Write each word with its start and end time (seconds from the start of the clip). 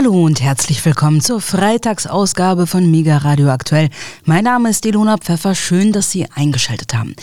Hallo 0.00 0.24
und 0.24 0.40
herzlich 0.40 0.84
willkommen 0.84 1.20
zur 1.20 1.40
Freitagsausgabe 1.40 2.68
von 2.68 2.88
Mega 2.88 3.16
Radio 3.16 3.48
Aktuell. 3.48 3.90
Mein 4.24 4.44
Name 4.44 4.70
ist 4.70 4.86
Ilona 4.86 5.16
Pfeffer. 5.18 5.56
Schön, 5.56 5.90
dass 5.90 6.12
Sie 6.12 6.24
eingeschaltet 6.36 6.94
haben. 6.94 7.16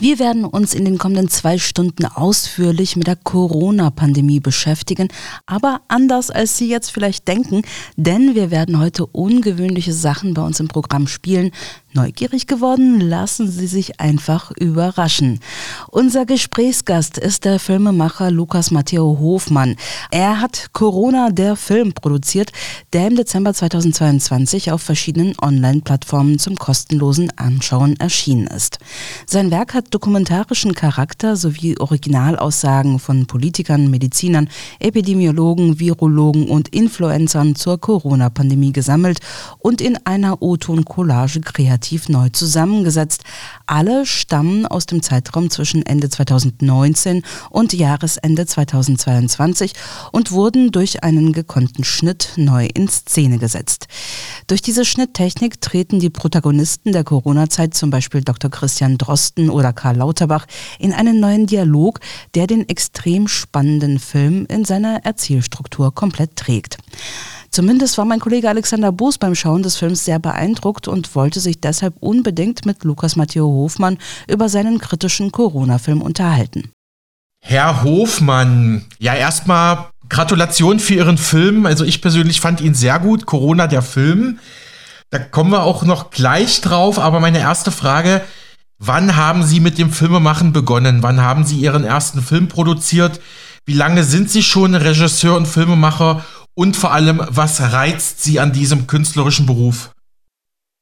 Wir 0.00 0.18
werden 0.18 0.44
uns 0.44 0.74
in 0.74 0.84
den 0.84 0.98
kommenden 0.98 1.28
zwei 1.28 1.58
Stunden 1.58 2.06
ausführlich 2.06 2.96
mit 2.96 3.06
der 3.06 3.14
Corona-Pandemie 3.14 4.40
beschäftigen, 4.40 5.08
aber 5.46 5.80
anders 5.86 6.30
als 6.30 6.58
Sie 6.58 6.68
jetzt 6.68 6.90
vielleicht 6.90 7.28
denken, 7.28 7.62
denn 7.94 8.34
wir 8.34 8.50
werden 8.50 8.80
heute 8.80 9.06
ungewöhnliche 9.06 9.92
Sachen 9.92 10.34
bei 10.34 10.42
uns 10.42 10.58
im 10.58 10.66
Programm 10.66 11.06
spielen. 11.06 11.52
Neugierig 11.94 12.46
geworden? 12.46 13.00
Lassen 13.00 13.50
Sie 13.50 13.66
sich 13.66 13.98
einfach 13.98 14.50
überraschen. 14.50 15.40
Unser 15.90 16.26
Gesprächsgast 16.26 17.16
ist 17.16 17.46
der 17.46 17.58
Filmemacher 17.58 18.30
Lukas 18.30 18.70
Matteo 18.70 19.16
Hofmann. 19.18 19.74
Er 20.10 20.42
hat 20.42 20.74
Corona 20.74 21.30
der 21.30 21.56
Film 21.56 21.94
produziert, 21.94 22.52
der 22.92 23.06
im 23.06 23.16
Dezember 23.16 23.54
2022 23.54 24.70
auf 24.70 24.82
verschiedenen 24.82 25.34
Online-Plattformen 25.40 26.38
zum 26.38 26.56
kostenlosen 26.56 27.32
Anschauen 27.38 27.98
erschienen 27.98 28.48
ist. 28.48 28.78
Sein 29.24 29.50
Werk 29.50 29.72
hat 29.72 29.94
dokumentarischen 29.94 30.74
Charakter 30.74 31.36
sowie 31.36 31.78
Originalaussagen 31.78 32.98
von 32.98 33.24
Politikern, 33.24 33.90
Medizinern, 33.90 34.50
Epidemiologen, 34.78 35.80
Virologen 35.80 36.48
und 36.48 36.68
Influencern 36.68 37.54
zur 37.54 37.80
Corona-Pandemie 37.80 38.72
gesammelt 38.72 39.20
und 39.58 39.80
in 39.80 39.96
einer 40.04 40.42
O-Ton-Collage 40.42 41.40
kreativ 41.40 41.77
relativ 41.78 42.08
neu 42.08 42.28
zusammengesetzt. 42.30 43.22
Alle 43.66 44.04
stammen 44.04 44.66
aus 44.66 44.86
dem 44.86 45.00
Zeitraum 45.00 45.48
zwischen 45.48 45.86
Ende 45.86 46.08
2019 46.08 47.22
und 47.50 47.72
Jahresende 47.72 48.46
2022 48.46 49.74
und 50.10 50.32
wurden 50.32 50.72
durch 50.72 51.04
einen 51.04 51.32
gekonnten 51.32 51.84
Schnitt 51.84 52.32
neu 52.34 52.66
in 52.74 52.88
Szene 52.88 53.38
gesetzt. 53.38 53.86
Durch 54.48 54.60
diese 54.60 54.84
Schnitttechnik 54.84 55.60
treten 55.60 56.00
die 56.00 56.10
Protagonisten 56.10 56.90
der 56.90 57.04
Corona-Zeit, 57.04 57.74
zum 57.74 57.90
Beispiel 57.90 58.22
Dr. 58.22 58.50
Christian 58.50 58.98
Drosten 58.98 59.48
oder 59.48 59.72
Karl 59.72 59.98
Lauterbach, 59.98 60.46
in 60.80 60.92
einen 60.92 61.20
neuen 61.20 61.46
Dialog, 61.46 62.00
der 62.34 62.48
den 62.48 62.68
extrem 62.68 63.28
spannenden 63.28 64.00
Film 64.00 64.46
in 64.46 64.64
seiner 64.64 65.04
Erzählstruktur 65.04 65.94
komplett 65.94 66.34
trägt. 66.34 66.78
Zumindest 67.50 67.98
war 67.98 68.04
mein 68.04 68.20
Kollege 68.20 68.48
Alexander 68.48 68.92
Boos 68.92 69.18
beim 69.18 69.34
Schauen 69.34 69.62
des 69.62 69.76
Films 69.76 70.04
sehr 70.04 70.18
beeindruckt 70.18 70.88
und 70.88 71.14
wollte 71.14 71.40
sich 71.40 71.60
deshalb 71.60 71.94
unbedingt 72.00 72.66
mit 72.66 72.84
Lukas 72.84 73.16
Matteo 73.16 73.46
Hofmann 73.46 73.98
über 74.28 74.48
seinen 74.48 74.78
kritischen 74.78 75.32
Corona-Film 75.32 76.02
unterhalten. 76.02 76.70
Herr 77.40 77.82
Hofmann, 77.82 78.84
ja 78.98 79.14
erstmal 79.14 79.86
Gratulation 80.08 80.80
für 80.80 80.94
Ihren 80.94 81.18
Film. 81.18 81.66
Also 81.66 81.84
ich 81.84 82.02
persönlich 82.02 82.40
fand 82.40 82.60
ihn 82.60 82.74
sehr 82.74 82.98
gut. 82.98 83.26
Corona, 83.26 83.66
der 83.66 83.82
Film. 83.82 84.38
Da 85.10 85.18
kommen 85.18 85.50
wir 85.50 85.62
auch 85.62 85.84
noch 85.84 86.10
gleich 86.10 86.60
drauf. 86.60 86.98
Aber 86.98 87.20
meine 87.20 87.38
erste 87.38 87.70
Frage, 87.70 88.22
wann 88.78 89.16
haben 89.16 89.42
Sie 89.42 89.60
mit 89.60 89.78
dem 89.78 89.90
Filmemachen 89.90 90.52
begonnen? 90.52 91.02
Wann 91.02 91.20
haben 91.20 91.44
Sie 91.44 91.56
Ihren 91.56 91.84
ersten 91.84 92.22
Film 92.22 92.48
produziert? 92.48 93.20
Wie 93.64 93.74
lange 93.74 94.02
sind 94.04 94.30
Sie 94.30 94.42
schon 94.42 94.74
Regisseur 94.74 95.36
und 95.36 95.46
Filmemacher? 95.46 96.24
Und 96.58 96.76
vor 96.76 96.90
allem, 96.90 97.22
was 97.30 97.60
reizt 97.72 98.24
Sie 98.24 98.40
an 98.40 98.52
diesem 98.52 98.88
künstlerischen 98.88 99.46
Beruf? 99.46 99.92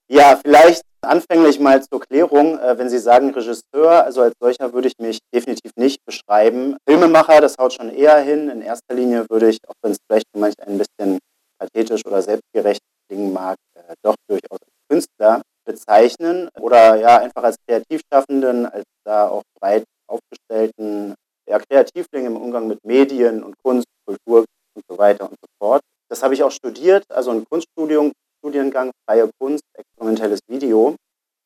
Ja, 0.08 0.41
vielleicht 0.42 0.80
anfänglich 1.02 1.60
mal 1.60 1.82
zur 1.82 2.00
Klärung. 2.00 2.58
Äh, 2.58 2.78
wenn 2.78 2.88
Sie 2.88 2.98
sagen 2.98 3.28
Regisseur, 3.28 4.02
also 4.02 4.22
als 4.22 4.32
solcher 4.41 4.72
würde 4.72 4.88
ich 4.88 4.94
mich 4.98 5.19
definitiv 5.34 5.72
nicht 5.77 5.98
beschreiben. 6.06 6.78
Filmemacher, 6.88 7.42
das 7.42 7.58
haut 7.58 7.74
schon 7.74 7.91
eher 7.91 8.16
hin. 8.20 8.48
In 8.48 8.62
erster 8.62 8.94
Linie 8.94 9.27
würde 9.28 9.50
ich, 9.50 9.58
auch 9.69 9.74
wenn 9.82 9.92
es 9.92 9.98
vielleicht 10.08 10.24
für 10.32 10.41
manche 10.41 10.66
ein 10.66 10.78
bisschen 10.78 11.19
pathetisch 11.58 12.06
oder 12.06 12.22
selbstgerecht 12.22 12.80
klingen 13.06 13.34
mag, 13.34 13.56
äh, 13.74 13.92
doch 14.02 14.14
durchaus 14.30 14.58
als 14.62 14.72
Künstler 14.88 15.42
bezeichnen 15.66 16.48
oder 16.58 16.97
ja 16.97 17.19
einfach 17.19 17.42
als 17.42 17.56
Kreativschaffenden, 17.69 18.64
als 18.64 18.84
da 19.04 19.28
auch 19.28 19.43
breit 19.60 19.84
aufgestellten 20.06 21.16
ja, 21.48 21.58
Kreativling 21.58 22.26
im 22.26 22.37
Umgang 22.37 22.66
mit 22.66 22.78
Medien 22.84 23.43
und 23.43 23.54
Kunst, 23.62 23.87
Kultur, 24.04 24.44
und 24.76 24.84
so 24.88 24.98
weiter 24.98 25.25
und 25.25 25.37
so 25.41 25.47
fort. 25.59 25.82
Das 26.09 26.22
habe 26.22 26.34
ich 26.34 26.42
auch 26.42 26.50
studiert, 26.50 27.04
also 27.10 27.32
ein 27.32 27.44
Kunststudium, 27.48 28.12
Studiengang 28.38 28.92
Freie 29.09 29.28
Kunst, 29.41 29.64
experimentelles 29.75 30.41
Video. 30.48 30.94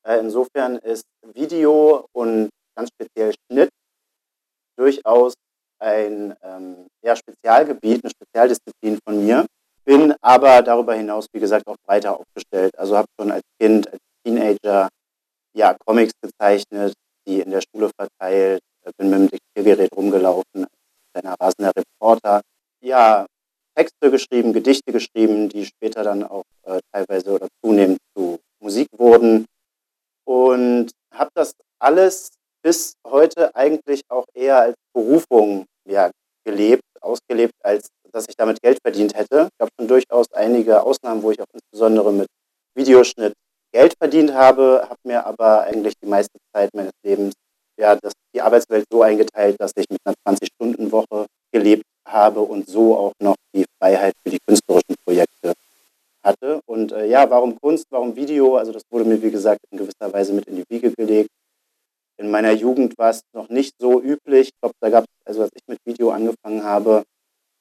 Äh, 0.07 0.19
insofern 0.19 0.77
ist 0.77 1.05
Video 1.35 2.07
und 2.13 2.51
ganz 2.77 2.91
speziell 2.91 3.33
Schnitt 3.33 3.71
durchaus 4.77 5.35
ein 5.79 6.35
ähm, 6.43 6.87
ja, 7.03 7.17
Spezialgebiet, 7.17 8.05
eine 8.05 8.11
Spezialdisziplin 8.11 8.99
von 9.07 9.25
mir. 9.25 9.47
Bin 9.85 10.15
aber 10.21 10.63
darüber 10.63 10.95
hinaus, 10.95 11.27
wie 11.33 11.41
gesagt, 11.41 11.67
auch 11.67 11.77
breiter 11.87 12.19
aufgestellt. 12.19 12.77
Also 12.79 12.97
habe 12.97 13.09
schon 13.19 13.31
als 13.31 13.43
Kind, 13.59 13.89
als 13.91 13.99
Teenager 14.25 14.89
ja, 15.55 15.75
Comics 15.87 16.13
gezeichnet, 16.21 16.93
die 17.27 17.41
in 17.41 17.51
der 17.51 17.63
Schule 17.63 17.91
verteilt, 17.99 18.61
bin 18.99 19.11
mit 19.11 19.19
dem 19.21 19.29
Diktiergerät 19.31 19.91
rumgelaufen, 19.97 20.65
als 20.65 21.13
kleiner 21.13 21.37
rasender 21.41 21.73
Reporter 21.77 22.41
ja, 22.81 23.27
Texte 23.75 24.11
geschrieben, 24.11 24.53
Gedichte 24.53 24.93
geschrieben, 24.93 25.49
die 25.49 25.65
später 25.65 26.03
dann 26.03 26.25
auch 26.25 26.45
äh, 26.65 26.81
teilweise 26.93 27.33
oder 27.33 27.49
zunehmend 27.63 27.99
zu 28.15 28.39
Musik 28.61 28.89
wurden. 28.97 29.47
Und 30.27 30.91
habe 31.13 31.31
das 31.35 31.55
alles 31.79 32.31
bis 32.63 32.95
heute 33.07 33.55
eigentlich 33.55 34.03
auch 34.09 34.27
eher 34.35 34.61
als 34.61 34.75
Berufung 34.93 35.67
ja, 35.89 36.11
gelebt, 36.45 36.83
ausgelebt, 37.01 37.55
als 37.63 37.89
dass 38.13 38.27
ich 38.29 38.37
damit 38.37 38.61
Geld 38.61 38.79
verdient 38.83 39.15
hätte. 39.15 39.49
Ich 39.53 39.61
habe 39.61 39.71
schon 39.79 39.89
durchaus 39.89 40.27
einige 40.33 40.83
Ausnahmen, 40.83 41.23
wo 41.23 41.31
ich 41.31 41.41
auch 41.41 41.47
insbesondere 41.53 42.13
mit 42.13 42.27
Videoschnitt 42.75 43.35
Geld 43.73 43.95
verdient 43.99 44.35
habe, 44.35 44.87
habe 44.89 44.99
mir 45.05 45.25
aber 45.25 45.63
eigentlich 45.63 45.95
die 46.03 46.09
meiste 46.09 46.39
Zeit 46.53 46.71
meines 46.75 46.93
Lebens 47.05 47.35
ja, 47.79 47.97
das, 47.97 48.13
die 48.35 48.43
Arbeitswelt 48.43 48.85
so 48.91 49.03
eingeteilt, 49.03 49.57
dass 49.59 49.73
ich 49.77 49.87
mit 49.89 50.01
einer 50.05 50.15
20-Stunden-Woche 50.27 51.27
gelebt 51.53 51.85
habe 52.13 52.41
und 52.41 52.69
so 52.69 52.97
auch 52.97 53.13
noch 53.21 53.37
die 53.55 53.65
Freiheit 53.79 54.15
für 54.23 54.31
die 54.31 54.39
künstlerischen 54.47 54.97
Projekte 55.05 55.55
hatte. 56.23 56.61
Und 56.67 56.93
äh, 56.93 57.07
ja, 57.07 57.29
warum 57.31 57.59
Kunst, 57.61 57.87
warum 57.91 58.17
Video? 58.17 58.57
Also 58.57 58.73
das 58.73 58.83
wurde 58.91 59.05
mir, 59.05 59.23
wie 59.23 59.31
gesagt, 59.31 59.61
in 59.71 59.79
gewisser 59.79 60.13
Weise 60.13 60.33
mit 60.33 60.47
in 60.47 60.57
die 60.57 60.65
Wiege 60.69 60.93
gelegt. 60.93 61.31
In 62.19 62.31
meiner 62.31 62.53
Jugend 62.53 62.99
war 62.99 63.11
es 63.11 63.23
noch 63.33 63.49
nicht 63.49 63.75
so 63.79 64.01
üblich. 64.01 64.49
Ich 64.49 64.61
glaube, 64.61 64.75
da 64.81 64.91
gab 64.91 65.05
es, 65.05 65.27
also 65.27 65.43
als 65.43 65.53
ich 65.55 65.63
mit 65.67 65.79
Video 65.87 66.11
angefangen 66.11 66.65
habe, 66.65 67.05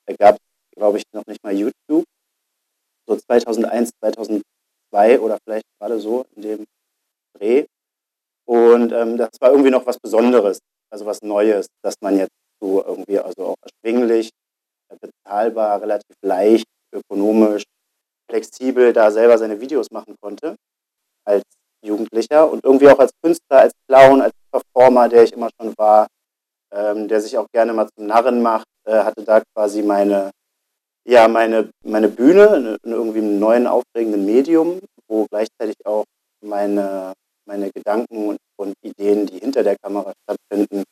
da 0.06 0.16
gab 0.16 0.36
es, 0.36 0.42
glaube 0.76 0.98
ich, 0.98 1.04
noch 1.14 1.26
nicht 1.28 1.44
mal 1.44 1.54
YouTube. 1.54 2.04
So 3.08 3.16
2001, 3.16 3.92
2002 4.00 5.20
oder 5.20 5.38
vielleicht 5.44 5.66
gerade 5.80 6.00
so 6.00 6.26
in 6.36 6.42
dem 6.42 6.66
Dreh. 7.38 7.66
Und 8.46 8.92
ähm, 8.92 9.18
das 9.18 9.30
war 9.40 9.52
irgendwie 9.52 9.70
noch 9.70 9.86
was 9.86 10.00
Besonderes, 10.00 10.60
also 10.92 11.06
was 11.06 11.22
Neues, 11.22 11.68
dass 11.82 11.96
man 12.02 12.18
jetzt 12.18 12.34
so 12.62 12.84
irgendwie 12.84 13.20
also 13.20 13.48
auch 13.48 13.56
erschwinglich, 13.62 14.30
äh, 14.90 14.96
bezahlbar, 15.00 15.82
relativ 15.82 16.16
leicht, 16.22 16.66
ökonomisch, 16.94 17.64
flexibel 18.30 18.94
da 18.94 19.12
selber 19.12 19.38
seine 19.38 19.60
Videos 19.60 19.92
machen 19.92 20.16
konnte 20.22 20.56
als 21.26 21.44
Jugendlicher 21.84 22.50
und 22.50 22.64
irgendwie 22.64 22.90
auch 22.90 23.00
als 23.00 23.12
Künstler, 23.22 23.60
als 23.60 23.74
Clown, 23.88 24.22
als 24.22 24.34
Performer, 24.52 25.10
der 25.10 25.24
ich 25.24 25.34
immer 25.34 25.50
schon 25.60 25.74
war, 25.78 26.08
ähm, 26.72 27.08
der 27.08 27.22
sich 27.22 27.38
auch 27.38 27.48
gerne 27.54 27.74
mal 27.74 27.88
zum 27.96 28.06
Narren 28.08 28.42
macht, 28.42 28.68
äh, 28.86 29.04
hatte 29.04 29.24
da 29.24 29.42
quasi 29.54 29.82
meine, 29.82 30.32
ja, 31.08 31.28
meine, 31.28 31.70
meine 31.84 32.10
Bühne 32.10 32.56
in, 32.56 32.78
in 32.84 32.92
irgendwie 32.92 33.20
einem 33.20 33.40
neuen, 33.40 33.68
aufregenden 33.68 34.26
Medium, 34.26 34.80
wo 35.08 35.26
gleichzeitig 35.30 35.76
auch 35.86 36.04
meine, 36.42 37.14
meine 37.46 37.72
Gedanken 37.72 38.30
und, 38.30 38.38
und 38.58 38.74
Ideen, 38.82 39.26
die 39.26 39.40
hinter 39.40 39.64
der 39.64 39.78
Kamera 39.82 40.14
stattfinden, 40.24 40.84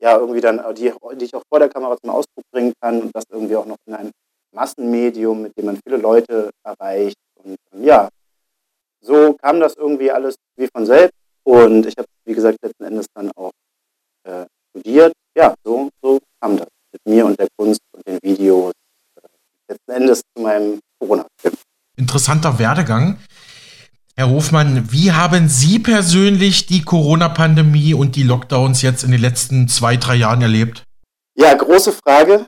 ja 0.00 0.16
irgendwie 0.18 0.40
dann, 0.40 0.58
äh, 0.58 0.74
die, 0.74 0.92
die 1.14 1.24
ich 1.24 1.34
auch 1.34 1.42
vor 1.48 1.58
der 1.58 1.68
Kamera 1.68 1.96
zum 1.98 2.10
Ausdruck 2.10 2.44
bringen 2.52 2.72
kann 2.80 3.02
und 3.02 3.10
das 3.14 3.24
irgendwie 3.30 3.56
auch 3.56 3.66
noch 3.66 3.76
in 3.86 3.94
einem 3.94 4.10
Massenmedium, 4.54 5.42
mit 5.42 5.56
dem 5.56 5.66
man 5.66 5.78
viele 5.84 5.98
Leute 5.98 6.50
erreicht. 6.64 7.16
Und 7.42 7.56
ähm, 7.72 7.84
ja, 7.84 8.08
so 9.00 9.34
kam 9.34 9.60
das 9.60 9.74
irgendwie 9.74 10.10
alles 10.10 10.36
wie 10.56 10.68
von 10.74 10.86
selbst. 10.86 11.14
Und 11.44 11.86
ich 11.86 11.94
habe, 11.96 12.08
wie 12.24 12.34
gesagt, 12.34 12.58
letzten 12.62 12.84
Endes 12.84 13.06
dann 13.14 13.30
auch 13.36 13.52
äh, 14.24 14.46
studiert. 14.70 15.12
Ja, 15.36 15.54
so, 15.64 15.90
so 16.02 16.18
kam 16.40 16.56
das 16.56 16.68
mit 16.92 17.00
mir 17.06 17.26
und 17.26 17.38
der 17.38 17.48
Kunst 17.56 17.80
und 17.92 18.06
den 18.06 18.18
Videos 18.22 18.72
äh, 19.22 19.28
letzten 19.72 19.90
Endes 19.92 20.22
zu 20.34 20.42
meinem 20.42 20.80
Corona-Film. 20.98 21.54
Interessanter 21.96 22.58
Werdegang. 22.58 23.18
Herr 24.18 24.30
Hofmann, 24.30 24.90
wie 24.90 25.12
haben 25.12 25.46
Sie 25.46 25.78
persönlich 25.78 26.64
die 26.64 26.80
Corona-Pandemie 26.80 27.92
und 27.92 28.16
die 28.16 28.22
Lockdowns 28.22 28.80
jetzt 28.80 29.04
in 29.04 29.10
den 29.10 29.20
letzten 29.20 29.68
zwei, 29.68 29.98
drei 29.98 30.14
Jahren 30.14 30.40
erlebt? 30.40 30.84
Ja, 31.34 31.52
große 31.52 31.92
Frage. 31.92 32.46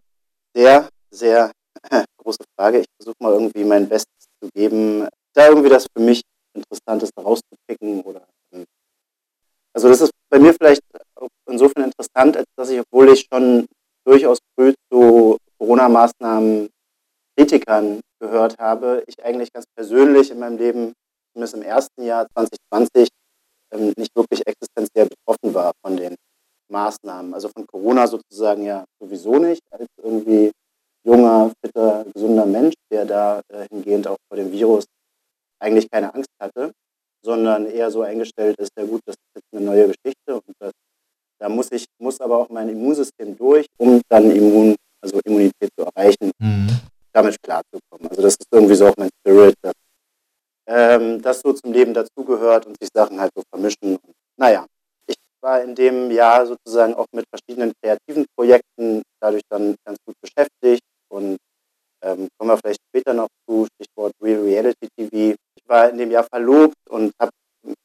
Sehr, 0.56 0.88
sehr 1.10 1.52
große 2.24 2.42
Frage. 2.56 2.78
Ich 2.78 2.86
versuche 2.96 3.16
mal 3.20 3.34
irgendwie 3.34 3.64
mein 3.64 3.86
Bestes 3.86 4.28
zu 4.40 4.48
geben, 4.54 5.06
da 5.34 5.48
irgendwie 5.48 5.68
das 5.68 5.86
für 5.94 6.02
mich 6.02 6.22
Interessanteste 6.54 7.20
rauszupicken. 7.20 8.00
Oder, 8.00 8.22
ähm, 8.54 8.64
also 9.74 9.90
das 9.90 10.00
ist 10.00 10.12
bei 10.30 10.38
mir 10.38 10.54
vielleicht 10.54 10.80
insofern 11.50 11.84
interessant, 11.84 12.38
als 12.38 12.46
dass 12.56 12.70
ich, 12.70 12.80
obwohl 12.80 13.10
ich 13.10 13.26
schon 13.30 13.66
durchaus 14.06 14.38
früh 14.56 14.72
zu 14.90 15.36
Corona-Maßnahmen 15.58 16.70
Kritikern 17.36 18.00
gehört 18.20 18.56
habe, 18.58 19.04
ich 19.06 19.22
eigentlich 19.22 19.52
ganz 19.52 19.66
persönlich 19.76 20.30
in 20.30 20.38
meinem 20.38 20.56
Leben, 20.56 20.94
zumindest 21.32 21.54
im 21.54 21.62
ersten 21.62 22.02
Jahr 22.04 22.26
2020, 22.34 23.08
ähm, 23.72 23.92
nicht 23.96 24.14
wirklich 24.14 24.46
existenziell 24.46 25.08
betroffen 25.08 25.54
war 25.54 25.72
von 25.84 25.96
den 25.96 26.14
Maßnahmen. 26.70 27.34
Also 27.34 27.48
von 27.48 27.66
Corona 27.66 28.06
sozusagen 28.06 28.64
ja 28.64 28.84
sowieso 29.00 29.38
nicht, 29.38 29.62
als 29.70 29.86
irgendwie 30.02 30.50
junger, 31.04 31.52
fitter, 31.64 32.04
gesunder 32.14 32.46
Mensch, 32.46 32.74
der 32.90 33.04
da 33.04 33.40
äh, 33.48 33.66
hingehend 33.70 34.06
auch 34.06 34.16
vor 34.28 34.36
dem 34.36 34.52
Virus 34.52 34.84
eigentlich 35.60 35.90
keine 35.90 36.14
Angst 36.14 36.30
hatte, 36.40 36.72
sondern 37.24 37.66
eher 37.66 37.90
so 37.90 38.02
eingestellt 38.02 38.56
ist, 38.58 38.70
ja 38.76 38.84
gut, 38.84 39.00
das 39.06 39.14
ist 39.14 39.36
jetzt 39.36 39.46
eine 39.52 39.64
neue 39.64 39.86
Geschichte 39.88 40.34
und 40.34 40.54
das, 40.58 40.72
da 41.40 41.48
muss 41.48 41.70
ich, 41.72 41.86
muss 41.98 42.20
aber 42.20 42.38
auch 42.38 42.48
mein 42.48 42.68
Immunsystem 42.68 43.36
durch, 43.36 43.66
um 43.78 44.00
dann 44.08 44.30
Immun, 44.30 44.76
also 45.00 45.20
Immunität 45.24 45.70
zu 45.76 45.84
erreichen, 45.86 46.30
mhm. 46.38 46.68
damit 47.12 47.36
klarzukommen. 47.42 48.08
Also 48.08 48.22
das 48.22 48.34
ist 48.34 48.46
irgendwie 48.52 48.74
so 48.74 48.86
auch 48.88 48.96
mein 48.96 49.10
Spirit, 49.20 49.54
dass 49.62 49.74
ähm, 50.68 51.22
das 51.22 51.40
so 51.40 51.52
zum 51.52 51.72
Leben 51.72 51.94
dazugehört 51.94 52.66
und 52.66 52.76
sich 52.80 52.90
Sachen 52.94 53.18
halt 53.18 53.32
so 53.34 53.42
vermischen. 53.50 53.98
Naja, 54.38 54.66
ich 55.06 55.16
war 55.42 55.62
in 55.62 55.74
dem 55.74 56.10
Jahr 56.10 56.46
sozusagen 56.46 56.94
auch 56.94 57.06
mit 57.12 57.24
verschiedenen 57.30 57.72
kreativen 57.82 58.26
Projekten 58.36 59.02
dadurch 59.20 59.42
dann 59.48 59.74
ganz 59.84 59.98
gut 60.04 60.14
beschäftigt 60.20 60.82
und 61.08 61.38
ähm, 62.02 62.28
kommen 62.38 62.50
wir 62.50 62.58
vielleicht 62.58 62.80
später 62.90 63.14
noch 63.14 63.28
zu, 63.46 63.66
Stichwort 63.74 64.12
Real 64.22 64.42
Reality 64.42 64.88
TV. 64.96 65.36
Ich 65.56 65.68
war 65.68 65.88
in 65.90 65.98
dem 65.98 66.10
Jahr 66.10 66.24
verlobt 66.24 66.76
und 66.88 67.12
hab, 67.20 67.30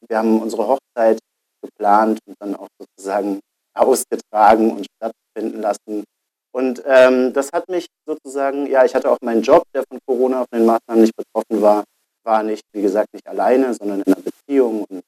wir 0.07 0.17
haben 0.17 0.41
unsere 0.41 0.67
Hochzeit 0.67 1.19
geplant 1.63 2.19
und 2.27 2.35
dann 2.39 2.55
auch 2.55 2.67
sozusagen 2.77 3.39
ausgetragen 3.73 4.71
und 4.71 4.85
stattfinden 4.97 5.61
lassen. 5.61 6.03
Und 6.53 6.83
ähm, 6.85 7.33
das 7.33 7.49
hat 7.51 7.67
mich 7.69 7.87
sozusagen, 8.05 8.67
ja, 8.67 8.85
ich 8.85 8.93
hatte 8.93 9.09
auch 9.09 9.17
meinen 9.21 9.41
Job, 9.41 9.63
der 9.73 9.83
von 9.89 9.97
Corona, 10.05 10.45
von 10.51 10.59
den 10.59 10.67
Maßnahmen 10.67 11.01
nicht 11.01 11.15
betroffen 11.15 11.63
war, 11.63 11.83
war 12.23 12.43
nicht, 12.43 12.63
wie 12.73 12.81
gesagt, 12.81 13.13
nicht 13.13 13.27
alleine, 13.27 13.73
sondern 13.73 14.01
in 14.01 14.13
einer 14.13 14.21
Beziehung. 14.23 14.85
Und 14.89 15.01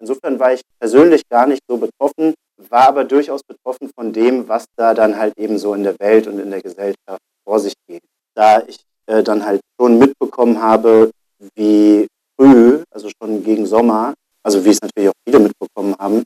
insofern 0.00 0.38
war 0.38 0.52
ich 0.52 0.62
persönlich 0.78 1.22
gar 1.28 1.46
nicht 1.46 1.62
so 1.68 1.76
betroffen, 1.76 2.34
war 2.70 2.88
aber 2.88 3.04
durchaus 3.04 3.42
betroffen 3.42 3.90
von 3.94 4.12
dem, 4.12 4.48
was 4.48 4.66
da 4.76 4.94
dann 4.94 5.18
halt 5.18 5.36
eben 5.38 5.58
so 5.58 5.74
in 5.74 5.84
der 5.84 5.98
Welt 6.00 6.26
und 6.26 6.38
in 6.38 6.50
der 6.50 6.62
Gesellschaft 6.62 7.22
vor 7.44 7.60
sich 7.60 7.74
geht. 7.86 8.02
Da 8.34 8.62
ich 8.66 8.80
äh, 9.06 9.22
dann 9.22 9.44
halt 9.44 9.60
schon 9.80 9.98
mitbekommen 9.98 10.60
habe, 10.60 11.10
wie 11.54 12.06
früh, 12.36 12.82
also 12.90 13.08
schon 13.20 13.42
gegen 13.42 13.66
Sommer, 13.66 14.14
also 14.42 14.64
wie 14.64 14.70
es 14.70 14.80
natürlich 14.80 15.10
auch 15.10 15.20
viele 15.26 15.40
mitbekommen 15.40 15.94
haben, 15.98 16.24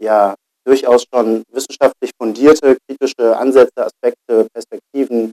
ja 0.00 0.34
durchaus 0.64 1.04
schon 1.12 1.42
wissenschaftlich 1.50 2.10
fundierte, 2.20 2.76
kritische 2.86 3.36
Ansätze, 3.36 3.84
Aspekte, 3.84 4.46
Perspektiven 4.52 5.32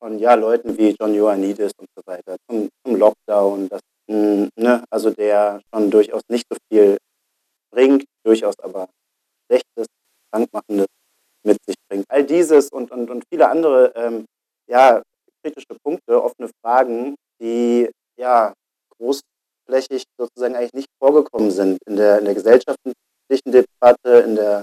von 0.00 0.18
ja, 0.18 0.34
Leuten 0.34 0.76
wie 0.76 0.96
John 0.98 1.14
Ioannidis 1.14 1.72
und 1.78 1.88
so 1.94 2.02
weiter 2.06 2.36
zum, 2.48 2.68
zum 2.84 2.96
Lockdown, 2.96 3.68
das, 3.68 3.80
mh, 4.08 4.48
ne, 4.56 4.84
also 4.90 5.10
der 5.10 5.60
schon 5.72 5.90
durchaus 5.90 6.22
nicht 6.28 6.46
so 6.50 6.56
viel 6.70 6.96
bringt, 7.70 8.04
durchaus 8.24 8.58
aber 8.60 8.88
Schlechtes, 9.46 9.86
Krankmachendes 10.32 10.86
mit 11.44 11.58
sich 11.66 11.76
bringt. 11.88 12.04
All 12.08 12.24
dieses 12.24 12.70
und, 12.70 12.90
und, 12.90 13.10
und 13.10 13.24
viele 13.30 13.48
andere 13.48 13.92
ähm, 13.94 14.24
ja, 14.68 15.02
kritische 15.42 15.76
Punkte, 15.82 16.22
offene 16.22 16.50
Fragen, 16.62 17.16
die 17.40 17.90
ja 18.18 18.52
großflächig 18.98 20.04
sozusagen 20.18 20.54
eigentlich 20.54 20.74
nicht 20.74 20.88
vorgekommen 20.98 21.50
sind 21.50 21.78
in 21.86 21.96
der, 21.96 22.18
in 22.18 22.24
der 22.24 22.34
gesellschaftlichen 22.34 22.94
Debatte, 23.46 24.20
in 24.24 24.36
der, 24.36 24.62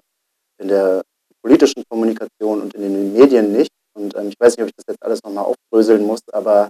in 0.60 0.68
der 0.68 1.04
politischen 1.42 1.84
Kommunikation 1.90 2.62
und 2.62 2.74
in 2.74 2.82
den 2.82 3.14
Medien 3.14 3.52
nicht. 3.52 3.72
Und 3.98 4.16
ähm, 4.16 4.30
ich 4.30 4.36
weiß 4.40 4.56
nicht, 4.56 4.64
ob 4.64 4.70
ich 4.70 4.76
das 4.76 4.86
jetzt 4.88 5.04
alles 5.04 5.24
nochmal 5.24 5.46
aufbröseln 5.46 6.06
muss, 6.06 6.22
aber 6.32 6.70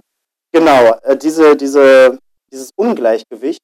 genau, 0.52 0.94
äh, 1.02 1.16
diese, 1.16 1.56
diese, 1.56 2.18
dieses 2.50 2.70
Ungleichgewicht 2.76 3.60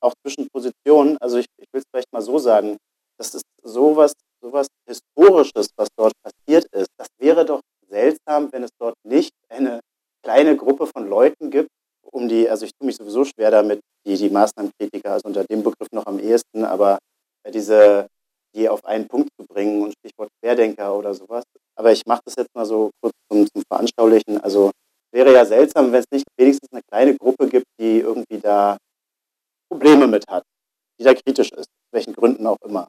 auch 0.00 0.14
zwischen 0.22 0.48
Positionen, 0.48 1.18
also 1.18 1.38
ich, 1.38 1.46
ich 1.58 1.66
will 1.72 1.80
es 1.80 1.84
vielleicht 1.90 2.12
mal 2.12 2.22
so 2.22 2.38
sagen, 2.38 2.78
das 3.18 3.34
ist 3.34 3.44
sowas, 3.62 4.12
sowas 4.40 4.66
Historisches, 4.86 5.68
was 5.76 5.88
dort 5.96 6.12
passiert 6.22 6.66
ist. 6.72 6.88
Das 6.96 7.08
wäre 7.18 7.44
doch 7.44 7.60
seltsam, 7.88 8.50
wenn 8.52 8.64
es 8.64 8.70
dort 8.78 8.94
nicht 9.04 9.32
eine 9.48 9.80
kleine 10.22 10.56
Gruppe 10.56 10.86
von 10.86 11.08
Leuten 11.08 11.50
gibt, 11.50 11.68
um 12.10 12.28
die, 12.28 12.48
also 12.48 12.64
ich 12.64 12.72
tue 12.74 12.86
mich 12.86 12.96
sowieso 12.96 13.24
schwer 13.24 13.50
damit, 13.50 13.80
die, 14.06 14.16
die 14.16 14.30
Maßnahmenkritiker, 14.30 15.12
also 15.12 15.26
unter 15.26 15.44
dem 15.44 15.62
Begriff 15.62 15.88
noch 15.92 16.06
am 16.06 16.18
ehesten, 16.18 16.64
aber 16.64 16.98
diese, 17.52 18.08
die 18.54 18.68
auf 18.68 18.84
einen 18.84 19.08
Punkt 19.08 19.28
zu 19.38 19.46
bringen 19.46 19.82
und 19.82 19.94
Stichwort 19.98 20.30
Querdenker 20.40 20.96
oder 20.96 21.14
sowas. 21.14 21.44
Aber 21.76 21.92
ich 21.92 22.02
mache 22.06 22.22
das 22.24 22.36
jetzt 22.36 22.54
mal 22.54 22.64
so 22.64 22.90
kurz 23.00 23.14
zum, 23.30 23.46
zum 23.52 23.62
Veranschaulichen. 23.68 24.40
Also 24.40 24.70
wäre 25.12 25.32
ja 25.32 25.44
seltsam, 25.44 25.92
wenn 25.92 26.00
es 26.00 26.10
nicht 26.10 26.26
wenigstens 26.36 26.72
eine 26.72 26.82
kleine 26.90 27.16
Gruppe 27.16 27.48
gibt, 27.48 27.66
die 27.80 28.00
irgendwie 28.00 28.38
da 28.38 28.76
Probleme 29.68 30.06
mit 30.06 30.26
hat, 30.28 30.44
die 30.98 31.04
da 31.04 31.14
kritisch 31.14 31.50
ist, 31.52 31.68
aus 31.68 31.92
welchen 31.92 32.12
Gründen 32.12 32.46
auch 32.46 32.60
immer. 32.64 32.88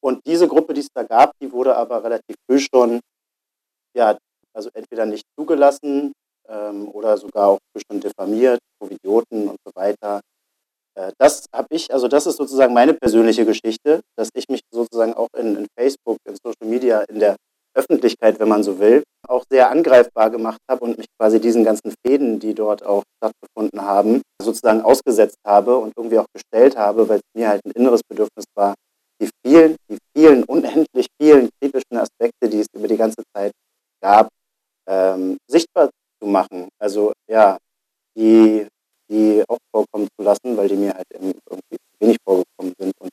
Und 0.00 0.24
diese 0.26 0.46
Gruppe, 0.48 0.74
die 0.74 0.80
es 0.80 0.88
da 0.94 1.02
gab, 1.02 1.32
die 1.40 1.50
wurde 1.50 1.76
aber 1.76 2.02
relativ 2.02 2.36
früh 2.46 2.58
schon, 2.58 3.00
ja, 3.96 4.16
also 4.52 4.70
entweder 4.74 5.06
nicht 5.06 5.24
zugelassen 5.36 6.12
ähm, 6.48 6.88
oder 6.88 7.16
sogar 7.16 7.48
auch 7.48 7.58
früh 7.72 7.82
schon 7.90 8.00
diffamiert, 8.00 8.60
Covidioten 8.80 9.48
und 9.48 9.58
so 9.64 9.72
weiter. 9.74 10.20
Äh, 10.98 11.12
das 11.18 11.46
habe 11.54 11.68
ich, 11.70 11.92
also 11.92 12.08
das 12.08 12.26
ist 12.26 12.36
sozusagen 12.36 12.74
meine 12.74 12.94
persönliche 12.94 13.46
Geschichte, 13.46 14.00
dass 14.16 14.30
ich 14.34 14.48
mich 14.48 14.60
sozusagen 14.72 15.14
auch 15.14 15.28
in, 15.36 15.56
in 15.56 15.66
Facebook, 15.78 16.18
in 16.26 16.36
Social 16.42 16.68
Media, 16.68 17.02
in 17.08 17.20
der 17.20 17.36
Öffentlichkeit, 17.76 18.40
wenn 18.40 18.48
man 18.48 18.64
so 18.64 18.80
will, 18.80 19.04
auch 19.28 19.44
sehr 19.50 19.70
angreifbar 19.70 20.30
gemacht 20.30 20.58
habe 20.68 20.84
und 20.84 20.98
mich 20.98 21.06
quasi 21.18 21.40
diesen 21.40 21.62
ganzen 21.62 21.94
Fäden, 22.04 22.40
die 22.40 22.54
dort 22.54 22.84
auch 22.84 23.04
stattgefunden 23.16 23.82
haben, 23.82 24.22
sozusagen 24.42 24.82
ausgesetzt 24.82 25.38
habe 25.46 25.76
und 25.76 25.92
irgendwie 25.96 26.18
auch 26.18 26.26
gestellt 26.34 26.76
habe, 26.76 27.08
weil 27.08 27.18
es 27.18 27.30
mir 27.36 27.48
halt 27.48 27.60
ein 27.64 27.72
inneres 27.72 28.00
Bedürfnis 28.08 28.46
war, 28.56 28.74
die 29.20 29.30
vielen, 29.46 29.76
die 29.88 29.98
vielen, 30.16 30.42
unendlich 30.44 31.06
vielen 31.20 31.50
kritischen 31.60 31.96
Aspekte, 31.98 32.48
die 32.48 32.60
es 32.60 32.66
über 32.74 32.88
die 32.88 32.96
ganze 32.96 33.22
Zeit 33.32 33.52
gab, 34.02 34.28
ähm, 34.88 35.36
sichtbar 35.48 35.90
zu 36.20 36.28
machen. 36.28 36.68
Also 36.80 37.12
ja, 37.30 37.58
die, 38.16 38.66
die 39.10 39.42
auch 39.48 39.58
vorkommen 39.72 40.08
zu 40.16 40.24
lassen, 40.24 40.56
weil 40.56 40.68
die 40.68 40.76
mir 40.76 40.94
halt 40.94 41.06
irgendwie 41.12 41.38
wenig 42.00 42.16
vorgekommen 42.24 42.74
sind 42.78 42.92
und 43.00 43.10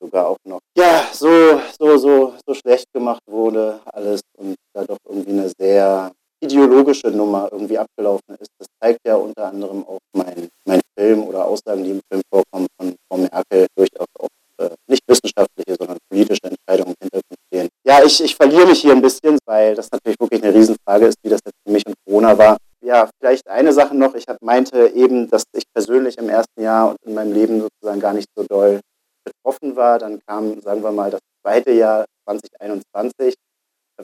sogar 0.00 0.28
auch 0.28 0.38
noch 0.44 0.60
ja 0.76 1.08
so 1.12 1.60
so 1.78 1.96
so 1.96 2.34
so 2.46 2.54
schlecht 2.54 2.86
gemacht 2.92 3.22
wurde 3.26 3.80
alles 3.86 4.20
und 4.36 4.56
da 4.74 4.84
doch 4.84 4.98
irgendwie 5.08 5.30
eine 5.30 5.50
sehr 5.58 6.12
ideologische 6.40 7.08
Nummer 7.08 7.48
irgendwie 7.50 7.78
abgelaufen 7.78 8.36
ist. 8.38 8.50
Das 8.58 8.68
zeigt 8.80 9.00
ja 9.06 9.16
unter 9.16 9.46
anderem 9.46 9.86
auch 9.86 9.98
mein, 10.12 10.48
mein 10.66 10.80
Film 10.98 11.24
oder 11.24 11.46
Aussagen, 11.46 11.84
die 11.84 11.90
im 11.90 12.00
Film 12.10 12.22
vorkommen 12.30 12.66
von 12.78 12.94
Frau 13.08 13.18
Merkel, 13.18 13.66
durchaus 13.74 14.06
auch 14.18 14.28
äh, 14.58 14.70
nicht 14.86 15.02
wissenschaftliche, 15.06 15.76
sondern 15.78 15.98
politische 16.10 16.44
Entscheidungen 16.44 16.94
im 17.00 17.08
Hintergrund 17.08 17.38
stehen. 17.48 17.68
Ja, 17.86 18.02
ich, 18.04 18.22
ich 18.22 18.36
verliere 18.36 18.66
mich 18.66 18.80
hier 18.80 18.92
ein 18.92 19.02
bisschen, 19.02 19.38
weil 19.46 19.74
das 19.74 19.90
natürlich 19.90 20.18
wirklich 20.20 20.42
eine 20.42 20.54
Riesenfrage 20.54 21.06
ist, 21.06 21.16
wie 21.22 21.30
das 21.30 21.40
jetzt 21.44 21.56
für 21.64 21.72
mich 21.72 21.86
und 21.86 21.94
Corona 22.06 22.36
war. 22.36 22.56
Ja, 22.86 23.10
vielleicht 23.18 23.48
eine 23.48 23.72
Sache 23.72 23.96
noch. 23.96 24.14
Ich 24.14 24.26
meinte 24.40 24.88
eben, 24.94 25.28
dass 25.28 25.42
ich 25.52 25.64
persönlich 25.74 26.18
im 26.18 26.28
ersten 26.28 26.62
Jahr 26.62 26.90
und 26.90 26.96
in 27.04 27.14
meinem 27.14 27.32
Leben 27.32 27.60
sozusagen 27.60 28.00
gar 28.00 28.12
nicht 28.12 28.28
so 28.36 28.44
doll 28.44 28.80
betroffen 29.24 29.74
war. 29.74 29.98
Dann 29.98 30.20
kam, 30.24 30.60
sagen 30.60 30.84
wir 30.84 30.92
mal, 30.92 31.10
das 31.10 31.20
zweite 31.42 31.72
Jahr 31.72 32.04
2021 32.28 33.34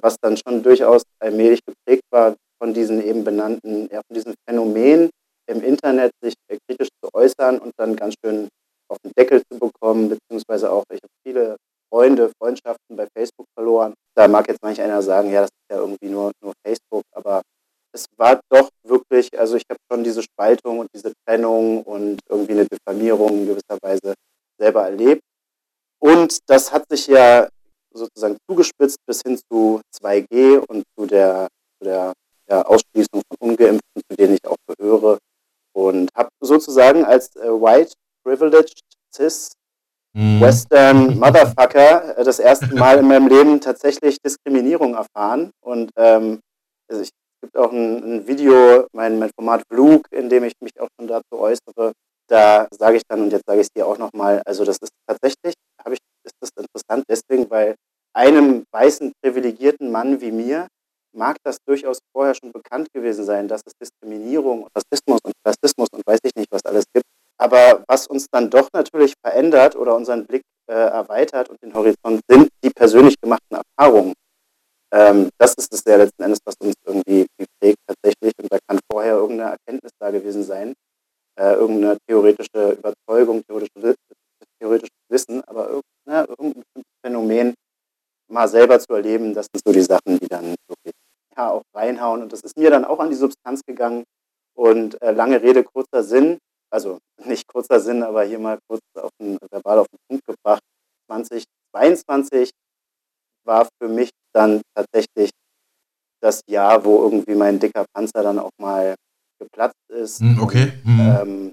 was 0.01 0.17
dann 0.21 0.37
schon 0.37 0.62
durchaus 0.62 1.03
allmählich 1.21 1.61
geprägt 1.65 2.05
war 2.11 2.35
von 2.59 2.73
diesen 2.73 3.03
eben 3.03 3.25
benannten, 3.25 3.89
ja, 3.91 4.01
von 4.07 4.15
diesem 4.15 4.35
Phänomen 4.49 5.11
im 5.47 5.62
Internet 5.62 6.12
sich 6.23 6.35
kritisch 6.49 6.89
zu 7.03 7.11
äußern 7.12 7.59
und 7.59 7.73
dann 7.77 7.97
ganz 7.97 8.15
schön 8.25 8.49
auf 8.89 8.99
den 9.05 9.12
Deckel 9.19 9.43
zu 9.51 9.59
bekommen, 9.59 10.09
beziehungsweise 10.09 10.71
auch, 10.71 10.85
ich 10.91 11.01
habe 11.03 11.12
viele 11.27 11.57
Freunde, 11.93 12.31
Freundschaften 12.41 12.97
bei 12.97 13.07
Facebook 13.15 13.47
verloren. 13.55 13.95
Da 14.17 14.29
mag 14.29 14.49
jetzt 14.49 14.62
manch 14.62 14.81
einer 14.81 15.03
sagen, 15.03 15.31
ja, 15.31 15.43
das 15.43 15.51
ist 15.51 15.71
ja 15.71 15.79
irgendwie 15.79 16.09
nur, 16.09 16.31
nur 16.43 16.53
Facebook, 16.65 17.03
aber 17.12 17.43
es 17.93 18.07
war 18.17 18.41
doch 18.51 18.69
wirklich, 18.85 19.29
also 19.39 19.57
ich 19.57 19.65
habe 19.71 19.79
schon 19.91 20.05
diese 20.05 20.23
Spaltung 20.23 20.81
und 20.81 20.89
diese 20.95 21.13
Trennung 21.25 21.83
und 21.83 22.21
irgendwie 22.29 22.53
eine 22.53 22.67
Diffamierung 22.67 23.31
in 23.31 23.47
gewisser 23.47 23.79
Weise 23.83 24.15
selber 24.59 24.85
erlebt. 24.85 25.23
Und 26.01 26.39
das 26.47 26.73
hat 26.73 26.85
sich 26.89 27.07
ja 27.07 27.49
sozusagen 27.93 28.37
zugespitzt 28.49 28.99
bis 29.07 29.21
hin 29.23 29.39
zu 29.51 29.81
2G 29.95 30.59
und 30.59 30.85
zu 30.97 31.07
der, 31.07 31.49
zu 31.79 31.85
der 31.85 32.13
ja, 32.49 32.63
Ausschließung 32.63 33.23
von 33.29 33.51
Ungeimpften, 33.51 34.03
zu 34.11 34.17
denen 34.17 34.35
ich 34.35 34.47
auch 34.47 34.57
gehöre. 34.67 35.19
Und 35.75 36.11
habe 36.15 36.29
sozusagen 36.41 37.05
als 37.05 37.35
äh, 37.37 37.49
White 37.49 37.93
Privileged 38.25 38.81
Cis 39.15 39.53
mm. 40.15 40.41
Western 40.41 41.19
Motherfucker 41.21 42.19
äh, 42.19 42.25
das 42.25 42.39
erste 42.39 42.75
Mal 42.75 42.99
in 42.99 43.09
meinem 43.09 43.29
Leben 43.29 43.61
tatsächlich 43.61 44.19
Diskriminierung 44.21 44.95
erfahren. 44.95 45.51
Und 45.61 45.91
ähm, 45.97 46.41
also 46.89 47.03
ich, 47.03 47.11
gibt 47.43 47.57
auch 47.57 47.73
ein, 47.73 48.03
ein 48.03 48.27
Video, 48.27 48.87
mein, 48.93 49.19
mein 49.19 49.31
Format 49.37 49.63
Vlog, 49.69 50.07
in 50.11 50.29
dem 50.29 50.45
ich 50.45 50.55
mich 50.61 50.81
auch 50.81 50.89
schon 50.99 51.09
dazu 51.09 51.39
äußere. 51.39 51.93
Da 52.29 52.69
sage 52.73 52.97
ich 52.97 53.03
dann, 53.09 53.23
und 53.23 53.33
jetzt 53.33 53.45
sage 53.47 53.61
ich 53.61 53.67
es 53.67 53.73
dir 53.77 53.87
auch 53.87 53.99
nochmal, 53.99 54.41
also 54.47 54.65
das 54.65 54.79
ist 54.81 54.93
tatsächlich, 55.07 55.55
habe 55.85 55.95
ich 55.95 55.99
ist 56.25 56.35
das 56.41 56.51
interessant 56.57 57.05
deswegen, 57.09 57.51
weil 57.51 57.75
einem 58.15 58.65
weißen 58.73 59.13
privilegierten 59.23 59.91
Mann 59.91 60.21
wie 60.21 60.31
mir 60.31 60.69
mag 61.15 61.37
das 61.45 61.59
durchaus 61.67 61.99
vorher 62.13 62.35
schon 62.35 62.53
bekannt 62.53 62.89
gewesen 62.95 63.25
sein, 63.25 63.49
dass 63.49 63.63
es 63.67 63.73
Diskriminierung 63.81 64.63
und 64.63 64.71
Rassismus 64.75 65.21
und 65.25 65.35
Klassismus 65.45 65.89
und 65.93 66.03
weiß 66.07 66.21
ich 66.23 66.35
nicht, 66.37 66.51
was 66.51 66.65
alles 66.65 66.85
gibt. 66.95 67.05
Aber 67.39 67.83
was 67.89 68.07
uns 68.07 68.27
dann 68.31 68.49
doch 68.51 68.69
natürlich 68.73 69.15
verändert 69.23 69.77
oder 69.77 69.97
unseren 69.97 70.27
Blick 70.27 70.43
äh, 70.71 70.75
erweitert 70.75 71.51
und 71.51 71.61
den 71.63 71.75
Horizont 71.75 72.21
sind 72.29 72.49
die 72.63 72.71
persönlich 72.71 73.17
gemachten 73.21 73.59
Erfahrungen. 73.59 74.15
Ähm, 74.93 75.31
das 75.39 75.55
ist 75.55 75.73
es 75.73 75.83
ja 75.87 75.97
letzten 75.97 76.23
Endes, 76.23 76.41
was 76.45 76.55
uns 76.61 76.75
irgendwie 76.85 77.27
prägt 77.59 77.79
tatsächlich. 77.87 78.33
Und 78.39 78.53
da 78.53 78.59
kann 78.67 78.79
vorher 78.91 79.15
irgendeine 79.15 79.53
Erkenntnis 79.53 79.93
da 79.99 80.11
gewesen 80.11 80.45
sein, 80.45 80.75
äh, 81.39 81.55
irgendeine 81.55 81.97
theoretische 82.07 82.73
Überzeugung, 82.79 83.43
theoretische, 83.47 83.95
theoretisches 84.61 84.99
Wissen, 85.09 85.43
aber 85.45 85.81
ne, 86.07 86.27
irgendein 86.29 86.63
Phänomen 87.05 87.55
mal 88.29 88.49
selber 88.49 88.79
zu 88.79 88.93
erleben, 88.95 89.35
das 89.35 89.47
sind 89.53 89.63
so 89.65 89.73
die 89.73 89.83
Sachen, 89.83 90.19
die 90.19 90.29
dann 90.29 90.55
wirklich 90.69 90.95
ja, 91.37 91.51
auch 91.51 91.63
reinhauen. 91.75 92.23
Und 92.23 92.33
das 92.33 92.41
ist 92.41 92.57
mir 92.57 92.71
dann 92.71 92.85
auch 92.85 92.99
an 92.99 93.11
die 93.11 93.17
Substanz 93.17 93.63
gegangen. 93.67 94.05
Und 94.55 95.01
äh, 95.01 95.13
lange 95.13 95.41
Rede, 95.43 95.65
kurzer 95.65 96.03
Sinn, 96.03 96.39
also 96.71 96.99
nicht 97.25 97.47
kurzer 97.47 97.81
Sinn, 97.81 98.03
aber 98.03 98.25
hier 98.25 98.39
mal 98.39 98.59
kurz 98.69 98.83
auf 98.97 99.11
den, 99.19 99.39
verbal 99.51 99.79
auf 99.79 99.87
den 99.89 99.99
Punkt 100.09 100.27
gebracht. 100.27 100.63
2022 101.11 102.51
war 103.45 103.69
für 103.81 103.89
mich 103.89 104.11
dann 104.33 104.62
tatsächlich 104.75 105.31
das 106.23 106.43
Jahr, 106.49 106.85
wo 106.85 107.03
irgendwie 107.03 107.35
mein 107.35 107.59
dicker 107.59 107.85
Panzer 107.93 108.23
dann 108.23 108.39
auch 108.39 108.51
mal 108.59 108.95
geplatzt 109.41 109.91
ist. 109.91 110.21
Hm, 110.21 110.41
okay. 110.41 110.73
Mhm. 110.85 111.01
Ähm, 111.01 111.53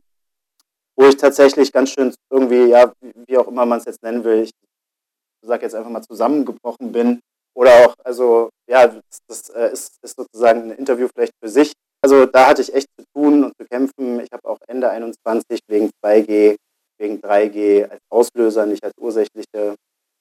wo 0.95 1.07
ich 1.07 1.17
tatsächlich 1.17 1.71
ganz 1.71 1.91
schön 1.91 2.13
irgendwie, 2.29 2.65
ja, 2.65 2.91
wie 3.27 3.37
auch 3.37 3.47
immer 3.47 3.65
man 3.65 3.79
es 3.79 3.85
jetzt 3.85 4.03
nennen 4.03 4.23
will, 4.23 4.43
ich 4.43 4.51
sage 5.41 5.63
jetzt 5.63 5.73
einfach 5.73 5.89
mal 5.89 6.03
zusammengebrochen 6.03 6.91
bin. 6.91 7.19
Oder 7.55 7.71
auch, 7.85 7.95
also, 8.03 8.49
ja, 8.69 8.87
das, 8.87 9.19
das 9.27 9.49
äh, 9.49 9.71
ist, 9.71 9.97
ist 10.03 10.15
sozusagen 10.17 10.63
ein 10.63 10.71
Interview 10.71 11.07
vielleicht 11.13 11.33
für 11.41 11.49
sich. 11.49 11.73
Also 12.01 12.25
da 12.25 12.47
hatte 12.47 12.61
ich 12.61 12.73
echt 12.73 12.87
zu 12.97 13.05
tun 13.13 13.43
und 13.43 13.53
zu 13.59 13.65
kämpfen. 13.65 14.19
Ich 14.21 14.31
habe 14.31 14.47
auch 14.47 14.59
Ende 14.67 14.89
21 14.89 15.59
wegen 15.67 15.89
2G, 16.03 16.55
wegen 16.97 17.19
3G 17.19 17.89
als 17.89 18.01
Auslöser, 18.09 18.65
nicht 18.65 18.83
als 18.83 18.93
ursächliche 18.97 19.75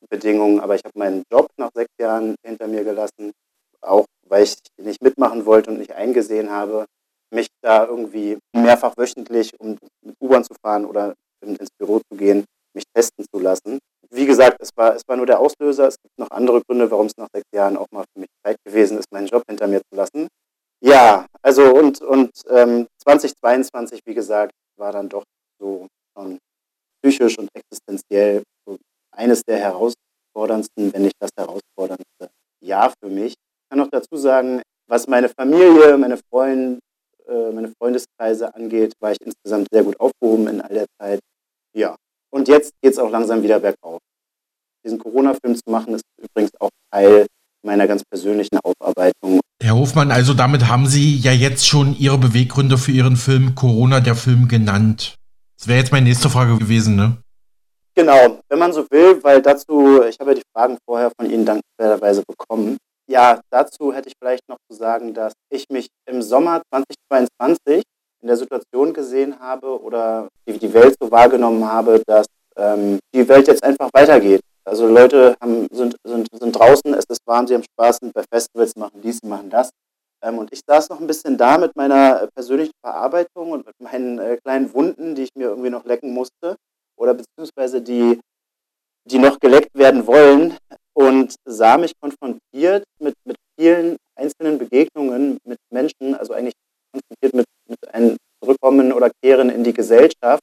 Bedingungen, 0.08 0.60
aber 0.60 0.74
ich 0.74 0.84
habe 0.84 0.98
meinen 0.98 1.22
Job 1.30 1.48
nach 1.56 1.70
sechs 1.74 1.92
Jahren 2.00 2.34
hinter 2.44 2.66
mir 2.66 2.84
gelassen, 2.84 3.32
auch 3.80 4.04
weil 4.28 4.44
ich 4.44 4.56
nicht 4.76 5.02
mitmachen 5.02 5.46
wollte 5.46 5.70
und 5.70 5.78
nicht 5.78 5.92
eingesehen 5.92 6.50
habe, 6.50 6.86
mich 7.30 7.48
da 7.62 7.84
irgendwie 7.84 8.38
mehrfach 8.54 8.96
wöchentlich, 8.96 9.52
um 9.58 9.76
mit 10.04 10.14
U-Bahn 10.20 10.44
zu 10.44 10.54
fahren 10.62 10.84
oder 10.84 11.14
ins 11.40 11.70
Büro 11.78 12.00
zu 12.10 12.16
gehen, 12.16 12.44
mich 12.74 12.84
testen 12.94 13.24
zu 13.32 13.40
lassen. 13.40 13.78
Wie 14.10 14.26
gesagt, 14.26 14.56
es 14.60 14.70
war, 14.76 14.94
es 14.94 15.02
war 15.06 15.16
nur 15.16 15.26
der 15.26 15.38
Auslöser. 15.38 15.88
Es 15.88 15.96
gibt 16.00 16.18
noch 16.18 16.30
andere 16.30 16.62
Gründe, 16.62 16.90
warum 16.90 17.06
es 17.06 17.16
nach 17.16 17.28
sechs 17.32 17.46
Jahren 17.54 17.76
auch 17.76 17.86
mal 17.90 18.04
für 18.12 18.20
mich 18.20 18.30
Zeit 18.44 18.56
gewesen 18.64 18.98
ist, 18.98 19.12
meinen 19.12 19.26
Job 19.26 19.42
hinter 19.48 19.66
mir 19.66 19.80
zu 19.80 19.96
lassen. 19.96 20.28
Ja, 20.80 21.26
also 21.42 21.74
und, 21.74 22.00
und 22.00 22.30
ähm, 22.48 22.86
2022, 23.02 24.00
wie 24.06 24.14
gesagt, 24.14 24.52
war 24.78 24.92
dann 24.92 25.08
doch 25.08 25.24
so 25.60 25.86
schon 26.16 26.38
psychisch 27.02 27.38
und 27.38 27.48
existenziell 27.54 28.42
eines 29.18 29.42
der 29.42 29.58
herausforderndsten, 29.58 30.92
wenn 30.92 31.02
nicht 31.02 31.16
das 31.18 31.30
herausforderndste 31.36 32.30
Jahr 32.60 32.92
für 33.02 33.10
mich. 33.10 33.32
Ich 33.32 33.68
kann 33.70 33.78
noch 33.78 33.90
dazu 33.90 34.16
sagen, 34.16 34.62
was 34.88 35.06
meine 35.06 35.28
Familie, 35.28 35.98
meine 35.98 36.18
Freunde, 36.30 36.78
äh, 37.26 37.50
meine 37.52 37.72
Freundeskreise 37.78 38.54
angeht, 38.54 38.94
war 39.00 39.12
ich 39.12 39.18
insgesamt 39.20 39.68
sehr 39.70 39.82
gut 39.82 39.98
aufgehoben 40.00 40.48
in 40.48 40.60
all 40.60 40.72
der 40.72 40.86
Zeit. 40.98 41.20
Ja. 41.74 41.96
Und 42.30 42.48
jetzt 42.48 42.72
geht 42.82 42.92
es 42.92 42.98
auch 42.98 43.10
langsam 43.10 43.42
wieder 43.42 43.58
bergauf. 43.58 44.00
Diesen 44.84 44.98
Corona-Film 44.98 45.56
zu 45.56 45.70
machen, 45.70 45.94
ist 45.94 46.04
übrigens 46.18 46.52
auch 46.60 46.70
Teil 46.92 47.26
meiner 47.64 47.86
ganz 47.86 48.02
persönlichen 48.04 48.58
Aufarbeitung. 48.62 49.40
Herr 49.60 49.74
Hofmann, 49.74 50.12
also 50.12 50.34
damit 50.34 50.68
haben 50.68 50.86
Sie 50.86 51.16
ja 51.16 51.32
jetzt 51.32 51.66
schon 51.66 51.96
Ihre 51.98 52.18
Beweggründe 52.18 52.78
für 52.78 52.92
Ihren 52.92 53.16
Film 53.16 53.54
Corona, 53.54 54.00
der 54.00 54.14
Film 54.14 54.46
genannt. 54.46 55.16
Das 55.58 55.66
wäre 55.66 55.80
jetzt 55.80 55.90
meine 55.90 56.06
nächste 56.06 56.30
Frage 56.30 56.56
gewesen, 56.58 56.94
ne? 56.94 57.16
Genau, 57.98 58.38
wenn 58.48 58.60
man 58.60 58.72
so 58.72 58.86
will, 58.92 59.20
weil 59.24 59.42
dazu, 59.42 60.04
ich 60.04 60.20
habe 60.20 60.30
ja 60.30 60.34
die 60.36 60.44
Fragen 60.54 60.78
vorher 60.86 61.10
von 61.18 61.28
Ihnen 61.28 61.44
dankenswerterweise 61.44 62.22
bekommen. 62.28 62.76
Ja, 63.10 63.40
dazu 63.50 63.92
hätte 63.92 64.06
ich 64.06 64.14
vielleicht 64.22 64.48
noch 64.48 64.58
zu 64.70 64.76
sagen, 64.76 65.12
dass 65.14 65.32
ich 65.50 65.64
mich 65.68 65.88
im 66.06 66.22
Sommer 66.22 66.62
2022 66.72 67.82
in 68.22 68.28
der 68.28 68.36
Situation 68.36 68.92
gesehen 68.92 69.40
habe 69.40 69.82
oder 69.82 70.28
die, 70.46 70.72
Welt 70.72 70.94
so 71.00 71.10
wahrgenommen 71.10 71.66
habe, 71.66 72.00
dass 72.06 72.26
ähm, 72.56 73.00
die 73.12 73.28
Welt 73.28 73.48
jetzt 73.48 73.64
einfach 73.64 73.90
weitergeht. 73.92 74.42
Also 74.64 74.86
Leute 74.86 75.34
haben, 75.40 75.66
sind, 75.72 75.96
sind, 76.04 76.28
sind 76.32 76.52
draußen, 76.52 76.94
es 76.94 77.04
ist 77.08 77.26
warm, 77.26 77.48
sie 77.48 77.54
haben 77.54 77.64
Spaß, 77.64 77.96
sind 77.96 78.14
bei 78.14 78.22
Festivals, 78.32 78.76
machen 78.76 79.00
dies, 79.02 79.20
machen 79.24 79.50
das. 79.50 79.70
Ähm, 80.22 80.38
und 80.38 80.52
ich 80.52 80.60
saß 80.64 80.88
noch 80.90 81.00
ein 81.00 81.08
bisschen 81.08 81.36
da 81.36 81.58
mit 81.58 81.74
meiner 81.74 82.28
persönlichen 82.32 82.74
Verarbeitung 82.80 83.50
und 83.50 83.66
mit 83.66 83.74
meinen 83.80 84.20
äh, 84.20 84.36
kleinen 84.36 84.72
Wunden, 84.72 85.16
die 85.16 85.24
ich 85.24 85.34
mir 85.34 85.48
irgendwie 85.48 85.70
noch 85.70 85.84
lecken 85.84 86.14
musste 86.14 86.54
oder 86.98 87.14
beziehungsweise 87.14 87.80
die, 87.80 88.20
die 89.08 89.18
noch 89.18 89.38
geleckt 89.38 89.74
werden 89.74 90.06
wollen 90.06 90.56
und 90.94 91.34
sah 91.44 91.78
mich 91.78 91.92
konfrontiert 92.00 92.84
mit, 93.00 93.14
mit 93.24 93.36
vielen 93.58 93.96
einzelnen 94.16 94.58
Begegnungen 94.58 95.38
mit 95.44 95.58
Menschen, 95.72 96.14
also 96.14 96.32
eigentlich 96.32 96.54
konfrontiert 96.92 97.34
mit, 97.34 97.46
mit 97.68 97.94
einem 97.94 98.16
Zurückkommen 98.42 98.92
oder 98.92 99.10
Kehren 99.22 99.50
in 99.50 99.64
die 99.64 99.72
Gesellschaft, 99.72 100.42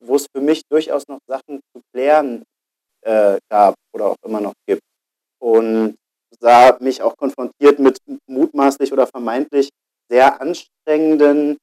wo 0.00 0.16
es 0.16 0.26
für 0.34 0.40
mich 0.40 0.62
durchaus 0.70 1.06
noch 1.08 1.18
Sachen 1.28 1.60
zu 1.72 1.80
klären 1.92 2.44
äh, 3.02 3.38
gab 3.50 3.74
oder 3.94 4.06
auch 4.06 4.16
immer 4.24 4.40
noch 4.40 4.54
gibt. 4.66 4.82
Und 5.40 5.96
sah 6.40 6.76
mich 6.80 7.02
auch 7.02 7.16
konfrontiert 7.16 7.78
mit 7.78 7.98
mutmaßlich 8.26 8.92
oder 8.92 9.06
vermeintlich 9.06 9.68
sehr 10.08 10.40
anstrengenden 10.40 11.58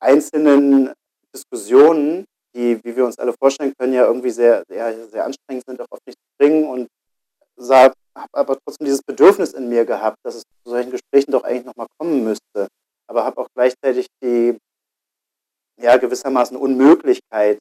einzelnen 0.00 0.92
Diskussionen, 1.34 2.24
die, 2.54 2.82
wie 2.84 2.96
wir 2.96 3.04
uns 3.04 3.18
alle 3.18 3.32
vorstellen 3.32 3.72
können, 3.78 3.92
ja 3.92 4.06
irgendwie 4.06 4.30
sehr, 4.30 4.62
sehr, 4.68 5.08
sehr 5.08 5.24
anstrengend 5.24 5.64
sind, 5.66 5.80
auch 5.80 5.86
oft 5.90 6.06
nicht 6.06 6.18
zu 6.18 6.36
bringen 6.38 6.68
und 6.68 6.88
habe 7.70 8.28
aber 8.32 8.58
trotzdem 8.58 8.86
dieses 8.86 9.02
Bedürfnis 9.02 9.52
in 9.52 9.68
mir 9.68 9.84
gehabt, 9.84 10.18
dass 10.22 10.34
es 10.36 10.42
zu 10.64 10.70
solchen 10.70 10.90
Gesprächen 10.90 11.32
doch 11.32 11.44
eigentlich 11.44 11.64
nochmal 11.64 11.86
kommen 11.98 12.24
müsste. 12.24 12.68
Aber 13.08 13.24
habe 13.24 13.40
auch 13.40 13.48
gleichzeitig 13.54 14.06
die 14.22 14.56
ja, 15.80 15.96
gewissermaßen 15.96 16.56
Unmöglichkeit 16.56 17.58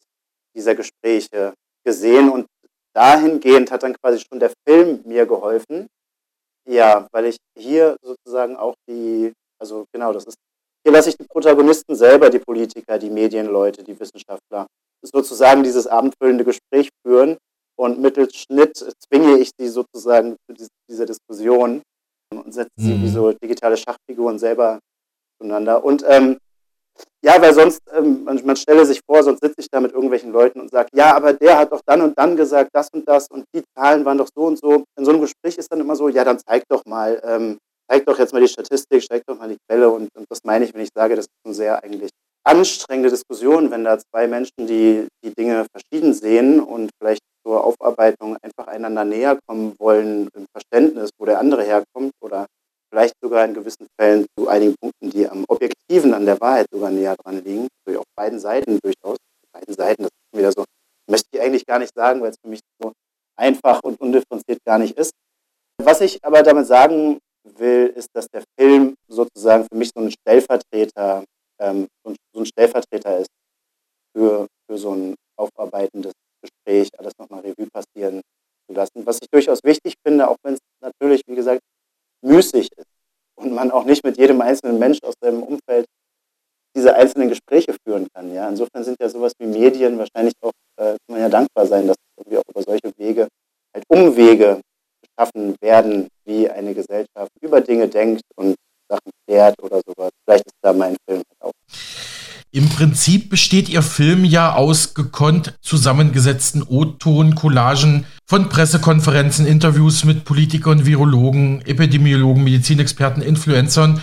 dieser 0.55 0.75
Gespräche 0.75 1.53
gesehen 1.85 2.29
und 2.29 2.47
dahingehend 2.93 3.71
hat 3.71 3.83
dann 3.83 3.95
quasi 4.01 4.19
schon 4.19 4.39
der 4.39 4.51
Film 4.67 5.01
mir 5.05 5.25
geholfen. 5.25 5.87
Ja, 6.67 7.07
weil 7.11 7.25
ich 7.25 7.37
hier 7.57 7.97
sozusagen 8.01 8.55
auch 8.55 8.75
die, 8.87 9.33
also 9.59 9.85
genau, 9.91 10.13
das 10.13 10.25
ist, 10.25 10.37
hier 10.83 10.93
lasse 10.93 11.09
ich 11.09 11.17
die 11.17 11.27
Protagonisten 11.27 11.95
selber, 11.95 12.29
die 12.29 12.39
Politiker, 12.39 12.97
die 12.97 13.09
Medienleute, 13.09 13.83
die 13.83 13.99
Wissenschaftler, 13.99 14.67
sozusagen 15.03 15.63
dieses 15.63 15.87
abendfüllende 15.87 16.43
Gespräch 16.43 16.89
führen 17.05 17.37
und 17.79 17.99
mittels 17.99 18.35
Schnitt 18.35 18.77
zwinge 19.07 19.37
ich 19.37 19.51
sie 19.57 19.67
sozusagen 19.67 20.35
zu 20.47 20.67
dieser 20.89 21.05
Diskussion 21.05 21.81
und 22.33 22.53
setze 22.53 22.69
sie 22.77 23.01
wie 23.01 23.07
mhm. 23.07 23.13
so 23.13 23.31
digitale 23.33 23.77
Schachfiguren 23.77 24.39
selber 24.39 24.79
zueinander. 25.39 25.83
Und 25.83 26.03
ähm, 26.07 26.37
ja, 27.23 27.41
weil 27.41 27.53
sonst, 27.53 27.81
ähm, 27.93 28.23
man, 28.23 28.39
man, 28.45 28.55
stelle 28.55 28.85
sich 28.85 29.01
vor, 29.05 29.23
sonst 29.23 29.41
sitze 29.41 29.55
ich 29.59 29.67
da 29.69 29.79
mit 29.79 29.93
irgendwelchen 29.93 30.31
Leuten 30.31 30.59
und 30.59 30.69
sage, 30.69 30.89
ja, 30.93 31.15
aber 31.15 31.33
der 31.33 31.57
hat 31.57 31.71
doch 31.71 31.81
dann 31.85 32.01
und 32.01 32.17
dann 32.17 32.35
gesagt, 32.35 32.69
das 32.73 32.89
und 32.93 33.07
das 33.07 33.27
und 33.29 33.45
die 33.55 33.63
Zahlen 33.75 34.05
waren 34.05 34.17
doch 34.17 34.29
so 34.35 34.45
und 34.45 34.59
so. 34.59 34.83
In 34.97 35.05
so 35.05 35.11
einem 35.11 35.21
Gespräch 35.21 35.57
ist 35.57 35.71
dann 35.71 35.79
immer 35.79 35.95
so, 35.95 36.09
ja, 36.09 36.23
dann 36.23 36.39
zeig 36.39 36.63
doch 36.69 36.85
mal, 36.85 37.21
ähm, 37.23 37.57
zeig 37.91 38.05
doch 38.05 38.17
jetzt 38.17 38.31
mal 38.31 38.39
die 38.39 38.47
Statistik, 38.47 39.05
zeig 39.05 39.23
doch 39.25 39.37
mal 39.37 39.49
die 39.49 39.57
Quelle 39.67 39.89
und, 39.89 40.09
und 40.15 40.25
das 40.29 40.39
meine 40.45 40.63
ich, 40.63 40.73
wenn 40.73 40.81
ich 40.81 40.89
sage, 40.95 41.15
das 41.15 41.25
ist 41.25 41.31
eine 41.45 41.53
sehr 41.53 41.83
eigentlich 41.83 42.09
anstrengende 42.43 43.09
Diskussion, 43.09 43.69
wenn 43.69 43.83
da 43.83 43.99
zwei 43.99 44.27
Menschen, 44.27 44.65
die 44.65 45.07
die 45.23 45.33
Dinge 45.33 45.65
verschieden 45.71 46.13
sehen 46.13 46.59
und 46.59 46.89
vielleicht 46.99 47.21
zur 47.45 47.63
Aufarbeitung 47.63 48.37
einfach 48.41 48.67
einander 48.67 49.03
näher 49.03 49.37
kommen 49.45 49.75
wollen 49.77 50.29
im 50.33 50.45
Verständnis, 50.53 51.09
wo 51.19 51.25
der 51.25 51.39
andere 51.39 51.63
herkommt 51.63 52.13
oder 52.21 52.45
vielleicht 52.89 53.13
sogar 53.21 53.45
in 53.45 53.53
gewissen 53.53 53.87
Fällen 53.99 54.25
zu 54.37 54.47
einigen 54.47 54.75
Punkten, 54.79 55.09
die 55.09 55.27
am 55.27 55.43
Objektiven, 55.47 56.13
an 56.13 56.25
der 56.25 56.39
Wahrheit 56.39 56.67
sogar 56.71 56.91
näher 56.91 57.15
dran 57.21 57.43
liegen, 57.43 57.67
durch 57.85 57.97
auf 57.97 58.05
beiden 58.15 58.39
Seiten 58.39 58.79
durchaus, 58.81 59.17
beiden 59.51 59.75
Seiten, 59.75 60.03
das 60.03 60.11
ist 60.11 60.37
wieder 60.37 60.51
so, 60.51 60.63
möchte 61.09 61.27
ich 61.33 61.41
eigentlich 61.41 61.65
gar 61.65 61.79
nicht 61.79 61.93
sagen, 61.93 62.21
weil 62.21 62.31
es 62.31 62.37
für 62.41 62.49
mich 62.49 62.61
so 62.81 62.93
einfach 63.37 63.81
und 63.83 63.99
undifferenziert 63.99 64.59
gar 64.65 64.79
nicht 64.79 64.97
ist. 64.97 65.11
Was 65.83 66.01
ich 66.01 66.23
aber 66.23 66.43
damit 66.43 66.67
sagen 66.67 67.19
will, 67.43 67.93
ist, 67.95 68.09
dass 68.13 68.27
der 68.27 68.43
Film 68.57 68.95
sozusagen 69.07 69.65
für 69.71 69.77
mich 69.77 69.91
so 69.95 70.03
ein 70.03 70.11
Stellvertreter, 70.11 71.23
ähm, 71.59 71.87
so 72.03 72.41
ein 72.41 72.45
Stellvertreter 72.45 73.19
ist 73.19 73.29
für, 74.13 74.47
für 74.67 74.77
so 74.77 74.93
ein 74.93 75.15
aufarbeitendes 75.37 76.13
Gespräch, 76.41 76.89
alles 76.97 77.13
nochmal 77.17 77.41
Revue 77.41 77.67
passieren 77.71 78.21
zu 78.67 78.73
lassen. 78.75 79.05
Was 79.05 79.19
ich 79.21 79.29
durchaus 79.29 79.59
wichtig 79.63 79.95
finde, 80.05 80.27
auch 80.27 80.37
wenn 80.43 80.53
es 80.53 80.59
natürlich, 80.81 81.21
wie 81.27 81.35
gesagt, 81.35 81.61
müßig 82.21 82.69
ist 82.75 82.87
und 83.35 83.53
man 83.53 83.71
auch 83.71 83.85
nicht 83.85 84.03
mit 84.03 84.17
jedem 84.17 84.41
einzelnen 84.41 84.79
Mensch 84.79 84.99
aus 85.03 85.15
seinem 85.21 85.43
Umfeld 85.43 85.85
diese 86.75 86.95
einzelnen 86.95 87.29
Gespräche 87.29 87.75
führen 87.85 88.07
kann. 88.13 88.33
Ja? 88.33 88.47
Insofern 88.47 88.83
sind 88.83 88.97
ja 88.99 89.09
sowas 89.09 89.33
wie 89.39 89.47
Medien 89.47 89.97
wahrscheinlich 89.97 90.33
auch, 90.41 90.51
äh, 90.77 90.91
kann 90.91 90.99
man 91.09 91.19
ja 91.19 91.29
dankbar 91.29 91.65
sein, 91.65 91.87
dass 91.87 91.97
irgendwie 92.17 92.37
auch 92.37 92.43
über 92.49 92.63
solche 92.63 92.91
Wege 92.97 93.27
halt 93.73 93.83
Umwege 93.89 94.61
schaffen 95.17 95.55
werden, 95.61 96.07
wie 96.25 96.49
eine 96.49 96.73
Gesellschaft 96.73 97.31
über 97.41 97.61
Dinge 97.61 97.87
denkt 97.87 98.21
und 98.35 98.55
Sachen 98.89 99.11
klärt 99.25 99.55
oder 99.61 99.81
sowas. 99.85 100.11
Vielleicht 100.25 100.45
ist 100.45 100.55
da 100.61 100.73
mein 100.73 100.95
Film 101.07 101.21
halt 101.29 101.41
auch. 101.41 101.51
Im 102.53 102.67
Prinzip 102.67 103.29
besteht 103.29 103.69
Ihr 103.69 103.81
Film 103.81 104.25
ja 104.25 104.53
aus 104.53 104.93
gekonnt 104.93 105.57
zusammengesetzten 105.61 106.63
O-Ton, 106.63 107.33
Collagen 107.33 108.05
von 108.25 108.49
Pressekonferenzen, 108.49 109.47
Interviews 109.47 110.03
mit 110.03 110.25
Politikern, 110.25 110.85
Virologen, 110.85 111.61
Epidemiologen, 111.65 112.43
Medizinexperten, 112.43 113.23
Influencern. 113.23 114.01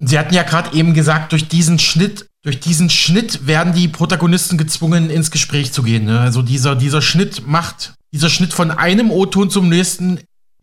Sie 0.00 0.18
hatten 0.18 0.34
ja 0.34 0.42
gerade 0.42 0.76
eben 0.76 0.94
gesagt, 0.94 1.30
durch 1.30 1.46
diesen 1.46 1.78
Schnitt, 1.78 2.26
durch 2.42 2.58
diesen 2.58 2.90
Schnitt 2.90 3.46
werden 3.46 3.72
die 3.72 3.86
Protagonisten 3.86 4.58
gezwungen, 4.58 5.08
ins 5.08 5.30
Gespräch 5.30 5.72
zu 5.72 5.84
gehen. 5.84 6.06
Ne? 6.06 6.18
Also 6.18 6.42
dieser, 6.42 6.74
dieser 6.74 7.02
Schnitt 7.02 7.46
macht, 7.46 7.94
dieser 8.12 8.30
Schnitt 8.30 8.52
von 8.52 8.72
einem 8.72 9.12
O-Ton 9.12 9.48
zum 9.48 9.68
nächsten 9.68 10.18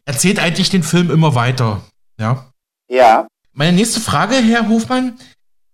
erzählt 0.05 0.39
eigentlich 0.39 0.69
den 0.69 0.83
Film 0.83 1.09
immer 1.11 1.35
weiter. 1.35 1.81
Ja. 2.19 2.51
Ja. 2.89 3.27
Meine 3.53 3.77
nächste 3.77 3.99
Frage, 3.99 4.35
Herr 4.35 4.67
Hofmann. 4.67 5.17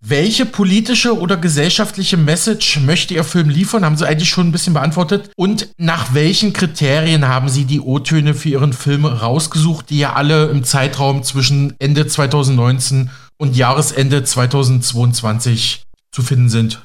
Welche 0.02 0.46
politische 0.46 1.18
oder 1.18 1.36
gesellschaftliche 1.36 2.16
Message 2.16 2.80
möchte 2.80 3.12
Ihr 3.12 3.24
Film 3.24 3.50
liefern? 3.50 3.84
Haben 3.84 3.98
Sie 3.98 4.06
eigentlich 4.06 4.30
schon 4.30 4.48
ein 4.48 4.52
bisschen 4.52 4.72
beantwortet. 4.72 5.30
Und 5.36 5.74
nach 5.76 6.14
welchen 6.14 6.54
Kriterien 6.54 7.28
haben 7.28 7.50
Sie 7.50 7.66
die 7.66 7.80
O-Töne 7.80 8.32
für 8.32 8.48
Ihren 8.48 8.72
Film 8.72 9.04
rausgesucht, 9.04 9.90
die 9.90 9.98
ja 9.98 10.14
alle 10.14 10.48
im 10.48 10.64
Zeitraum 10.64 11.22
zwischen 11.22 11.74
Ende 11.78 12.06
2019 12.06 13.10
und 13.36 13.56
Jahresende 13.56 14.24
2022 14.24 15.84
zu 16.12 16.22
finden 16.22 16.48
sind? 16.48 16.80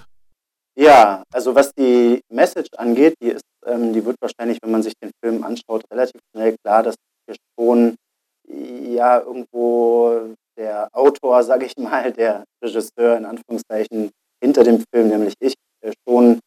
Ja, 0.77 1.23
also 1.31 1.55
was 1.55 1.71
die 1.73 2.19
Message 2.29 2.69
angeht, 2.77 3.15
die 3.21 3.27
ist, 3.27 3.45
ähm, 3.65 3.93
die 3.93 4.05
wird 4.05 4.17
wahrscheinlich, 4.19 4.57
wenn 4.61 4.71
man 4.71 4.83
sich 4.83 4.93
den 5.01 5.11
Film 5.23 5.41
anschaut, 5.45 5.85
relativ 5.89 6.19
schnell 6.33 6.57
klar, 6.61 6.83
dass 6.83 6.95
schon 7.57 7.95
ja 8.47 9.19
irgendwo 9.19 10.35
der 10.57 10.89
Autor, 10.93 11.43
sage 11.43 11.65
ich 11.65 11.75
mal, 11.77 12.11
der 12.13 12.45
Regisseur 12.63 13.17
in 13.17 13.25
Anführungszeichen 13.25 14.11
hinter 14.41 14.63
dem 14.63 14.83
Film, 14.93 15.09
nämlich 15.09 15.33
ich, 15.39 15.55
schon 16.07 16.39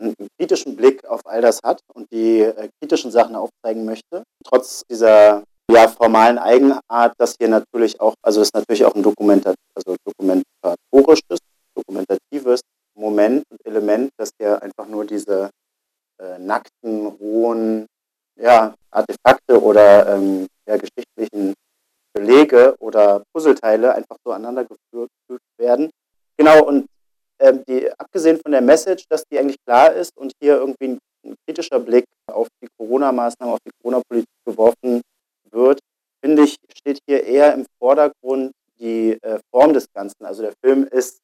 einen 0.00 0.14
kritischen 0.38 0.76
Blick 0.76 1.04
auf 1.06 1.20
all 1.24 1.40
das 1.40 1.60
hat 1.64 1.80
und 1.94 2.10
die 2.12 2.40
äh, 2.40 2.68
kritischen 2.80 3.10
Sachen 3.10 3.36
aufzeigen 3.36 3.84
möchte. 3.84 4.24
Trotz 4.44 4.82
dieser 4.90 5.44
ja, 5.70 5.88
formalen 5.88 6.38
Eigenart, 6.38 7.14
dass 7.18 7.36
hier 7.38 7.48
natürlich 7.48 8.00
auch, 8.00 8.14
also 8.22 8.40
es 8.40 8.48
ist 8.48 8.54
natürlich 8.54 8.84
auch 8.84 8.94
ein 8.94 9.02
Dokumentat, 9.02 9.54
also 9.74 9.96
dokumentatorisches, 10.04 11.38
dokumentatives 11.74 12.60
Moment 12.94 13.44
und 13.50 13.64
Element, 13.64 14.10
dass 14.18 14.30
hier 14.38 14.62
einfach 14.62 14.86
nur 14.86 15.04
diese 15.06 15.50
äh, 16.20 16.38
nackten, 16.38 17.06
rohen 17.06 17.86
ja, 18.36 18.74
Artefakte 18.90 19.60
oder 19.60 20.14
ähm, 20.14 20.46
ja, 20.66 20.76
geschichtlichen 20.76 21.54
Belege 22.12 22.74
oder 22.78 23.22
Puzzleteile 23.32 23.94
einfach 23.94 24.16
so 24.24 24.32
aneinander 24.32 24.64
geführt 24.64 25.10
werden. 25.58 25.90
Genau, 26.36 26.64
und 26.64 26.86
ähm, 27.40 27.62
die, 27.66 27.90
abgesehen 27.98 28.38
von 28.40 28.52
der 28.52 28.60
Message, 28.60 29.04
dass 29.08 29.24
die 29.30 29.38
eigentlich 29.38 29.62
klar 29.64 29.92
ist 29.92 30.16
und 30.16 30.32
hier 30.40 30.56
irgendwie 30.56 30.88
ein, 30.88 30.98
ein 31.24 31.34
kritischer 31.46 31.80
Blick 31.80 32.04
auf 32.26 32.48
die 32.62 32.68
Corona-Maßnahmen, 32.78 33.54
auf 33.54 33.60
die 33.64 33.72
Corona-Politik 33.82 34.28
geworfen 34.44 35.02
wird, 35.50 35.80
finde 36.22 36.42
ich, 36.42 36.56
steht 36.76 36.98
hier 37.06 37.24
eher 37.24 37.54
im 37.54 37.66
Vordergrund 37.78 38.52
die 38.78 39.18
äh, 39.22 39.38
Form 39.50 39.72
des 39.72 39.86
Ganzen. 39.92 40.24
Also 40.24 40.42
der 40.42 40.54
Film 40.64 40.86
ist 40.90 41.18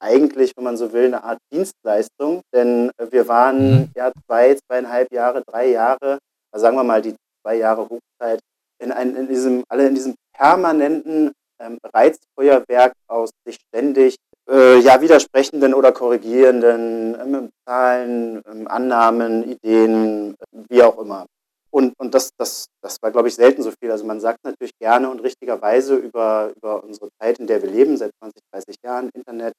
eigentlich, 0.00 0.52
wenn 0.56 0.64
man 0.64 0.76
so 0.76 0.92
will, 0.92 1.06
eine 1.06 1.24
Art 1.24 1.38
Dienstleistung, 1.52 2.42
denn 2.52 2.90
wir 3.10 3.26
waren 3.26 3.70
mhm. 3.70 3.90
ja 3.96 4.12
zwei, 4.26 4.54
zweieinhalb 4.54 5.12
Jahre, 5.12 5.42
drei 5.44 5.70
Jahre, 5.70 6.18
sagen 6.52 6.76
wir 6.76 6.84
mal 6.84 7.02
die 7.02 7.14
zwei 7.42 7.56
Jahre 7.56 7.88
Hochzeit 7.88 8.40
in, 8.78 8.92
ein, 8.92 9.16
in 9.16 9.28
diesem, 9.28 9.64
alle 9.68 9.86
in 9.86 9.94
diesem 9.94 10.14
permanenten 10.32 11.32
ähm, 11.60 11.78
Reizfeuerwerk 11.92 12.92
aus 13.08 13.30
sich 13.44 13.58
ständig 13.68 14.16
äh, 14.48 14.78
ja, 14.78 15.00
widersprechenden 15.00 15.74
oder 15.74 15.92
korrigierenden 15.92 17.16
ähm, 17.20 17.50
Zahlen, 17.66 18.42
ähm, 18.50 18.68
Annahmen, 18.68 19.44
Ideen, 19.44 20.34
wie 20.68 20.82
auch 20.82 20.98
immer. 20.98 21.26
Und, 21.70 21.92
und 21.98 22.14
das, 22.14 22.30
das, 22.38 22.66
das 22.82 22.96
war, 23.02 23.10
glaube 23.10 23.28
ich, 23.28 23.34
selten 23.34 23.62
so 23.62 23.70
viel. 23.70 23.90
Also 23.90 24.06
man 24.06 24.20
sagt 24.20 24.38
natürlich 24.44 24.72
gerne 24.80 25.10
und 25.10 25.20
richtigerweise 25.20 25.96
über, 25.96 26.52
über 26.56 26.82
unsere 26.82 27.10
Zeit, 27.20 27.38
in 27.38 27.46
der 27.46 27.60
wir 27.60 27.70
leben, 27.70 27.96
seit 27.96 28.10
20, 28.22 28.40
30 28.52 28.76
Jahren, 28.82 29.10
Internet, 29.14 29.52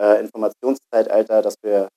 äh, 0.00 0.20
Informationszeitalter, 0.20 1.42
dass 1.42 1.54
wir 1.62 1.88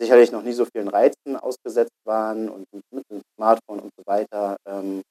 sicherlich 0.00 0.32
noch 0.32 0.42
nie 0.42 0.52
so 0.52 0.64
vielen 0.64 0.88
Reizen 0.88 1.36
ausgesetzt 1.36 1.94
waren 2.04 2.48
und 2.48 2.64
mit 2.90 3.04
dem 3.10 3.22
Smartphone 3.36 3.80
und 3.80 3.90
so 3.96 4.02
weiter. 4.06 4.56
Ähm, 4.66 5.02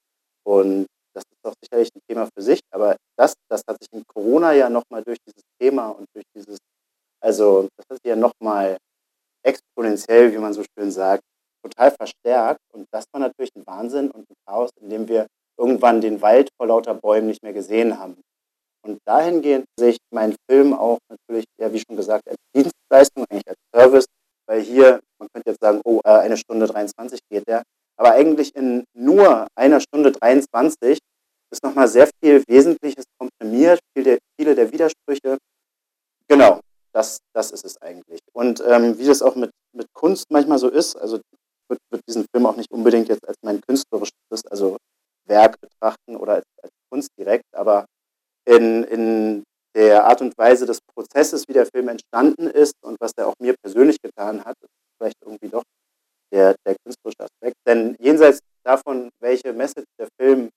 und 0.46 0.86
das 1.14 1.22
ist 1.22 1.38
doch 1.44 1.54
sicherlich 1.62 1.90
ein 1.94 2.00
Thema 2.08 2.28
für 2.34 2.42
sich, 2.42 2.60
aber 2.72 2.96
das, 3.16 3.34
das 3.48 3.62
hat 3.68 3.78
sich 3.80 3.88
in 3.92 4.02
Corona 4.06 4.52
ja 4.52 4.68
nochmal 4.68 5.02
durch 5.04 5.18
dieses 5.26 5.42
Thema 5.60 5.88
und 5.88 6.06
durch 6.14 6.24
dieses, 6.34 6.58
also 7.22 7.68
das 7.76 7.86
hat 7.88 7.98
sich 8.02 8.10
ja 8.10 8.16
nochmal 8.16 8.76
exponentiell, 9.44 10.32
wie 10.32 10.38
man 10.38 10.52
so 10.52 10.64
schön 10.76 10.90
sagt, 10.90 11.22
total 11.62 11.90
verstärkt. 11.92 12.60
Und 12.72 12.86
das 12.92 13.04
war 13.12 13.20
natürlich 13.20 13.50
ein 13.56 13.66
Wahnsinn 13.66 14.10
und 14.10 14.28
ein 14.28 14.34
Chaos, 14.46 14.70
in 14.80 14.90
dem 14.90 15.08
wir 15.08 15.26
irgendwann 15.58 16.00
den 16.00 16.20
Wald 16.20 16.50
vor 16.56 16.66
lauter 16.66 16.94
Bäumen 16.94 17.28
nicht 17.28 17.42
mehr 17.42 17.52
gesehen 17.52 17.98
haben. 17.98 18.20
Und 18.84 18.98
dahingehend 19.06 19.64
sehe 19.78 19.90
ich 19.90 19.98
meinen 20.12 20.36
Film 20.50 20.74
auch 20.74 20.98
natürlich, 21.08 21.46
ja, 21.58 21.72
wie 21.72 21.80
schon 21.80 21.96
gesagt, 21.96 22.28
als 22.28 22.36
Dienstleistung, 22.54 23.24
eigentlich 23.30 23.48
als 23.48 23.58
Service, 23.74 24.06
weil 24.54 24.62
hier, 24.62 25.00
man 25.18 25.28
könnte 25.32 25.50
jetzt 25.50 25.60
sagen, 25.60 25.80
oh, 25.84 26.00
äh, 26.04 26.10
eine 26.10 26.36
Stunde 26.36 26.66
23 26.66 27.18
geht 27.28 27.48
der, 27.48 27.64
aber 27.96 28.12
eigentlich 28.12 28.54
in 28.54 28.84
nur 28.96 29.48
einer 29.56 29.80
Stunde 29.80 30.12
23 30.12 30.98
ist 31.50 31.64
nochmal 31.64 31.88
sehr 31.88 32.08
viel 32.22 32.42
Wesentliches 32.46 33.04
komprimiert, 33.18 33.80
viele 33.92 34.04
der, 34.04 34.18
viele 34.38 34.54
der 34.54 34.70
Widersprüche. 34.70 35.38
Genau, 36.28 36.60
das, 36.92 37.18
das 37.34 37.50
ist 37.50 37.64
es 37.64 37.82
eigentlich. 37.82 38.20
Und 38.32 38.62
ähm, 38.64 38.96
wie 38.96 39.06
das 39.06 39.22
auch 39.22 39.34
mit, 39.34 39.50
mit 39.72 39.88
Kunst 39.92 40.26
manchmal 40.30 40.58
so 40.58 40.68
ist, 40.68 40.96
also 40.96 41.16
ich 41.16 41.38
würde 41.68 41.80
würd 41.90 42.02
diesen 42.06 42.24
Film 42.32 42.46
auch 42.46 42.56
nicht 42.56 42.70
unbedingt 42.70 43.08
jetzt 43.08 43.26
als 43.26 43.36
mein 43.42 43.60
künstlerisches, 43.60 44.46
also 44.50 44.76
Werk 45.26 45.56
betrachten 45.60 46.16
oder 46.16 46.34
als, 46.34 46.44
als 46.62 46.70
Kunst 46.90 47.08
direkt, 47.18 47.52
aber 47.52 47.86
in, 48.46 48.84
in 48.84 49.42
der 49.74 50.04
Art 50.04 50.20
und 50.20 50.36
Weise 50.38 50.66
des 50.66 50.80
Prozesses, 50.80 51.48
wie 51.48 51.52
der 51.52 51.66
Film 51.66 51.88
entstanden 51.88 52.46
ist 52.46 52.74
und 52.82 52.96
was 53.00 53.12
er 53.16 53.28
auch 53.28 53.34
mir 53.40 53.54
persönlich 53.62 53.96
getan 54.00 54.44
hat, 54.44 54.54
ist 54.60 54.70
vielleicht 54.98 55.16
irgendwie 55.22 55.48
doch 55.48 55.64
der, 56.32 56.54
der 56.66 56.76
künstlerische 56.84 57.24
Aspekt. 57.24 57.56
Denn 57.66 57.96
jenseits 57.98 58.40
davon, 58.64 59.10
welche 59.20 59.52
Message 59.52 59.86
der 59.98 60.08
Film 60.20 60.50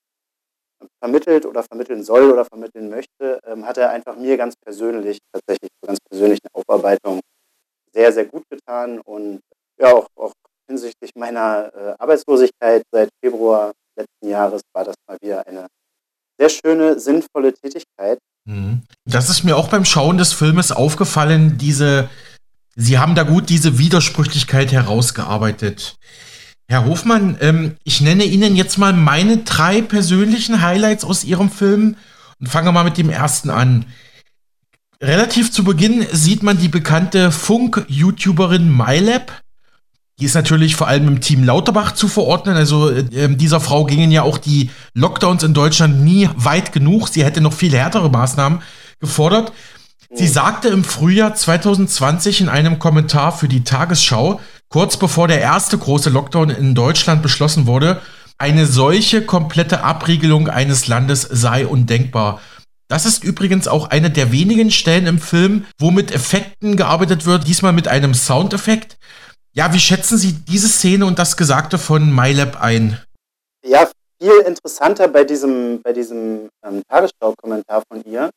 vermittelt 1.02 1.46
oder 1.46 1.62
vermitteln 1.62 2.04
soll 2.04 2.30
oder 2.30 2.44
vermitteln 2.44 2.88
möchte, 2.88 3.40
ähm, 3.44 3.66
hat 3.66 3.78
er 3.78 3.90
einfach 3.90 4.16
mir 4.16 4.36
ganz 4.36 4.54
persönlich, 4.64 5.18
tatsächlich 5.32 5.70
zur 5.80 5.88
ganz 5.88 5.98
persönlichen 6.08 6.46
Aufarbeitung 6.52 7.20
sehr, 7.92 8.12
sehr 8.12 8.26
gut 8.26 8.44
getan 8.48 9.00
und 9.00 9.40
ja, 9.80 9.92
auch, 9.92 10.06
auch 10.16 10.32
hinsichtlich 10.68 11.10
meiner 11.16 11.72
äh, 11.74 11.94
Arbeitslosigkeit 11.98 12.82
seit 12.92 13.08
Februar 13.20 13.72
letzten 13.96 14.28
Jahres 14.28 14.62
war 14.72 14.84
das 14.84 14.94
mal 15.08 15.16
wieder 15.20 15.46
eine 15.46 15.66
sehr 16.38 16.48
schöne, 16.48 16.98
sinnvolle 16.98 17.52
Tätigkeit. 17.52 18.18
Mhm. 18.48 18.80
Das 19.04 19.28
ist 19.28 19.44
mir 19.44 19.56
auch 19.56 19.68
beim 19.68 19.84
Schauen 19.84 20.16
des 20.16 20.32
Filmes 20.32 20.72
aufgefallen, 20.72 21.58
diese, 21.58 22.08
Sie 22.74 22.98
haben 22.98 23.14
da 23.14 23.22
gut 23.22 23.50
diese 23.50 23.78
Widersprüchlichkeit 23.78 24.72
herausgearbeitet. 24.72 25.96
Herr 26.66 26.86
Hofmann, 26.86 27.36
ähm, 27.40 27.76
ich 27.84 28.00
nenne 28.00 28.24
Ihnen 28.24 28.56
jetzt 28.56 28.78
mal 28.78 28.92
meine 28.92 29.38
drei 29.38 29.82
persönlichen 29.82 30.62
Highlights 30.62 31.04
aus 31.04 31.24
Ihrem 31.24 31.50
Film 31.50 31.96
und 32.40 32.48
fange 32.48 32.72
mal 32.72 32.84
mit 32.84 32.96
dem 32.96 33.10
ersten 33.10 33.50
an. 33.50 33.84
Relativ 35.02 35.52
zu 35.52 35.62
Beginn 35.62 36.06
sieht 36.12 36.42
man 36.42 36.58
die 36.58 36.68
bekannte 36.68 37.30
Funk-YouTuberin 37.30 38.74
MyLab. 38.74 39.42
Die 40.18 40.24
ist 40.24 40.34
natürlich 40.34 40.74
vor 40.74 40.88
allem 40.88 41.06
im 41.06 41.20
Team 41.20 41.44
Lauterbach 41.44 41.92
zu 41.92 42.08
verordnen. 42.08 42.56
Also 42.56 42.90
äh, 42.90 43.36
dieser 43.36 43.60
Frau 43.60 43.84
gingen 43.84 44.10
ja 44.10 44.22
auch 44.22 44.38
die 44.38 44.70
Lockdowns 44.98 45.42
in 45.44 45.54
Deutschland 45.54 46.00
nie 46.00 46.28
weit 46.34 46.72
genug. 46.72 47.08
Sie 47.08 47.24
hätte 47.24 47.40
noch 47.40 47.52
viel 47.52 47.72
härtere 47.72 48.10
Maßnahmen 48.10 48.62
gefordert. 49.00 49.52
Sie 50.12 50.26
sagte 50.26 50.68
im 50.68 50.84
Frühjahr 50.84 51.34
2020 51.34 52.40
in 52.40 52.48
einem 52.48 52.78
Kommentar 52.78 53.30
für 53.32 53.46
die 53.46 53.62
Tagesschau, 53.62 54.40
kurz 54.68 54.96
bevor 54.96 55.28
der 55.28 55.40
erste 55.40 55.78
große 55.78 56.10
Lockdown 56.10 56.50
in 56.50 56.74
Deutschland 56.74 57.22
beschlossen 57.22 57.66
wurde, 57.66 58.00
eine 58.38 58.66
solche 58.66 59.22
komplette 59.22 59.82
Abriegelung 59.82 60.48
eines 60.48 60.86
Landes 60.88 61.22
sei 61.22 61.66
undenkbar. 61.66 62.40
Das 62.88 63.04
ist 63.04 63.22
übrigens 63.22 63.68
auch 63.68 63.90
eine 63.90 64.10
der 64.10 64.32
wenigen 64.32 64.70
Stellen 64.70 65.06
im 65.06 65.18
Film, 65.18 65.66
wo 65.78 65.90
mit 65.90 66.10
Effekten 66.10 66.76
gearbeitet 66.76 67.26
wird, 67.26 67.46
diesmal 67.46 67.74
mit 67.74 67.86
einem 67.86 68.14
Soundeffekt. 68.14 68.96
Ja, 69.52 69.74
wie 69.74 69.80
schätzen 69.80 70.16
Sie 70.16 70.32
diese 70.32 70.68
Szene 70.68 71.04
und 71.04 71.18
das 71.18 71.36
Gesagte 71.36 71.78
von 71.78 72.14
MyLab 72.14 72.60
ein? 72.60 72.98
Ja, 73.66 73.88
viel 74.20 74.40
interessanter 74.46 75.08
bei 75.08 75.24
diesem, 75.24 75.80
bei 75.82 75.92
diesem 75.92 76.48
ähm, 76.64 76.82
Tagesschau-Kommentar 76.88 77.82
von 77.88 78.02
ihr 78.04 78.30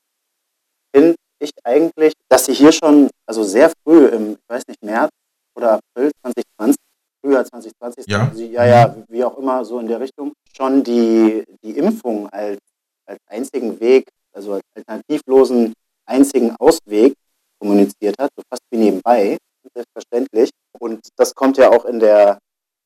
finde 0.94 1.16
ich 1.40 1.52
eigentlich, 1.64 2.14
dass 2.30 2.46
sie 2.46 2.54
hier 2.54 2.72
schon, 2.72 3.10
also 3.26 3.44
sehr 3.44 3.72
früh 3.84 4.06
im, 4.08 4.34
ich 4.34 4.50
weiß 4.50 4.68
nicht, 4.68 4.84
März 4.84 5.10
oder 5.56 5.74
April 5.74 6.12
2020, 6.22 6.78
früher 7.22 7.46
2020, 7.46 8.06
ja, 8.08 8.32
sie, 8.34 8.52
ja, 8.52 8.66
ja, 8.66 8.96
wie 9.10 9.24
auch 9.24 9.38
immer, 9.38 9.66
so 9.66 9.80
in 9.80 9.88
der 9.88 10.00
Richtung, 10.00 10.34
schon 10.56 10.84
die, 10.84 11.44
die 11.64 11.78
Impfung 11.78 12.30
als, 12.30 12.60
als 13.06 13.20
einzigen 13.28 13.80
Weg, 13.80 14.08
also 14.34 14.54
als 14.54 14.64
alternativlosen 14.76 15.74
einzigen 16.06 16.56
Ausweg 16.60 17.14
kommuniziert 17.60 18.16
hat, 18.20 18.30
so 18.36 18.44
fast 18.50 18.64
wie 18.72 18.78
nebenbei, 18.78 19.38
selbstverständlich. 19.74 20.50
Und 20.80 21.00
das 21.16 21.34
kommt 21.34 21.58
ja 21.58 21.70
auch 21.70 21.86
in 21.86 22.00
der, 22.00 22.40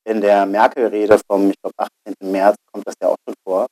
in 0.06 0.22
der 0.22 0.46
Merkel-Rede 0.46 1.20
vom, 1.28 1.50
ich 1.50 1.56
glaube, 1.62 1.76
18. 2.06 2.32
März 2.32 2.56
kommt 2.72 2.88
das 2.88 2.96
ja 3.02 3.10
auch 3.10 3.18
schon 3.28 3.36
vor. 3.44 3.68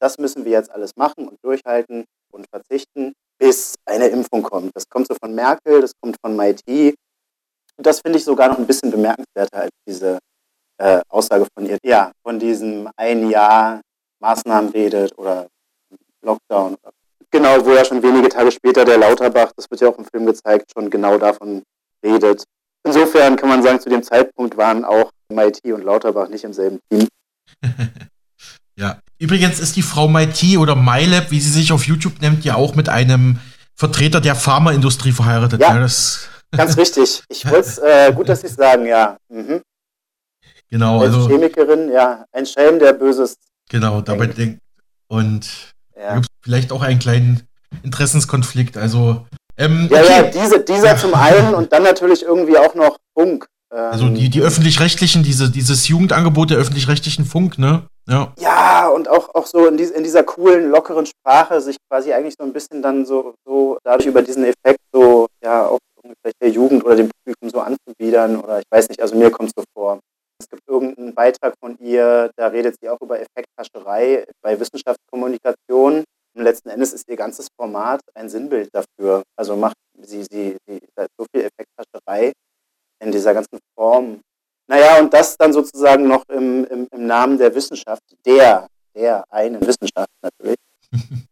Das 0.00 0.18
müssen 0.18 0.44
wir 0.44 0.52
jetzt 0.52 0.70
alles 0.70 0.92
machen 0.96 1.28
und 1.28 1.38
durchhalten 1.42 2.04
und 2.32 2.46
verzichten, 2.50 3.12
bis 3.38 3.74
eine 3.84 4.08
Impfung 4.08 4.42
kommt. 4.42 4.70
Das 4.74 4.88
kommt 4.88 5.08
so 5.08 5.14
von 5.20 5.34
Merkel, 5.34 5.80
das 5.80 5.92
kommt 6.00 6.16
von 6.20 6.36
MIT. 6.36 6.94
Das 7.78 8.00
finde 8.00 8.18
ich 8.18 8.24
sogar 8.24 8.48
noch 8.48 8.58
ein 8.58 8.66
bisschen 8.66 8.90
bemerkenswerter 8.90 9.62
als 9.62 9.72
diese 9.86 10.18
äh, 10.78 11.00
Aussage 11.08 11.46
von 11.54 11.66
ihr. 11.66 11.78
Ja, 11.82 12.12
von 12.22 12.38
diesem 12.38 12.88
ein 12.96 13.28
Jahr 13.28 13.80
Maßnahmen 14.20 14.70
redet 14.70 15.16
oder 15.18 15.46
Lockdown. 16.22 16.76
Genau, 17.30 17.64
wo 17.64 17.72
ja 17.72 17.84
schon 17.84 18.02
wenige 18.02 18.28
Tage 18.28 18.50
später 18.50 18.84
der 18.84 18.98
Lauterbach, 18.98 19.52
das 19.56 19.70
wird 19.70 19.80
ja 19.80 19.88
auch 19.88 19.98
im 19.98 20.04
Film 20.06 20.26
gezeigt, 20.26 20.72
schon 20.72 20.88
genau 20.88 21.18
davon 21.18 21.62
redet. 22.02 22.44
Insofern 22.86 23.36
kann 23.36 23.48
man 23.48 23.62
sagen, 23.62 23.80
zu 23.80 23.90
dem 23.90 24.02
Zeitpunkt 24.02 24.56
waren 24.56 24.84
auch 24.84 25.10
MIT 25.28 25.64
und 25.64 25.84
Lauterbach 25.84 26.28
nicht 26.28 26.44
im 26.44 26.52
selben 26.52 26.78
Team. 26.88 27.08
ja, 28.76 29.00
übrigens 29.18 29.58
ist 29.58 29.74
die 29.76 29.82
Frau 29.82 30.08
MIT 30.08 30.56
oder 30.58 30.76
MyLab, 30.76 31.30
wie 31.30 31.40
sie 31.40 31.50
sich 31.50 31.72
auf 31.72 31.86
YouTube 31.86 32.20
nennt, 32.20 32.44
ja 32.44 32.54
auch 32.54 32.76
mit 32.76 32.88
einem 32.88 33.40
Vertreter 33.74 34.20
der 34.20 34.36
Pharmaindustrie 34.36 35.12
verheiratet. 35.12 35.60
Ja, 35.60 35.78
ja 35.78 35.88
ganz 36.56 36.76
richtig. 36.76 37.22
Ich 37.28 37.44
wollte 37.50 37.68
es, 37.68 37.78
äh, 37.78 38.12
gut, 38.14 38.28
dass 38.28 38.40
Sie 38.40 38.46
es 38.46 38.54
sagen, 38.54 38.86
ja. 38.86 39.16
Mhm. 39.28 39.62
Genau, 40.70 41.00
Als 41.00 41.14
also. 41.14 41.28
Chemikerin, 41.28 41.90
ja, 41.92 42.24
ein 42.32 42.46
Schelm, 42.46 42.78
der 42.78 42.92
Böses. 42.92 43.36
Genau, 43.68 44.00
dabei 44.00 44.26
denkt. 44.26 44.60
Und 45.08 45.74
ja. 45.96 46.14
gibt 46.14 46.28
vielleicht 46.42 46.72
auch 46.72 46.82
einen 46.82 46.98
kleinen 46.98 47.46
Interessenskonflikt. 47.82 48.76
Also. 48.76 49.26
Ähm, 49.58 49.88
ja, 49.90 50.00
okay. 50.00 50.10
ja, 50.10 50.22
diese, 50.22 50.60
dieser 50.60 50.96
zum 50.96 51.14
einen 51.14 51.54
und 51.54 51.72
dann 51.72 51.82
natürlich 51.82 52.22
irgendwie 52.22 52.58
auch 52.58 52.74
noch 52.74 52.98
Funk. 53.14 53.46
Ähm, 53.72 53.78
also 53.78 54.08
die, 54.08 54.28
die 54.28 54.42
öffentlich-rechtlichen, 54.42 55.22
diese, 55.22 55.50
dieses 55.50 55.88
Jugendangebot 55.88 56.50
der 56.50 56.58
öffentlich-rechtlichen 56.58 57.24
Funk, 57.24 57.58
ne? 57.58 57.84
Ja. 58.08 58.32
Ja, 58.38 58.88
und 58.88 59.08
auch, 59.08 59.34
auch 59.34 59.46
so 59.46 59.66
in, 59.66 59.76
dies, 59.76 59.90
in 59.90 60.04
dieser 60.04 60.22
coolen, 60.22 60.70
lockeren 60.70 61.06
Sprache 61.06 61.60
sich 61.60 61.76
quasi 61.90 62.12
eigentlich 62.12 62.34
so 62.38 62.44
ein 62.44 62.52
bisschen 62.52 62.80
dann 62.80 63.04
so, 63.04 63.34
so 63.44 63.78
dadurch 63.82 64.06
über 64.06 64.22
diesen 64.22 64.44
Effekt 64.44 64.78
so, 64.92 65.26
ja, 65.42 65.66
auch 65.66 65.78
vielleicht 66.22 66.40
der 66.40 66.50
Jugend 66.50 66.84
oder 66.84 66.96
dem 66.96 67.10
Publikum 67.10 67.50
so 67.50 67.60
anzubiedern 67.60 68.36
oder 68.36 68.60
ich 68.60 68.66
weiß 68.70 68.88
nicht, 68.88 69.00
also 69.00 69.16
mir 69.16 69.30
kommt 69.30 69.48
es 69.48 69.54
so 69.56 69.64
vor. 69.74 69.98
Es 70.38 70.48
gibt 70.48 70.62
irgendeinen 70.68 71.14
Beitrag 71.14 71.54
von 71.58 71.76
ihr, 71.78 72.30
da 72.36 72.48
redet 72.48 72.76
sie 72.80 72.88
auch 72.88 73.00
über 73.00 73.18
Effekthascherei 73.18 74.26
bei 74.42 74.60
Wissenschaftskommunikation. 74.60 76.04
Und 76.36 76.44
letzten 76.44 76.68
Endes 76.68 76.92
ist 76.92 77.08
ihr 77.08 77.16
ganzes 77.16 77.48
Format 77.56 78.00
ein 78.14 78.28
Sinnbild 78.28 78.68
dafür. 78.72 79.22
Also 79.36 79.56
macht 79.56 79.76
sie, 80.02 80.22
sie, 80.24 80.56
sie 80.66 80.80
so 81.18 81.24
viel 81.32 81.48
Effekthascherei 81.48 82.32
in 83.02 83.10
dieser 83.10 83.32
ganzen 83.32 83.58
Form. 83.74 84.20
Naja, 84.68 84.98
und 84.98 85.14
das 85.14 85.38
dann 85.38 85.54
sozusagen 85.54 86.06
noch 86.06 86.24
im, 86.28 86.66
im, 86.66 86.88
im 86.92 87.06
Namen 87.06 87.38
der 87.38 87.54
Wissenschaft, 87.54 88.02
der, 88.26 88.66
der 88.94 89.24
einen 89.30 89.62
Wissenschaft 89.62 90.10
natürlich. 90.22 90.58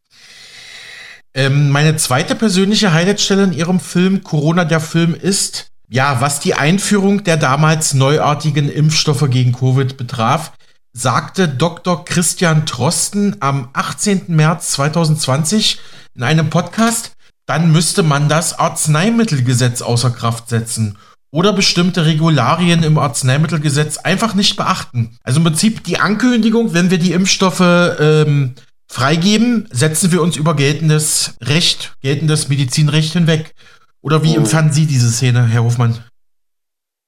ähm, 1.34 1.68
meine 1.68 1.96
zweite 1.96 2.34
persönliche 2.34 2.94
Highlightstelle 2.94 3.44
in 3.44 3.52
ihrem 3.52 3.80
Film 3.80 4.22
Corona 4.22 4.64
der 4.64 4.80
Film 4.80 5.14
ist 5.14 5.68
ja, 5.90 6.22
was 6.22 6.40
die 6.40 6.54
Einführung 6.54 7.24
der 7.24 7.36
damals 7.36 7.92
neuartigen 7.92 8.70
Impfstoffe 8.70 9.28
gegen 9.28 9.52
Covid 9.52 9.98
betraf, 9.98 10.52
sagte 10.94 11.48
Dr. 11.48 12.04
Christian 12.04 12.66
Trosten 12.66 13.37
am 13.40 13.68
18. 13.72 14.24
März 14.28 14.70
2020 14.72 15.78
in 16.14 16.22
einem 16.22 16.48
Podcast, 16.48 17.12
dann 17.46 17.72
müsste 17.72 18.02
man 18.02 18.28
das 18.28 18.59
Arzneimittelgesetz 18.59 19.83
außer 19.83 20.11
Kraft 20.11 20.48
setzen 20.48 20.96
oder 21.33 21.52
bestimmte 21.52 22.07
Regularien 22.07 22.85
im 22.85 22.96
Arzneimittelgesetz 22.96 23.98
einfach 23.98 24.35
nicht 24.35 24.57
beachten. 24.57 25.16
Also 25.24 25.40
im 25.40 25.44
Prinzip 25.44 25.83
die 25.83 25.98
Ankündigung, 25.98 26.72
wenn 26.72 26.90
wir 26.90 26.98
die 26.98 27.12
Impfstoffe 27.12 27.61
ähm, 27.61 28.54
freigeben, 28.88 29.68
setzen 29.72 30.12
wir 30.12 30.22
uns 30.22 30.37
über 30.37 30.54
geltendes 30.54 31.35
Recht, 31.40 31.96
geltendes 32.00 32.48
Medizinrecht 32.48 33.14
hinweg. 33.14 33.52
Oder 34.00 34.22
wie 34.22 34.37
empfanden 34.37 34.72
Sie 34.72 34.87
diese 34.87 35.11
Szene, 35.11 35.44
Herr 35.46 35.64
Hofmann? 35.64 35.98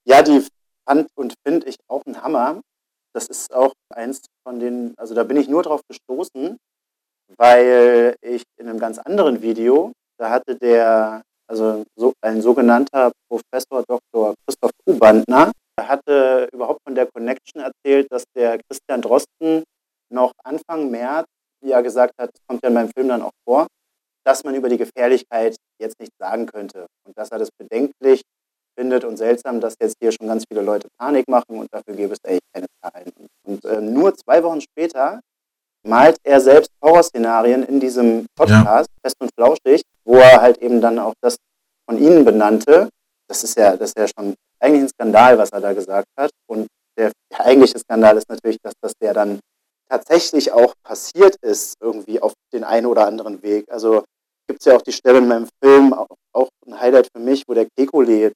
Ja, 0.05 0.23
die 0.23 0.43
fand 0.85 1.07
und 1.15 1.35
finde 1.47 1.69
ich 1.69 1.77
auch 1.87 2.03
ein 2.05 2.21
Hammer. 2.21 2.61
Das 3.17 3.29
ist 3.29 3.55
auch 3.55 3.73
eins 3.95 4.27
von 4.47 4.61
den, 4.61 4.93
also 4.99 5.15
da 5.15 5.25
bin 5.25 5.39
ich 5.39 5.49
nur 5.49 5.63
drauf 5.63 5.81
gestoßen, 5.89 6.59
weil 7.39 8.15
ich 8.21 8.43
in 8.61 8.69
einem 8.69 8.79
ganz 8.79 8.99
anderen 8.99 9.41
Video, 9.41 9.93
da 10.19 10.29
hatte 10.29 10.55
der, 10.55 11.23
also 11.49 11.83
so, 11.99 12.13
ein 12.21 12.43
sogenannter 12.43 13.13
Professor 13.31 13.83
Dr. 13.89 14.35
Christoph 14.45 14.73
Kubandner, 14.85 15.51
hatte 15.81 16.47
überhaupt 16.53 16.81
von 16.85 16.95
der 16.95 17.07
Connection 17.07 17.63
erzählt, 17.63 18.07
dass 18.11 18.25
der 18.37 18.59
Christian 18.69 19.01
Drosten 19.01 19.65
noch 20.13 20.33
Anfang 20.45 20.91
März 20.91 21.25
ja 21.65 21.81
gesagt 21.81 22.13
hat, 22.21 22.29
das 22.35 22.41
kommt 22.47 22.63
ja 22.63 22.69
in 22.69 22.75
meinem 22.75 22.91
Film 22.95 23.09
dann 23.09 23.23
auch 23.23 23.33
vor, 23.49 23.67
dass 24.27 24.45
man 24.45 24.55
über 24.55 24.69
die 24.69 24.77
Gefährlichkeit 24.77 25.57
jetzt 25.81 25.99
nicht 26.01 26.13
sagen 26.19 26.45
könnte 26.45 26.85
und 27.07 27.17
dass 27.17 27.31
er 27.31 27.39
das 27.39 27.49
bedenklich 27.57 28.21
findet 28.77 29.05
und 29.05 29.17
seltsam, 29.17 29.61
dass 29.61 29.75
jetzt 29.81 29.97
hier 30.01 30.13
schon 30.13 30.29
ganz 30.29 30.45
viele 30.49 30.63
Leute 30.63 30.89
Panik 30.99 31.29
machen 31.29 31.59
und 31.59 31.69
dafür 31.73 31.95
gäbe 31.95 32.15
es 32.15 32.19
eigentlich 32.25 32.41
keine 32.53 32.67
Zahlen. 32.83 33.13
Und 33.45 33.65
äh, 33.65 33.81
nur 33.81 34.15
zwei 34.15 34.43
Wochen 34.43 34.61
später 34.61 35.21
malt 35.87 36.19
er 36.25 36.41
selbst 36.41 36.71
Horrorszenarien 36.83 37.63
in 37.65 37.81
diesem 37.81 38.27
Podcast, 38.35 38.91
ja. 38.91 39.01
fest 39.03 39.17
und 39.21 39.31
flauschig, 39.37 39.83
wo 40.05 40.17
er 40.17 40.41
halt 40.43 40.59
eben 40.59 40.81
dann 40.81 40.99
auch 40.99 41.15
das 41.21 41.37
von 41.89 41.99
Ihnen 41.99 42.25
benannte. 42.25 42.89
Das 43.29 43.45
ist 43.45 43.57
ja, 43.57 43.77
das 43.77 43.91
ist 43.91 43.99
ja 43.99 44.07
schon 44.09 44.35
eigentlich 44.61 44.83
ein 44.83 44.89
Skandal, 44.89 45.39
was 45.39 45.51
er 45.51 45.61
da 45.61 45.73
gesagt 45.73 46.09
hat. 46.19 46.31
Und 46.49 46.67
der, 46.99 47.13
der 47.31 47.47
eigentliche 47.47 47.79
Skandal 47.79 48.17
ist 48.17 48.29
natürlich, 48.29 48.59
dass 48.63 48.75
das 48.81 48.93
der 49.01 49.15
dann 49.15 49.41
tatsächlich 49.89 50.53
auch 50.53 50.75
passiert 50.83 51.37
ist, 51.43 51.75
irgendwie 51.81 52.21
auf 52.21 52.33
den 52.53 52.65
einen 52.65 52.87
oder 52.87 53.07
anderen 53.07 53.43
Weg. 53.43 53.65
Also 53.71 54.05
gibt 54.49 54.61
es 54.61 54.67
ja 54.67 54.77
auch 54.77 54.83
die 54.83 54.93
Stelle 54.93 55.19
in 55.19 55.29
meinem 55.29 55.49
Film, 55.63 55.93
auch, 55.93 56.09
auch 56.33 56.49
ein 56.67 56.79
Highlight 56.81 57.09
für 57.15 57.21
mich, 57.21 57.45
wo 57.47 57.55
der 57.55 57.67
Kekulé 57.79 58.33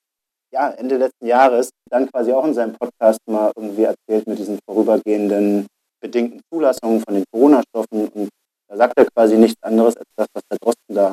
ja, 0.53 0.71
Ende 0.71 0.97
letzten 0.97 1.27
Jahres 1.27 1.71
dann 1.91 2.11
quasi 2.11 2.33
auch 2.33 2.45
in 2.45 2.55
seinem 2.55 2.75
Podcast 2.75 3.19
mal 3.27 3.53
irgendwie 3.57 3.85
erzählt 3.85 4.27
mit 4.27 4.39
diesen 4.39 4.59
vorübergehenden 4.67 5.67
bedingten 6.01 6.41
Zulassungen 6.53 7.03
von 7.03 7.15
den 7.15 7.25
Corona-Stoffen. 7.33 8.09
Und 8.09 8.29
da 8.69 8.77
sagt 8.77 8.95
er 8.97 9.07
quasi 9.07 9.37
nichts 9.37 9.63
anderes 9.63 9.97
als 9.97 10.09
das, 10.17 10.27
was 10.33 10.43
der 10.51 10.59
Drosten 10.59 10.95
da 10.95 11.13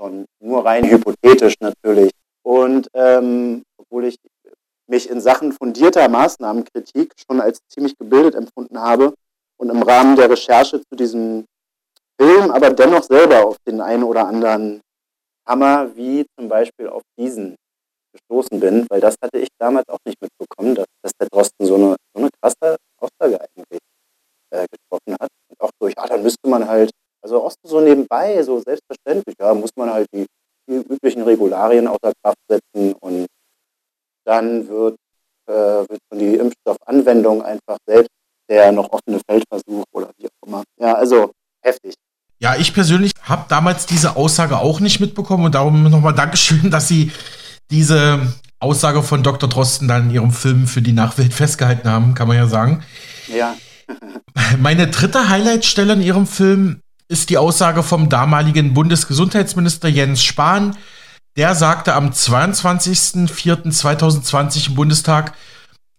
schon 0.00 0.24
nur 0.40 0.64
rein 0.64 0.88
hypothetisch 0.88 1.54
natürlich. 1.60 2.10
Und 2.42 2.88
ähm, 2.94 3.62
obwohl 3.76 4.04
ich 4.06 4.16
mich 4.88 5.10
in 5.10 5.20
Sachen 5.20 5.52
fundierter 5.52 6.08
Maßnahmenkritik 6.08 7.12
schon 7.26 7.40
als 7.40 7.58
ziemlich 7.68 7.96
gebildet 7.98 8.34
empfunden 8.34 8.80
habe 8.80 9.12
und 9.58 9.70
im 9.70 9.82
Rahmen 9.82 10.16
der 10.16 10.30
Recherche 10.30 10.80
zu 10.80 10.96
diesem 10.96 11.44
Film 12.20 12.50
aber 12.50 12.70
dennoch 12.70 13.02
selber 13.02 13.46
auf 13.46 13.56
den 13.66 13.80
einen 13.80 14.02
oder 14.02 14.26
anderen 14.26 14.80
Hammer, 15.46 15.94
wie 15.96 16.26
zum 16.36 16.48
Beispiel 16.48 16.88
auf 16.88 17.02
diesen 17.18 17.54
gestoßen 18.18 18.60
bin, 18.60 18.86
weil 18.90 19.00
das 19.00 19.16
hatte 19.22 19.38
ich 19.38 19.48
damals 19.58 19.88
auch 19.88 19.98
nicht 20.04 20.20
mitbekommen, 20.20 20.74
dass, 20.74 20.86
dass 21.02 21.12
der 21.20 21.28
Drosten 21.28 21.66
so 21.66 21.74
eine, 21.74 21.96
so 22.14 22.20
eine 22.20 22.30
krasse 22.40 22.76
Aussage 22.98 23.40
eigentlich 23.40 23.80
äh, 24.50 24.66
getroffen 24.70 25.16
hat. 25.20 25.28
Und 25.48 25.60
auch 25.60 25.70
so, 25.80 25.88
ja, 25.88 26.06
dann 26.06 26.22
müsste 26.22 26.48
man 26.48 26.68
halt, 26.68 26.90
also 27.22 27.42
auch 27.44 27.52
so 27.62 27.80
nebenbei, 27.80 28.42
so 28.42 28.60
selbstverständlich, 28.60 29.36
ja, 29.40 29.54
muss 29.54 29.70
man 29.76 29.92
halt 29.92 30.06
die, 30.14 30.26
die 30.68 30.76
üblichen 30.76 31.22
Regularien 31.22 31.86
außer 31.88 32.12
Kraft 32.22 32.38
setzen 32.48 32.94
und 33.00 33.26
dann 34.24 34.68
wird, 34.68 34.96
äh, 35.46 35.52
wird 35.52 36.00
schon 36.10 36.18
die 36.18 36.34
Impfstoffanwendung 36.34 37.42
einfach 37.42 37.78
selbst 37.86 38.10
der 38.48 38.72
noch 38.72 38.90
offene 38.92 39.20
Feldversuch 39.28 39.84
oder 39.92 40.10
wie 40.16 40.26
auch 40.26 40.46
immer. 40.46 40.64
Ja, 40.80 40.94
also 40.94 41.32
heftig. 41.62 41.94
Ja, 42.40 42.56
ich 42.56 42.72
persönlich 42.72 43.12
habe 43.22 43.46
damals 43.48 43.86
diese 43.86 44.16
Aussage 44.16 44.58
auch 44.58 44.80
nicht 44.80 45.00
mitbekommen 45.00 45.46
und 45.46 45.54
darum 45.54 45.82
nochmal 45.82 46.14
Dankeschön, 46.14 46.70
dass 46.70 46.88
Sie 46.88 47.10
diese 47.70 48.32
Aussage 48.60 49.02
von 49.02 49.22
Dr. 49.22 49.48
Drosten 49.48 49.88
dann 49.88 50.08
in 50.08 50.14
Ihrem 50.14 50.32
Film 50.32 50.66
für 50.66 50.82
die 50.82 50.92
Nachwelt 50.92 51.32
festgehalten 51.32 51.88
haben, 51.88 52.14
kann 52.14 52.28
man 52.28 52.36
ja 52.36 52.46
sagen. 52.46 52.82
Ja. 53.28 53.54
Meine 54.58 54.88
dritte 54.88 55.28
Highlightstelle 55.28 55.94
in 55.94 56.02
Ihrem 56.02 56.26
Film 56.26 56.80
ist 57.08 57.30
die 57.30 57.38
Aussage 57.38 57.82
vom 57.82 58.08
damaligen 58.08 58.74
Bundesgesundheitsminister 58.74 59.88
Jens 59.88 60.22
Spahn. 60.22 60.76
Der 61.36 61.54
sagte 61.54 61.94
am 61.94 62.10
22.04.2020 62.10 64.68
im 64.68 64.74
Bundestag, 64.74 65.34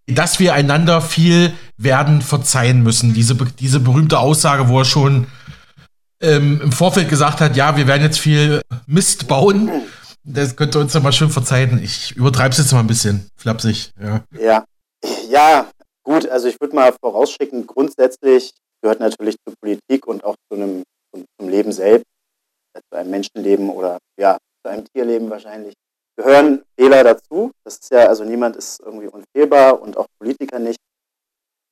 dass 0.06 0.38
wir 0.38 0.54
einander 0.54 1.00
viel 1.00 1.52
werden 1.76 2.20
verzeihen 2.20 2.82
müssen. 2.82 3.14
Diese, 3.14 3.34
diese 3.34 3.80
berühmte 3.80 4.18
Aussage, 4.18 4.68
wo 4.68 4.80
er 4.80 4.84
schon 4.84 5.26
ähm, 6.20 6.60
im 6.62 6.72
Vorfeld 6.72 7.08
gesagt 7.08 7.40
hat, 7.40 7.56
ja, 7.56 7.76
wir 7.76 7.86
werden 7.86 8.02
jetzt 8.02 8.18
viel 8.18 8.60
Mist 8.86 9.28
bauen. 9.28 9.70
Das 10.24 10.54
könnte 10.54 10.78
uns 10.78 10.92
ja 10.92 11.00
mal 11.00 11.12
schön 11.12 11.30
verzeihen. 11.30 11.82
Ich 11.82 12.14
übertreibe 12.16 12.50
es 12.50 12.58
jetzt 12.58 12.72
mal 12.72 12.80
ein 12.80 12.86
bisschen, 12.86 13.28
flapsig. 13.36 13.92
Ja, 13.98 14.24
ja. 14.38 14.64
ja 15.28 15.70
gut, 16.04 16.28
also 16.28 16.48
ich 16.48 16.60
würde 16.60 16.74
mal 16.74 16.92
vorausschicken, 17.00 17.66
grundsätzlich 17.66 18.52
gehört 18.82 19.00
natürlich 19.00 19.36
zur 19.44 19.54
Politik 19.60 20.06
und 20.06 20.24
auch 20.24 20.34
zu 20.50 20.56
einem, 20.56 20.82
zum 21.38 21.48
Leben 21.48 21.72
selbst, 21.72 22.06
zu 22.74 22.98
einem 22.98 23.10
Menschenleben 23.10 23.70
oder 23.70 23.98
ja, 24.18 24.36
zu 24.62 24.70
einem 24.70 24.84
Tierleben 24.92 25.30
wahrscheinlich, 25.30 25.74
gehören 26.16 26.62
Fehler 26.78 27.02
dazu. 27.02 27.50
Das 27.64 27.78
ist 27.78 27.90
ja, 27.90 28.06
also 28.06 28.24
niemand 28.24 28.56
ist 28.56 28.80
irgendwie 28.80 29.08
unfehlbar 29.08 29.80
und 29.80 29.96
auch 29.96 30.06
Politiker 30.18 30.58
nicht. 30.58 30.78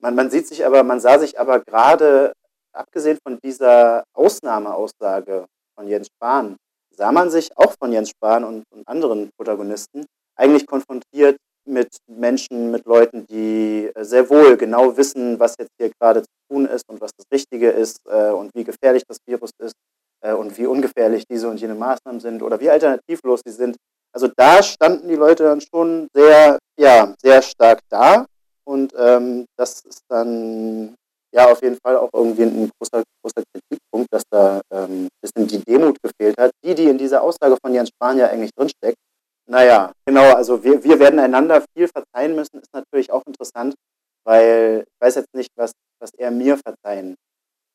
Man, 0.01 0.15
man 0.15 0.31
sieht 0.31 0.47
sich 0.47 0.65
aber, 0.65 0.83
man 0.83 1.01
sah 1.01 1.19
sich 1.19 1.39
aber 1.39 1.61
gerade, 1.61 2.33
abgesehen 2.73 3.19
von 3.23 3.39
dieser 3.45 4.05
Ausnahmeaussage 4.15 5.47
von 5.75 5.89
Jens 5.89 6.09
Spahn, 6.15 6.57
sah 6.99 7.13
man 7.13 7.31
sich 7.31 7.57
auch 7.57 7.75
von 7.79 7.93
Jens 7.93 8.11
Spahn 8.11 8.45
und, 8.45 8.65
und 8.71 8.87
anderen 8.89 9.31
Protagonisten 9.37 10.05
eigentlich 10.37 10.67
konfrontiert 10.67 11.37
mit 11.65 11.89
Menschen, 12.09 12.71
mit 12.71 12.87
Leuten, 12.87 13.27
die 13.27 13.91
äh, 13.95 14.05
sehr 14.05 14.29
wohl 14.31 14.57
genau 14.57 14.97
wissen, 14.97 15.39
was 15.39 15.55
jetzt 15.59 15.71
hier 15.79 15.91
gerade 16.01 16.23
zu 16.23 16.31
tun 16.51 16.67
ist 16.67 16.89
und 16.89 17.01
was 17.01 17.11
das 17.17 17.27
Richtige 17.33 17.71
ist 17.71 17.99
äh, 18.07 18.31
und 18.31 18.51
wie 18.55 18.65
gefährlich 18.65 19.05
das 19.07 19.19
Virus 19.27 19.51
ist 19.59 19.75
äh, 20.23 20.33
und 20.33 20.57
wie 20.59 20.67
ungefährlich 20.67 21.25
diese 21.31 21.49
und 21.49 21.61
jene 21.61 21.75
Maßnahmen 21.75 22.21
sind 22.21 22.43
oder 22.43 22.59
wie 22.59 22.71
alternativlos 22.71 23.43
sie 23.45 23.53
sind. 23.53 23.77
Also 24.13 24.29
da 24.37 24.63
standen 24.63 25.09
die 25.09 25.17
Leute 25.17 25.45
dann 25.45 25.61
schon 25.61 26.09
sehr, 26.15 26.59
ja, 26.81 27.15
sehr 27.21 27.43
stark 27.43 27.81
da 27.91 28.27
und 28.65 28.93
ähm, 28.99 29.45
das 29.57 29.83
ist 29.85 30.03
dann 30.09 30.95
ja 31.33 31.51
auf 31.51 31.63
jeden 31.63 31.79
Fall 31.85 31.97
auch 31.97 32.11
irgendwie 32.13 32.43
ein 32.43 32.71
großer, 32.79 33.03
großer 33.23 33.43
Kritikpunkt, 33.53 34.09
dass 34.11 34.23
da 34.31 34.61
ähm, 34.73 35.07
ein 35.07 35.09
bisschen 35.21 35.47
die 35.47 35.63
Demut 35.65 35.97
gefehlt 36.03 36.39
hat, 36.39 36.51
die, 36.65 36.75
die 36.75 36.89
in 36.89 36.99
dieser 36.99 37.23
Aussage 37.23 37.57
von 37.63 37.75
Jens 37.75 37.91
Spahn 37.91 38.19
ja 38.19 38.29
eigentlich 38.29 38.51
drinsteckt. 38.57 38.97
Naja, 39.47 39.93
genau, 40.07 40.35
also 40.35 40.63
wir, 40.63 40.83
wir 40.85 40.99
werden 40.99 41.19
einander 41.19 41.65
viel 41.75 41.89
verzeihen 41.89 42.35
müssen, 42.35 42.61
ist 42.61 42.73
natürlich 42.73 43.11
auch 43.11 43.23
interessant, 43.27 43.75
weil 44.25 44.85
ich 44.87 45.01
weiß 45.01 45.15
jetzt 45.17 45.35
nicht, 45.35 45.51
was, 45.57 45.73
was 46.01 46.11
er 46.19 46.31
mir 46.31 46.59
verzeihen 46.59 47.15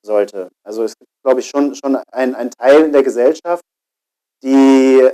sollte. 0.05 0.49
Also 0.63 0.83
es 0.83 0.95
gibt, 0.97 1.09
glaube 1.23 1.39
ich, 1.39 1.47
schon, 1.47 1.73
schon 1.75 1.95
ein, 2.11 2.35
ein 2.35 2.51
Teil 2.51 2.83
in 2.83 2.91
der 2.91 3.03
Gesellschaft, 3.03 3.63
die, 4.43 5.09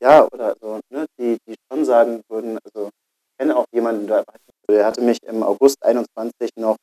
ja, 0.00 0.26
oder 0.32 0.54
so, 0.60 0.80
ne, 0.90 1.06
die, 1.18 1.36
die 1.46 1.56
schon 1.70 1.84
sagen 1.84 2.22
würden, 2.28 2.58
also 2.64 2.86
ich 2.86 3.38
kenne 3.38 3.56
auch 3.56 3.66
jemanden, 3.72 4.06
der 4.06 4.86
hatte 4.86 5.00
mich 5.02 5.18
im 5.24 5.42
August 5.42 5.76
21 5.82 6.50
noch, 6.56 6.76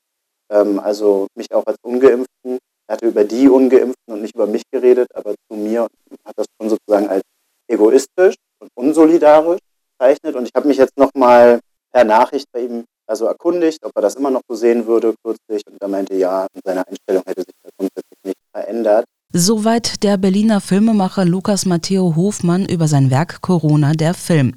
ähm, 0.50 0.80
also 0.80 1.28
mich 1.36 1.52
auch 1.54 1.66
als 1.66 1.78
Ungeimpften, 1.84 2.60
er 2.88 2.94
hatte 2.94 3.08
über 3.08 3.24
die 3.24 3.50
Ungeimpften 3.50 4.14
und 4.14 4.22
nicht 4.22 4.36
über 4.36 4.48
mich 4.48 4.64
geredet, 4.72 5.08
aber 5.16 5.34
zu 5.50 5.58
mir 5.58 5.88
hat 6.24 6.34
das 6.36 6.46
schon 6.60 6.70
sozusagen 6.70 7.08
als 7.10 7.24
egoistisch 7.68 8.36
und 8.60 8.70
unsolidarisch 8.76 9.60
bezeichnet. 9.98 10.36
Und 10.36 10.46
ich 10.46 10.52
habe 10.56 10.68
mich 10.68 10.78
jetzt 10.78 10.98
nochmal 10.98 11.60
per 11.92 12.04
Nachricht 12.04 12.46
bei 12.52 12.62
ihm 12.62 12.84
also 13.08 13.26
erkundigt, 13.26 13.84
ob 13.84 13.92
er 13.96 14.02
das 14.02 14.16
immer 14.16 14.30
noch 14.30 14.42
so 14.48 14.56
sehen 14.56 14.86
würde 14.86 15.16
kürzlich. 15.24 15.64
Und 15.68 15.82
er 15.82 15.88
meinte, 15.88 16.16
ja, 16.16 16.48
seine 16.64 16.88
Einstellung 16.88 17.24
hätte 17.26 17.42
sich 17.42 17.56
da 17.64 17.70
grundsätzlich 17.78 18.20
nicht 18.24 18.38
verändert. 18.52 19.06
Soweit 19.34 20.04
der 20.04 20.18
Berliner 20.18 20.62
Filmemacher 20.62 21.26
Lukas 21.26 21.66
Matteo 21.66 22.16
Hofmann 22.16 22.66
über 22.66 22.88
sein 22.88 23.12
Werk 23.12 23.42
Corona, 23.42 23.94
der 23.94 24.14
Film. 24.14 24.56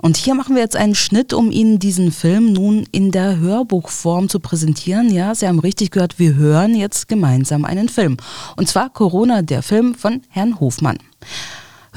Und 0.00 0.16
hier 0.16 0.34
machen 0.34 0.54
wir 0.54 0.62
jetzt 0.62 0.76
einen 0.76 0.94
Schnitt, 0.94 1.32
um 1.32 1.50
Ihnen 1.50 1.78
diesen 1.78 2.12
Film 2.12 2.52
nun 2.52 2.86
in 2.92 3.10
der 3.10 3.38
Hörbuchform 3.38 4.28
zu 4.28 4.40
präsentieren. 4.40 5.10
Ja, 5.12 5.34
Sie 5.34 5.48
haben 5.48 5.58
richtig 5.58 5.90
gehört, 5.90 6.18
wir 6.18 6.34
hören 6.34 6.74
jetzt 6.74 7.08
gemeinsam 7.08 7.64
einen 7.64 7.88
Film. 7.88 8.16
Und 8.56 8.68
zwar 8.68 8.90
Corona, 8.90 9.42
der 9.42 9.62
Film 9.62 9.94
von 9.94 10.22
Herrn 10.28 10.60
Hofmann. 10.60 10.98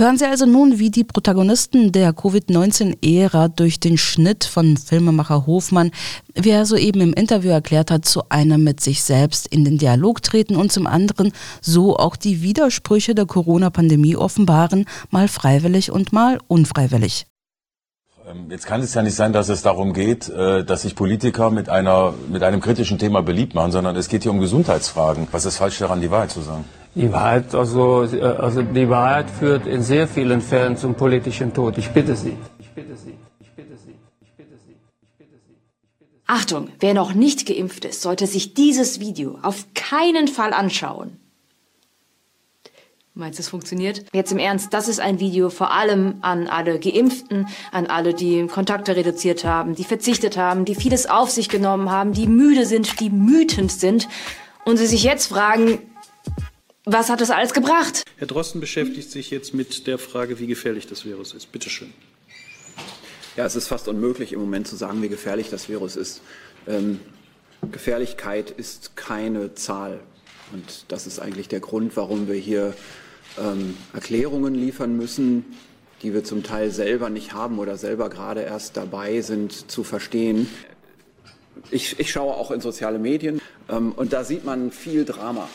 Hören 0.02 0.18
Sie 0.18 0.26
also 0.26 0.46
nun, 0.46 0.80
wie 0.80 0.90
die 0.90 1.04
Protagonisten 1.04 1.92
der 1.92 2.14
Covid-19-Ära 2.14 3.50
durch 3.50 3.80
den 3.80 3.98
Schnitt 3.98 4.46
von 4.46 4.78
Filmemacher 4.78 5.46
Hofmann, 5.46 5.92
wie 6.34 6.50
er 6.50 6.66
soeben 6.66 7.02
im 7.02 7.14
Interview 7.14 7.52
erklärt 7.52 7.92
hat, 7.92 8.06
zu 8.06 8.24
einem 8.30 8.64
mit 8.64 8.80
sich 8.80 9.04
selbst 9.04 9.48
in 9.48 9.64
den 9.64 9.78
Dialog 9.78 10.24
treten 10.24 10.56
und 10.56 10.72
zum 10.72 10.88
anderen 10.88 11.34
so 11.62 11.98
auch 11.98 12.16
die 12.16 12.42
Widersprüche 12.42 13.14
der 13.14 13.26
Corona-Pandemie 13.26 14.16
offenbaren, 14.16 14.86
mal 15.12 15.28
freiwillig 15.28 15.92
und 15.92 16.14
mal 16.14 16.40
unfreiwillig. 16.48 17.26
Ähm, 18.32 18.48
jetzt 18.50 18.66
kann 18.66 18.82
es 18.82 18.94
ja 18.94 19.02
nicht 19.02 19.16
sein, 19.16 19.34
dass 19.34 19.50
es 19.50 19.62
darum 19.62 19.94
geht, 19.94 20.30
äh, 20.30 20.64
dass 20.64 20.84
sich 20.84 20.96
Politiker 20.96 21.50
mit, 21.50 21.70
einer, 21.70 22.14
mit 22.30 22.44
einem 22.44 22.62
kritischen 22.62 22.98
Thema 22.98 23.22
beliebt 23.22 23.56
machen, 23.56 23.72
sondern 23.72 23.96
es 23.96 24.08
geht 24.08 24.24
hier 24.24 24.32
um 24.32 24.40
Gesundheitsfragen. 24.40 25.28
Was 25.32 25.46
ist 25.46 25.58
falsch 25.58 25.80
daran, 25.80 26.02
die 26.02 26.12
Wahrheit 26.12 26.32
zu 26.32 26.42
sagen? 26.42 26.66
Die 26.96 27.12
Wahrheit, 27.12 27.56
also, 27.56 28.04
äh, 28.04 28.22
also 28.22 28.62
die 28.62 28.90
Wahrheit 28.90 29.30
führt 29.30 29.66
in 29.66 29.82
sehr 29.82 30.08
vielen 30.08 30.42
Fällen 30.42 30.78
zum 30.78 30.96
politischen 30.96 31.54
Tod. 31.54 31.78
Ich 31.78 31.90
bitte 31.90 32.16
Sie. 32.16 32.38
Ich 32.60 32.70
bitte 32.72 32.96
Sie. 32.96 33.16
Ich 33.40 33.52
bitte 33.52 33.78
Sie. 33.78 33.96
Ich 34.22 34.34
bitte 34.36 34.56
Sie. 34.66 34.76
Ich 35.10 35.18
bitte 35.18 35.36
Sie. 35.48 35.56
Achtung, 36.28 36.70
wer 36.80 36.94
noch 36.94 37.14
nicht 37.14 37.46
geimpft 37.46 37.86
ist, 37.86 38.02
sollte 38.02 38.28
sich 38.28 38.54
dieses 38.54 39.00
Video 39.00 39.38
auf 39.42 39.66
keinen 39.74 40.28
Fall 40.28 40.54
anschauen. 40.54 41.18
Meinst 43.14 43.40
du, 43.40 43.42
es 43.42 43.50
funktioniert? 43.50 44.06
Jetzt 44.14 44.32
im 44.32 44.38
Ernst, 44.38 44.74
das 44.74 44.88
ist 44.88 45.02
ein 45.02 45.20
Video 45.20 45.50
vor 45.50 45.72
allem 45.72 46.16
an 46.22 46.48
alle 46.48 46.80
Geimpften, 46.80 47.46
an 47.74 47.88
alle, 47.88 48.14
die 48.14 48.48
Kontakte 48.48 48.96
reduziert 48.96 49.44
haben, 49.44 49.76
die 49.76 49.84
verzichtet 49.84 50.38
haben, 50.38 50.64
die 50.64 50.76
vieles 50.76 51.08
auf 51.08 51.30
sich 51.30 51.50
genommen 51.50 51.92
haben, 51.92 52.14
die 52.14 52.26
müde 52.26 52.66
sind, 52.66 53.02
die 53.02 53.12
wütend 53.12 53.70
sind 53.70 54.08
und 54.64 54.78
sie 54.78 54.88
sich 54.88 55.04
jetzt 55.04 55.28
fragen, 55.28 55.80
was 56.86 57.10
hat 57.10 57.20
das 57.20 57.32
alles 57.32 57.54
gebracht? 57.54 58.06
Herr 58.16 58.28
Drosten 58.28 58.62
beschäftigt 58.62 59.12
sich 59.12 59.30
jetzt 59.30 59.54
mit 59.54 59.88
der 59.88 59.98
Frage, 59.98 60.40
wie 60.40 60.48
gefährlich 60.48 60.88
das 60.88 61.04
Virus 61.04 61.34
ist. 61.34 61.52
Bitte 61.52 61.70
schön. 61.70 61.94
Ja, 63.36 63.46
es 63.46 63.58
ist 63.58 63.68
fast 63.68 63.90
unmöglich 63.90 64.32
im 64.32 64.40
Moment 64.40 64.70
zu 64.70 64.78
sagen, 64.78 65.02
wie 65.02 65.10
gefährlich 65.10 65.50
das 65.50 65.68
Virus 65.68 65.98
ist. 65.98 66.22
Ähm, 66.66 67.02
Gefährlichkeit 67.72 68.52
ist 68.52 68.96
keine 68.96 69.54
Zahl. 69.54 70.00
Und 70.54 70.86
das 70.90 71.08
ist 71.08 71.20
eigentlich 71.20 71.48
der 71.48 71.60
Grund, 71.60 71.96
warum 71.96 72.28
wir 72.28 72.36
hier 72.36 72.74
ähm, 73.40 73.78
Erklärungen 73.94 74.56
liefern 74.56 74.96
müssen, 74.98 75.46
die 76.02 76.14
wir 76.14 76.24
zum 76.24 76.44
Teil 76.44 76.72
selber 76.72 77.10
nicht 77.10 77.34
haben 77.34 77.60
oder 77.60 77.78
selber 77.78 78.10
gerade 78.10 78.42
erst 78.42 78.78
dabei 78.78 79.22
sind 79.22 79.72
zu 79.72 79.84
verstehen. 79.84 80.50
Ich, 81.70 82.00
ich 82.00 82.12
schaue 82.12 82.34
auch 82.34 82.52
in 82.52 82.62
soziale 82.62 83.00
Medien 83.00 83.40
ähm, 83.70 83.92
und 83.92 84.14
da 84.14 84.24
sieht 84.24 84.46
man 84.46 84.72
viel 84.72 85.06
Drama 85.06 85.48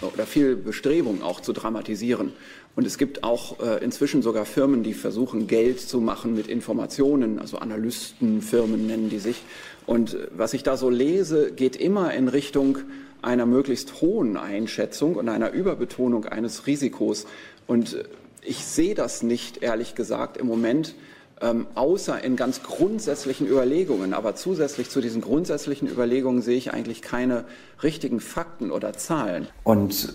oder 0.00 0.26
viel 0.26 0.56
Bestrebung 0.56 1.22
auch 1.22 1.40
zu 1.40 1.52
dramatisieren. 1.52 2.32
Und 2.76 2.86
es 2.86 2.98
gibt 2.98 3.24
auch 3.24 3.60
äh, 3.60 3.82
inzwischen 3.82 4.22
sogar 4.22 4.44
Firmen, 4.46 4.82
die 4.82 4.94
versuchen, 4.94 5.46
Geld 5.46 5.80
zu 5.80 6.00
machen 6.00 6.34
mit 6.34 6.46
Informationen, 6.46 7.38
also 7.38 7.58
Analystenfirmen 7.58 8.86
nennen 8.86 9.10
die 9.10 9.18
sich. 9.18 9.42
Und 9.86 10.14
äh, 10.14 10.28
was 10.30 10.54
ich 10.54 10.62
da 10.62 10.76
so 10.76 10.88
lese, 10.88 11.52
geht 11.52 11.76
immer 11.76 12.14
in 12.14 12.28
Richtung 12.28 12.78
einer 13.22 13.46
möglichst 13.46 14.00
hohen 14.00 14.36
Einschätzung 14.36 15.16
und 15.16 15.28
einer 15.28 15.50
Überbetonung 15.50 16.24
eines 16.26 16.66
Risikos. 16.66 17.26
Und 17.66 17.94
äh, 17.94 18.04
ich 18.42 18.64
sehe 18.64 18.94
das 18.94 19.22
nicht, 19.22 19.62
ehrlich 19.62 19.94
gesagt, 19.94 20.36
im 20.36 20.46
Moment 20.46 20.94
ähm, 21.40 21.66
außer 21.74 22.22
in 22.22 22.36
ganz 22.36 22.62
grundsätzlichen 22.62 23.46
Überlegungen. 23.46 24.14
Aber 24.14 24.34
zusätzlich 24.34 24.90
zu 24.90 25.00
diesen 25.00 25.20
grundsätzlichen 25.20 25.88
Überlegungen 25.88 26.42
sehe 26.42 26.56
ich 26.56 26.72
eigentlich 26.72 27.02
keine 27.02 27.44
richtigen 27.82 28.20
Fakten 28.20 28.70
oder 28.70 28.92
Zahlen. 28.92 29.48
Und 29.64 30.14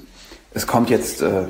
es 0.53 0.67
kommt 0.67 0.89
jetzt 0.89 1.21
äh, 1.21 1.45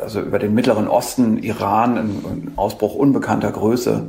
also 0.00 0.20
über 0.20 0.38
den 0.38 0.54
Mittleren 0.54 0.88
Osten, 0.88 1.42
Iran, 1.42 1.98
ein, 1.98 2.08
ein 2.08 2.52
Ausbruch 2.56 2.94
unbekannter 2.94 3.50
Größe 3.50 4.08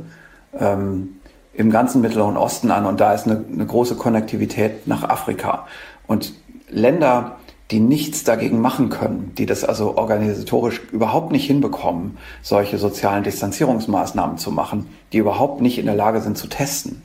ähm, 0.58 1.16
im 1.52 1.70
ganzen 1.70 2.00
Mittleren 2.00 2.36
Osten 2.36 2.70
an. 2.70 2.86
Und 2.86 3.00
da 3.00 3.14
ist 3.14 3.26
eine, 3.26 3.44
eine 3.50 3.66
große 3.66 3.96
Konnektivität 3.96 4.86
nach 4.86 5.04
Afrika. 5.04 5.66
Und 6.06 6.32
Länder, 6.68 7.36
die 7.70 7.80
nichts 7.80 8.22
dagegen 8.22 8.60
machen 8.60 8.90
können, 8.90 9.32
die 9.36 9.46
das 9.46 9.64
also 9.64 9.96
organisatorisch 9.96 10.80
überhaupt 10.92 11.32
nicht 11.32 11.46
hinbekommen, 11.46 12.18
solche 12.42 12.78
sozialen 12.78 13.24
Distanzierungsmaßnahmen 13.24 14.38
zu 14.38 14.52
machen, 14.52 14.86
die 15.12 15.18
überhaupt 15.18 15.60
nicht 15.60 15.78
in 15.78 15.86
der 15.86 15.96
Lage 15.96 16.20
sind 16.20 16.38
zu 16.38 16.46
testen. 16.46 17.02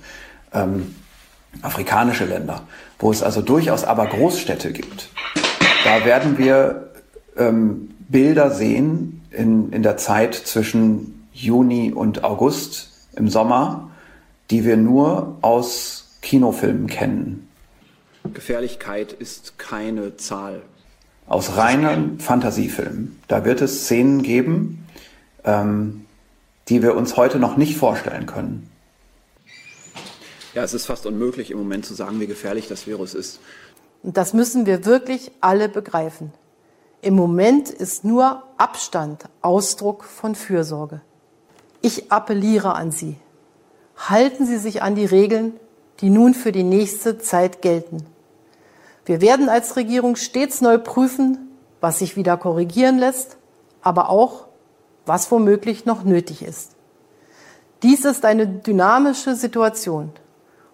Ähm, 0.53 0.95
afrikanische 1.61 2.25
Länder, 2.25 2.61
wo 2.99 3.11
es 3.11 3.23
also 3.23 3.41
durchaus 3.41 3.83
aber 3.83 4.05
Großstädte 4.05 4.71
gibt. 4.71 5.09
Da 5.83 6.05
werden 6.05 6.37
wir 6.37 6.91
ähm, 7.37 7.89
Bilder 8.07 8.51
sehen 8.51 9.21
in, 9.31 9.71
in 9.71 9.83
der 9.83 9.97
Zeit 9.97 10.35
zwischen 10.35 11.27
Juni 11.33 11.91
und 11.91 12.23
August 12.23 12.89
im 13.15 13.29
Sommer, 13.29 13.89
die 14.49 14.63
wir 14.65 14.77
nur 14.77 15.37
aus 15.41 16.17
Kinofilmen 16.21 16.87
kennen. 16.87 17.47
Gefährlichkeit 18.33 19.13
ist 19.13 19.57
keine 19.57 20.17
Zahl. 20.17 20.61
Aus 21.27 21.57
reinen 21.57 22.19
Fantasiefilmen. 22.19 23.19
Da 23.27 23.45
wird 23.45 23.61
es 23.61 23.85
Szenen 23.85 24.21
geben, 24.21 24.87
ähm, 25.43 26.05
die 26.67 26.81
wir 26.81 26.95
uns 26.95 27.17
heute 27.17 27.39
noch 27.39 27.57
nicht 27.57 27.77
vorstellen 27.77 28.25
können. 28.25 28.69
Ja, 30.53 30.63
es 30.63 30.73
ist 30.73 30.85
fast 30.85 31.05
unmöglich 31.05 31.51
im 31.51 31.57
Moment 31.57 31.85
zu 31.85 31.93
sagen, 31.93 32.19
wie 32.19 32.27
gefährlich 32.27 32.67
das 32.67 32.85
Virus 32.85 33.13
ist. 33.13 33.39
Und 34.03 34.17
das 34.17 34.33
müssen 34.33 34.65
wir 34.65 34.85
wirklich 34.85 35.31
alle 35.39 35.69
begreifen. 35.69 36.33
Im 37.01 37.15
Moment 37.15 37.69
ist 37.69 38.03
nur 38.03 38.43
Abstand 38.57 39.25
Ausdruck 39.41 40.03
von 40.03 40.35
Fürsorge. 40.35 41.01
Ich 41.81 42.11
appelliere 42.11 42.75
an 42.75 42.91
Sie. 42.91 43.15
Halten 43.97 44.45
Sie 44.45 44.57
sich 44.57 44.81
an 44.81 44.95
die 44.95 45.05
Regeln, 45.05 45.53
die 45.99 46.09
nun 46.09 46.33
für 46.33 46.51
die 46.51 46.63
nächste 46.63 47.17
Zeit 47.17 47.61
gelten. 47.61 48.05
Wir 49.05 49.21
werden 49.21 49.49
als 49.49 49.75
Regierung 49.75 50.15
stets 50.15 50.61
neu 50.61 50.77
prüfen, 50.77 51.49
was 51.79 51.99
sich 51.99 52.15
wieder 52.15 52.37
korrigieren 52.37 52.99
lässt, 52.99 53.37
aber 53.81 54.09
auch, 54.09 54.47
was 55.05 55.31
womöglich 55.31 55.85
noch 55.85 56.03
nötig 56.03 56.43
ist. 56.43 56.75
Dies 57.81 58.05
ist 58.05 58.25
eine 58.25 58.45
dynamische 58.45 59.35
Situation 59.35 60.11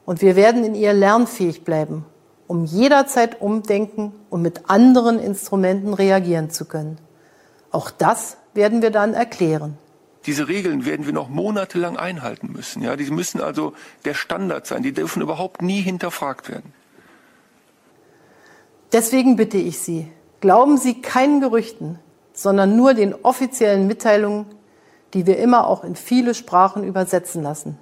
und 0.06 0.22
wir 0.22 0.36
werden 0.36 0.66
in 0.66 0.76
ihr 0.76 0.94
lernfähig 0.94 1.64
bleiben, 1.64 2.06
um 2.48 2.66
jederzeit 2.66 3.42
umdenken 3.42 4.12
und 4.30 4.42
mit 4.42 4.70
anderen 4.70 5.20
Instrumenten 5.20 5.94
reagieren 5.94 6.50
zu 6.50 6.66
können. 6.66 6.98
Auch 7.72 7.92
das 7.92 8.38
werden 8.54 8.82
wir 8.82 8.92
dann 8.92 9.14
erklären. 9.14 9.78
Diese 10.26 10.50
Regeln 10.50 10.86
werden 10.86 11.06
wir 11.06 11.14
noch 11.14 11.30
monatelang 11.30 11.96
einhalten 11.96 12.52
müssen. 12.52 12.84
Ja, 12.84 12.98
die 12.98 13.10
müssen 13.10 13.40
also 13.40 13.72
der 14.04 14.14
Standard 14.14 14.68
sein. 14.68 14.84
Die 14.84 14.92
dürfen 14.92 15.22
überhaupt 15.22 15.62
nie 15.62 15.80
hinterfragt 15.80 16.50
werden. 16.50 16.74
Deswegen 18.92 19.36
bitte 19.36 19.58
ich 19.58 19.80
Sie, 19.80 20.12
glauben 20.40 20.78
Sie 20.78 21.02
keinen 21.02 21.42
Gerüchten, 21.42 22.00
sondern 22.34 22.76
nur 22.76 22.94
den 22.94 23.14
offiziellen 23.14 23.88
Mitteilungen, 23.88 24.46
die 25.14 25.26
wir 25.26 25.38
immer 25.38 25.68
auch 25.68 25.84
in 25.84 25.96
viele 25.96 26.34
Sprachen 26.34 26.84
übersetzen 26.84 27.44
lassen. 27.44 27.78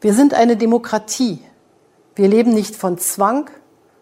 Wir 0.00 0.14
sind 0.14 0.34
eine 0.34 0.56
Demokratie. 0.56 1.40
Wir 2.14 2.28
leben 2.28 2.54
nicht 2.54 2.74
von 2.74 2.98
Zwang, 2.98 3.50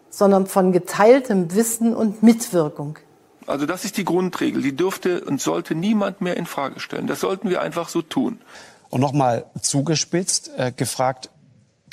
sondern 0.09 0.47
von 0.47 0.71
geteiltem 0.71 1.53
Wissen 1.53 1.95
und 1.95 2.23
Mitwirkung. 2.23 2.97
Also 3.45 3.65
das 3.65 3.85
ist 3.85 3.97
die 3.97 4.05
Grundregel. 4.05 4.61
Die 4.61 4.75
dürfte 4.75 5.23
und 5.23 5.41
sollte 5.41 5.75
niemand 5.75 6.21
mehr 6.21 6.37
in 6.37 6.45
Frage 6.45 6.79
stellen. 6.79 7.07
Das 7.07 7.19
sollten 7.19 7.49
wir 7.49 7.61
einfach 7.61 7.89
so 7.89 8.01
tun. 8.01 8.39
Und 8.89 9.01
nochmal 9.01 9.45
zugespitzt 9.61 10.51
äh, 10.57 10.71
gefragt, 10.71 11.29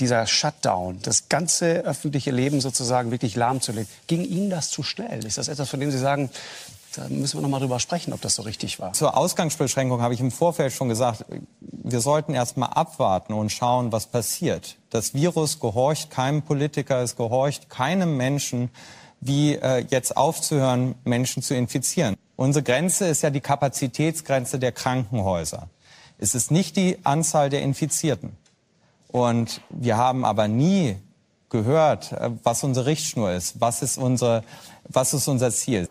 dieser 0.00 0.26
Shutdown, 0.26 0.98
das 1.02 1.28
ganze 1.28 1.84
öffentliche 1.84 2.30
Leben 2.30 2.60
sozusagen 2.60 3.10
wirklich 3.10 3.36
lahmzulegen, 3.36 3.88
ging 4.06 4.24
Ihnen 4.24 4.50
das 4.50 4.70
zu 4.70 4.82
schnell? 4.82 5.24
Ist 5.24 5.38
das 5.38 5.48
etwas, 5.48 5.68
von 5.68 5.80
dem 5.80 5.90
Sie 5.90 5.98
sagen, 5.98 6.30
da 6.96 7.08
müssen 7.08 7.38
wir 7.38 7.42
noch 7.42 7.48
mal 7.48 7.60
drüber 7.60 7.78
sprechen, 7.78 8.12
ob 8.12 8.20
das 8.20 8.34
so 8.34 8.42
richtig 8.42 8.78
war? 8.78 8.92
Zur 8.92 9.16
Ausgangsbeschränkung 9.16 10.00
habe 10.00 10.14
ich 10.14 10.20
im 10.20 10.30
Vorfeld 10.30 10.72
schon 10.72 10.88
gesagt, 10.88 11.24
wir 11.60 12.00
sollten 12.00 12.34
erst 12.34 12.56
mal 12.56 12.66
abwarten 12.66 13.34
und 13.34 13.52
schauen, 13.52 13.92
was 13.92 14.06
passiert. 14.06 14.76
Das 14.90 15.14
Virus 15.14 15.60
gehorcht 15.60 16.10
keinem 16.10 16.42
Politiker, 16.42 17.02
es 17.02 17.16
gehorcht 17.16 17.68
keinem 17.68 18.16
Menschen 18.16 18.70
wie 19.20 19.54
äh, 19.54 19.84
jetzt 19.90 20.16
aufzuhören, 20.16 20.94
Menschen 21.04 21.42
zu 21.42 21.54
infizieren. 21.54 22.16
Unsere 22.36 22.62
Grenze 22.62 23.06
ist 23.06 23.22
ja 23.22 23.30
die 23.30 23.40
Kapazitätsgrenze 23.40 24.58
der 24.58 24.72
Krankenhäuser. 24.72 25.68
Es 26.18 26.34
ist 26.34 26.50
nicht 26.50 26.76
die 26.76 26.98
Anzahl 27.04 27.50
der 27.50 27.62
Infizierten. 27.62 28.36
Und 29.08 29.60
wir 29.70 29.96
haben 29.96 30.24
aber 30.24 30.48
nie 30.48 30.96
gehört, 31.48 32.12
äh, 32.12 32.30
was 32.42 32.64
unsere 32.64 32.86
Richtschnur 32.86 33.32
ist, 33.32 33.60
was 33.60 33.82
ist, 33.82 33.98
unsere, 33.98 34.42
was 34.88 35.14
ist 35.14 35.28
unser 35.28 35.50
Ziel. 35.50 35.88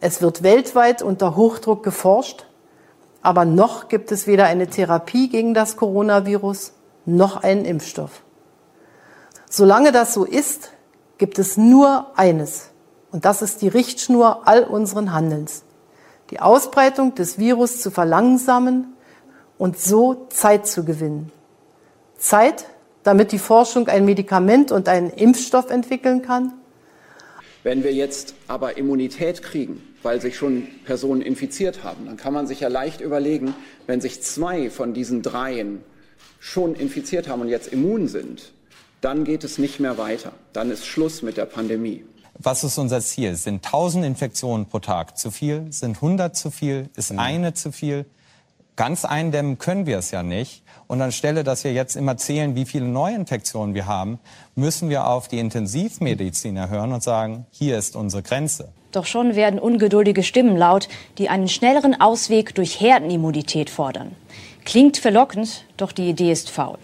Es 0.00 0.20
wird 0.20 0.42
weltweit 0.42 1.02
unter 1.02 1.36
Hochdruck 1.36 1.82
geforscht, 1.82 2.46
aber 3.22 3.44
noch 3.44 3.88
gibt 3.88 4.12
es 4.12 4.26
weder 4.26 4.44
eine 4.44 4.68
Therapie 4.68 5.28
gegen 5.28 5.54
das 5.54 5.76
Coronavirus 5.76 6.72
noch 7.06 7.36
einen 7.36 7.64
Impfstoff. 7.64 8.22
Solange 9.48 9.92
das 9.92 10.12
so 10.12 10.24
ist, 10.24 10.72
gibt 11.18 11.38
es 11.38 11.56
nur 11.56 12.06
eines. 12.16 12.70
Und 13.10 13.24
das 13.24 13.42
ist 13.42 13.62
die 13.62 13.68
Richtschnur 13.68 14.46
all 14.46 14.64
unseren 14.64 15.12
Handelns. 15.12 15.62
Die 16.30 16.40
Ausbreitung 16.40 17.14
des 17.14 17.38
Virus 17.38 17.80
zu 17.80 17.90
verlangsamen 17.90 18.94
und 19.56 19.78
so 19.78 20.26
Zeit 20.28 20.66
zu 20.66 20.84
gewinnen. 20.84 21.32
Zeit, 22.18 22.66
damit 23.02 23.32
die 23.32 23.38
Forschung 23.38 23.88
ein 23.88 24.04
Medikament 24.04 24.72
und 24.72 24.88
einen 24.88 25.10
Impfstoff 25.10 25.70
entwickeln 25.70 26.22
kann. 26.22 26.52
Wenn 27.62 27.82
wir 27.82 27.92
jetzt 27.92 28.34
aber 28.46 28.76
Immunität 28.76 29.42
kriegen, 29.42 29.82
weil 30.02 30.20
sich 30.20 30.36
schon 30.36 30.68
Personen 30.84 31.20
infiziert 31.20 31.82
haben, 31.82 32.06
dann 32.06 32.16
kann 32.16 32.32
man 32.32 32.46
sich 32.46 32.60
ja 32.60 32.68
leicht 32.68 33.00
überlegen, 33.00 33.54
wenn 33.86 34.00
sich 34.00 34.22
zwei 34.22 34.70
von 34.70 34.94
diesen 34.94 35.22
dreien 35.22 35.82
schon 36.38 36.74
infiziert 36.74 37.28
haben 37.28 37.40
und 37.40 37.48
jetzt 37.48 37.72
immun 37.72 38.06
sind, 38.06 38.52
dann 39.00 39.24
geht 39.24 39.44
es 39.44 39.58
nicht 39.58 39.80
mehr 39.80 39.98
weiter. 39.98 40.32
Dann 40.52 40.70
ist 40.70 40.86
Schluss 40.86 41.22
mit 41.22 41.36
der 41.36 41.46
Pandemie. 41.46 42.04
Was 42.38 42.64
ist 42.64 42.78
unser 42.78 43.00
Ziel? 43.00 43.34
Sind 43.36 43.64
1000 43.64 44.04
Infektionen 44.04 44.66
pro 44.66 44.78
Tag 44.78 45.16
zu 45.16 45.30
viel? 45.30 45.66
Sind 45.70 45.96
100 45.96 46.36
zu 46.36 46.50
viel? 46.50 46.90
Ist 46.96 47.12
mhm. 47.12 47.18
eine 47.18 47.54
zu 47.54 47.72
viel? 47.72 48.06
Ganz 48.76 49.04
eindämmen 49.04 49.58
können 49.58 49.86
wir 49.86 49.98
es 49.98 50.10
ja 50.10 50.22
nicht. 50.22 50.62
Und 50.88 51.02
anstelle, 51.02 51.42
dass 51.42 51.64
wir 51.64 51.72
jetzt 51.72 51.96
immer 51.96 52.16
zählen, 52.16 52.54
wie 52.54 52.64
viele 52.64 52.84
Neuinfektionen 52.84 53.74
wir 53.74 53.86
haben, 53.86 54.20
müssen 54.54 54.88
wir 54.88 55.08
auf 55.08 55.26
die 55.26 55.38
Intensivmediziner 55.38 56.68
hören 56.68 56.92
und 56.92 57.02
sagen, 57.02 57.46
hier 57.50 57.76
ist 57.76 57.96
unsere 57.96 58.22
Grenze. 58.22 58.68
Doch 58.92 59.04
schon 59.04 59.34
werden 59.34 59.58
ungeduldige 59.58 60.22
Stimmen 60.22 60.56
laut, 60.56 60.88
die 61.18 61.28
einen 61.28 61.48
schnelleren 61.48 62.00
Ausweg 62.00 62.54
durch 62.54 62.80
Herdenimmunität 62.80 63.68
fordern. 63.68 64.12
Klingt 64.64 64.96
verlockend, 64.96 65.64
doch 65.76 65.92
die 65.92 66.08
Idee 66.08 66.30
ist 66.30 66.50
faul. 66.50 66.78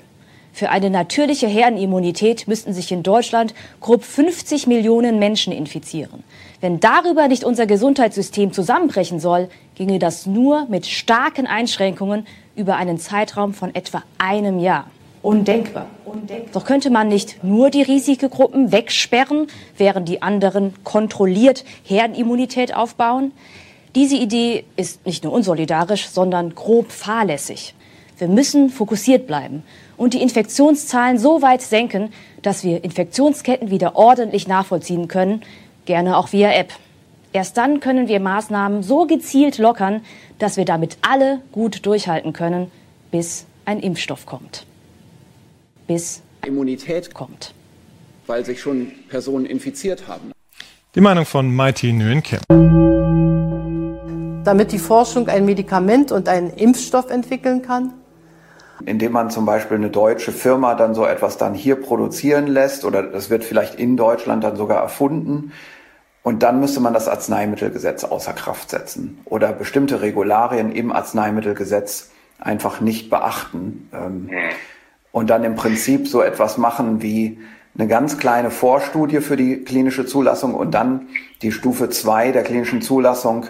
Für 0.52 0.68
eine 0.68 0.90
natürliche 0.90 1.46
Herdenimmunität 1.46 2.46
müssten 2.46 2.74
sich 2.74 2.92
in 2.92 3.02
Deutschland 3.02 3.54
grob 3.80 4.04
50 4.04 4.66
Millionen 4.66 5.18
Menschen 5.18 5.52
infizieren. 5.52 6.22
Wenn 6.60 6.78
darüber 6.78 7.26
nicht 7.26 7.42
unser 7.42 7.66
Gesundheitssystem 7.66 8.52
zusammenbrechen 8.52 9.18
soll, 9.18 9.48
ginge 9.74 9.98
das 9.98 10.26
nur 10.26 10.66
mit 10.68 10.84
starken 10.84 11.46
Einschränkungen 11.46 12.26
über 12.56 12.76
einen 12.76 12.98
Zeitraum 12.98 13.54
von 13.54 13.74
etwa 13.74 14.02
einem 14.18 14.58
Jahr. 14.58 14.90
Undenkbar. 15.22 15.86
Undenkbar. 16.04 16.50
Doch 16.52 16.64
könnte 16.64 16.90
man 16.90 17.08
nicht 17.08 17.44
nur 17.44 17.70
die 17.70 17.82
Risikogruppen 17.82 18.72
wegsperren, 18.72 19.46
während 19.76 20.08
die 20.08 20.20
anderen 20.20 20.74
kontrolliert 20.82 21.64
Herdenimmunität 21.84 22.74
aufbauen? 22.74 23.32
Diese 23.94 24.16
Idee 24.16 24.64
ist 24.76 25.04
nicht 25.06 25.22
nur 25.22 25.32
unsolidarisch, 25.32 26.08
sondern 26.08 26.54
grob 26.54 26.90
fahrlässig. 26.90 27.74
Wir 28.18 28.28
müssen 28.28 28.70
fokussiert 28.70 29.26
bleiben 29.26 29.62
und 29.96 30.14
die 30.14 30.22
Infektionszahlen 30.22 31.18
so 31.18 31.42
weit 31.42 31.62
senken, 31.62 32.12
dass 32.42 32.64
wir 32.64 32.82
Infektionsketten 32.82 33.70
wieder 33.70 33.96
ordentlich 33.96 34.48
nachvollziehen 34.48 35.08
können, 35.08 35.42
gerne 35.86 36.16
auch 36.16 36.32
via 36.32 36.52
App. 36.52 36.72
Erst 37.34 37.56
dann 37.56 37.80
können 37.80 38.08
wir 38.08 38.20
Maßnahmen 38.20 38.82
so 38.82 39.06
gezielt 39.06 39.56
lockern, 39.56 40.02
dass 40.38 40.58
wir 40.58 40.66
damit 40.66 40.98
alle 41.00 41.40
gut 41.50 41.86
durchhalten 41.86 42.34
können, 42.34 42.70
bis 43.10 43.46
ein 43.64 43.80
Impfstoff 43.80 44.26
kommt. 44.26 44.66
Bis 45.86 46.22
Immunität 46.44 47.14
kommt. 47.14 47.54
Weil 48.26 48.44
sich 48.44 48.60
schon 48.60 48.92
Personen 49.08 49.46
infiziert 49.46 50.08
haben. 50.08 50.32
Die 50.94 51.00
Meinung 51.00 51.24
von 51.24 51.50
Mighty 51.50 51.90
Nguyen. 51.92 52.22
Damit 54.44 54.72
die 54.72 54.78
Forschung 54.78 55.28
ein 55.28 55.46
Medikament 55.46 56.12
und 56.12 56.28
einen 56.28 56.50
Impfstoff 56.50 57.10
entwickeln 57.10 57.62
kann, 57.62 57.94
indem 58.84 59.12
man 59.12 59.30
zum 59.30 59.46
Beispiel 59.46 59.78
eine 59.78 59.88
deutsche 59.88 60.32
Firma 60.32 60.74
dann 60.74 60.94
so 60.94 61.06
etwas 61.06 61.38
dann 61.38 61.54
hier 61.54 61.76
produzieren 61.76 62.46
lässt 62.46 62.84
oder 62.84 63.02
das 63.02 63.30
wird 63.30 63.44
vielleicht 63.44 63.76
in 63.76 63.96
Deutschland 63.96 64.44
dann 64.44 64.56
sogar 64.56 64.82
erfunden. 64.82 65.52
Und 66.22 66.42
dann 66.42 66.60
müsste 66.60 66.80
man 66.80 66.94
das 66.94 67.08
Arzneimittelgesetz 67.08 68.04
außer 68.04 68.32
Kraft 68.32 68.70
setzen 68.70 69.18
oder 69.24 69.52
bestimmte 69.52 70.02
Regularien 70.02 70.70
im 70.70 70.92
Arzneimittelgesetz 70.92 72.10
einfach 72.38 72.80
nicht 72.80 73.10
beachten. 73.10 73.88
Ähm, 73.92 74.30
und 75.10 75.30
dann 75.30 75.44
im 75.44 75.56
Prinzip 75.56 76.08
so 76.08 76.22
etwas 76.22 76.58
machen 76.58 77.02
wie 77.02 77.38
eine 77.76 77.88
ganz 77.88 78.18
kleine 78.18 78.50
Vorstudie 78.50 79.20
für 79.20 79.36
die 79.36 79.64
klinische 79.64 80.06
Zulassung 80.06 80.54
und 80.54 80.72
dann 80.72 81.08
die 81.42 81.52
Stufe 81.52 81.88
zwei 81.90 82.32
der 82.32 82.42
klinischen 82.42 82.82
Zulassung 82.82 83.46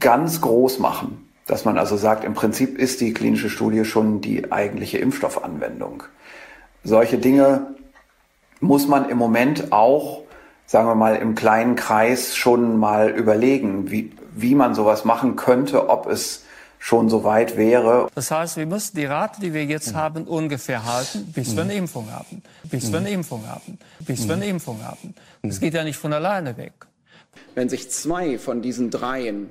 ganz 0.00 0.40
groß 0.40 0.78
machen. 0.78 1.28
Dass 1.46 1.64
man 1.64 1.78
also 1.78 1.96
sagt, 1.96 2.24
im 2.24 2.34
Prinzip 2.34 2.76
ist 2.76 3.00
die 3.00 3.12
klinische 3.12 3.50
Studie 3.50 3.84
schon 3.84 4.20
die 4.20 4.50
eigentliche 4.50 4.98
Impfstoffanwendung. 4.98 6.02
Solche 6.82 7.18
Dinge 7.18 7.74
muss 8.60 8.88
man 8.88 9.08
im 9.08 9.18
Moment 9.18 9.72
auch, 9.72 10.22
sagen 10.66 10.88
wir 10.88 10.94
mal, 10.94 11.16
im 11.16 11.34
kleinen 11.34 11.76
Kreis 11.76 12.36
schon 12.36 12.78
mal 12.78 13.10
überlegen, 13.10 13.90
wie, 13.90 14.12
wie 14.34 14.54
man 14.54 14.74
sowas 14.74 15.04
machen 15.04 15.36
könnte, 15.36 15.88
ob 15.88 16.06
es 16.06 16.42
schon 16.78 17.08
so 17.08 17.24
weit 17.24 17.56
wäre. 17.56 18.08
Das 18.14 18.30
heißt, 18.30 18.56
wir 18.56 18.66
müssen 18.66 18.96
die 18.96 19.06
Rate, 19.06 19.40
die 19.40 19.54
wir 19.54 19.64
jetzt 19.64 19.92
mhm. 19.92 19.96
haben, 19.96 20.24
ungefähr 20.24 20.84
halten, 20.84 21.32
bis 21.32 21.52
mhm. 21.52 21.56
wir 21.56 21.62
eine 21.62 21.74
Impfung 21.74 22.12
haben. 22.12 22.42
Bis 22.64 22.88
mhm. 22.88 22.92
wir 22.92 22.98
eine 22.98 23.10
Impfung 23.10 23.46
haben. 23.46 23.78
Bis 24.00 24.28
wir 24.28 24.34
eine 24.34 24.44
mhm. 24.44 24.50
Impfung 24.50 24.84
haben. 24.84 25.14
Das 25.42 25.60
geht 25.60 25.74
ja 25.74 25.84
nicht 25.84 25.96
von 25.96 26.12
alleine 26.12 26.56
weg. 26.56 26.72
Wenn 27.54 27.68
sich 27.68 27.90
zwei 27.90 28.38
von 28.38 28.62
diesen 28.62 28.90
dreien 28.90 29.50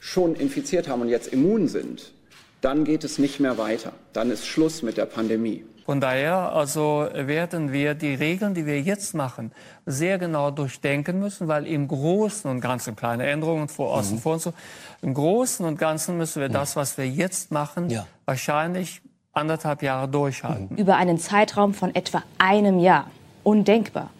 schon 0.00 0.34
infiziert 0.34 0.88
haben 0.88 1.02
und 1.02 1.08
jetzt 1.08 1.32
immun 1.32 1.68
sind, 1.68 2.12
dann 2.60 2.84
geht 2.84 3.04
es 3.04 3.18
nicht 3.18 3.40
mehr 3.40 3.58
weiter. 3.58 3.92
Dann 4.12 4.30
ist 4.30 4.46
Schluss 4.46 4.82
mit 4.82 4.96
der 4.96 5.06
Pandemie. 5.06 5.64
Von 5.88 6.02
daher 6.02 6.52
also 6.52 7.08
werden 7.14 7.72
wir 7.72 7.94
die 7.94 8.12
Regeln, 8.12 8.52
die 8.52 8.66
wir 8.66 8.78
jetzt 8.78 9.14
machen, 9.14 9.52
sehr 9.86 10.18
genau 10.18 10.50
durchdenken 10.50 11.18
müssen, 11.18 11.48
weil 11.48 11.66
im 11.66 11.88
Großen 11.88 12.50
und 12.50 12.60
Ganzen, 12.60 12.94
kleine 12.94 13.26
Änderungen 13.26 13.68
vor 13.68 13.94
außen 13.94 14.16
mhm. 14.16 14.20
vor 14.20 14.34
und 14.34 14.42
so, 14.42 14.52
im 15.00 15.14
Großen 15.14 15.64
und 15.64 15.78
Ganzen 15.78 16.18
müssen 16.18 16.42
wir 16.42 16.50
das, 16.50 16.76
was 16.76 16.98
wir 16.98 17.08
jetzt 17.08 17.52
machen, 17.52 17.88
ja. 17.88 18.06
wahrscheinlich 18.26 19.00
anderthalb 19.32 19.82
Jahre 19.82 20.08
durchhalten. 20.08 20.76
Über 20.76 20.96
einen 20.96 21.18
Zeitraum 21.18 21.72
von 21.72 21.94
etwa 21.94 22.22
einem 22.36 22.80
Jahr. 22.80 23.10
Undenkbar. 23.42 24.10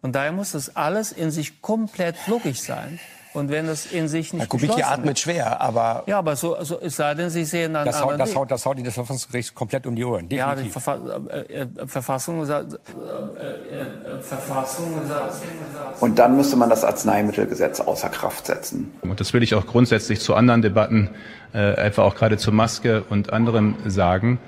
Und 0.00 0.14
daher 0.14 0.32
muss 0.32 0.52
das 0.52 0.74
alles 0.74 1.12
in 1.12 1.30
sich 1.30 1.60
komplett 1.60 2.16
logisch 2.28 2.62
sein. 2.62 2.98
Und 3.34 3.50
wenn 3.50 3.66
es 3.66 3.92
in 3.92 4.06
sich 4.06 4.32
nicht 4.32 4.42
Herr 4.42 4.48
Kubicki 4.48 4.82
atmet 4.82 5.18
schwer, 5.18 5.60
aber... 5.60 6.04
Ja, 6.06 6.18
aber 6.18 6.36
so, 6.36 6.56
so 6.62 6.80
es 6.80 6.94
sei 6.94 7.14
denn, 7.14 7.30
Sie 7.30 7.44
sehen 7.44 7.74
einen 7.74 7.84
das 7.84 8.00
haut, 8.00 8.18
das, 8.18 8.34
haut, 8.36 8.50
das 8.50 8.64
haut 8.64 8.76
Ihnen 8.76 8.84
das 8.84 8.94
Verfassungsgericht 8.94 9.54
komplett 9.56 9.86
um 9.86 9.96
die 9.96 10.04
Ohren. 10.04 10.28
Ja, 10.30 10.54
die 10.54 10.62
definitiv. 10.62 10.82
Verfa 10.84 10.98
äh, 11.30 11.62
äh, 11.62 11.66
Verfassung 11.86 12.44
sagt... 12.46 12.74
Äh, 12.74 12.76
äh, 12.76 14.20
Verfassung 14.20 14.86
sagt... 15.06 16.00
Und 16.00 16.18
dann 16.18 16.36
müsste 16.36 16.56
man 16.56 16.70
das 16.70 16.84
Arzneimittelgesetz 16.84 17.80
außer 17.80 18.08
Kraft 18.08 18.46
setzen. 18.46 18.92
Und 19.02 19.18
das 19.18 19.34
will 19.34 19.42
ich 19.42 19.56
auch 19.56 19.66
grundsätzlich 19.66 20.20
zu 20.20 20.36
anderen 20.36 20.62
Debatten, 20.62 21.10
äh, 21.52 21.74
etwa 21.74 22.02
auch 22.02 22.14
gerade 22.14 22.36
zur 22.36 22.54
Maske 22.54 23.02
und 23.10 23.32
anderem 23.32 23.74
sagen, 23.84 24.38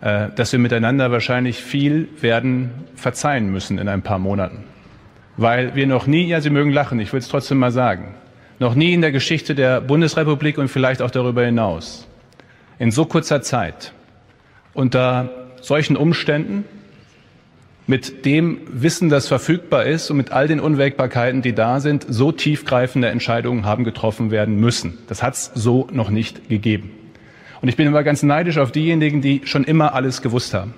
äh, 0.00 0.28
dass 0.34 0.52
wir 0.52 0.58
miteinander 0.58 1.12
wahrscheinlich 1.12 1.62
viel 1.62 2.08
werden 2.22 2.70
verzeihen 2.96 3.52
müssen 3.52 3.76
in 3.76 3.86
ein 3.88 4.00
paar 4.00 4.18
Monaten. 4.18 4.64
Weil 5.36 5.74
wir 5.74 5.86
noch 5.86 6.06
nie, 6.06 6.26
ja, 6.26 6.40
Sie 6.40 6.50
mögen 6.50 6.70
lachen, 6.70 7.00
ich 7.00 7.12
will 7.12 7.20
es 7.20 7.28
trotzdem 7.28 7.58
mal 7.58 7.70
sagen, 7.70 8.14
noch 8.60 8.74
nie 8.76 8.92
in 8.92 9.00
der 9.00 9.10
Geschichte 9.10 9.56
der 9.56 9.80
Bundesrepublik 9.80 10.58
und 10.58 10.68
vielleicht 10.68 11.02
auch 11.02 11.10
darüber 11.10 11.44
hinaus 11.44 12.06
in 12.78 12.90
so 12.90 13.04
kurzer 13.04 13.42
Zeit 13.42 13.92
unter 14.72 15.30
solchen 15.60 15.96
Umständen 15.96 16.64
mit 17.86 18.24
dem 18.24 18.60
Wissen, 18.70 19.08
das 19.08 19.26
verfügbar 19.26 19.84
ist 19.84 20.10
und 20.10 20.16
mit 20.16 20.30
all 20.30 20.46
den 20.46 20.60
Unwägbarkeiten, 20.60 21.42
die 21.42 21.54
da 21.54 21.80
sind, 21.80 22.06
so 22.08 22.30
tiefgreifende 22.30 23.08
Entscheidungen 23.08 23.64
haben 23.64 23.82
getroffen 23.82 24.30
werden 24.30 24.60
müssen. 24.60 24.98
Das 25.08 25.22
hat 25.22 25.34
es 25.34 25.50
so 25.54 25.88
noch 25.90 26.10
nicht 26.10 26.48
gegeben. 26.48 26.92
Und 27.60 27.68
ich 27.68 27.76
bin 27.76 27.86
immer 27.86 28.04
ganz 28.04 28.22
neidisch 28.22 28.58
auf 28.58 28.70
diejenigen, 28.70 29.20
die 29.20 29.42
schon 29.44 29.64
immer 29.64 29.94
alles 29.94 30.22
gewusst 30.22 30.54
haben. 30.54 30.74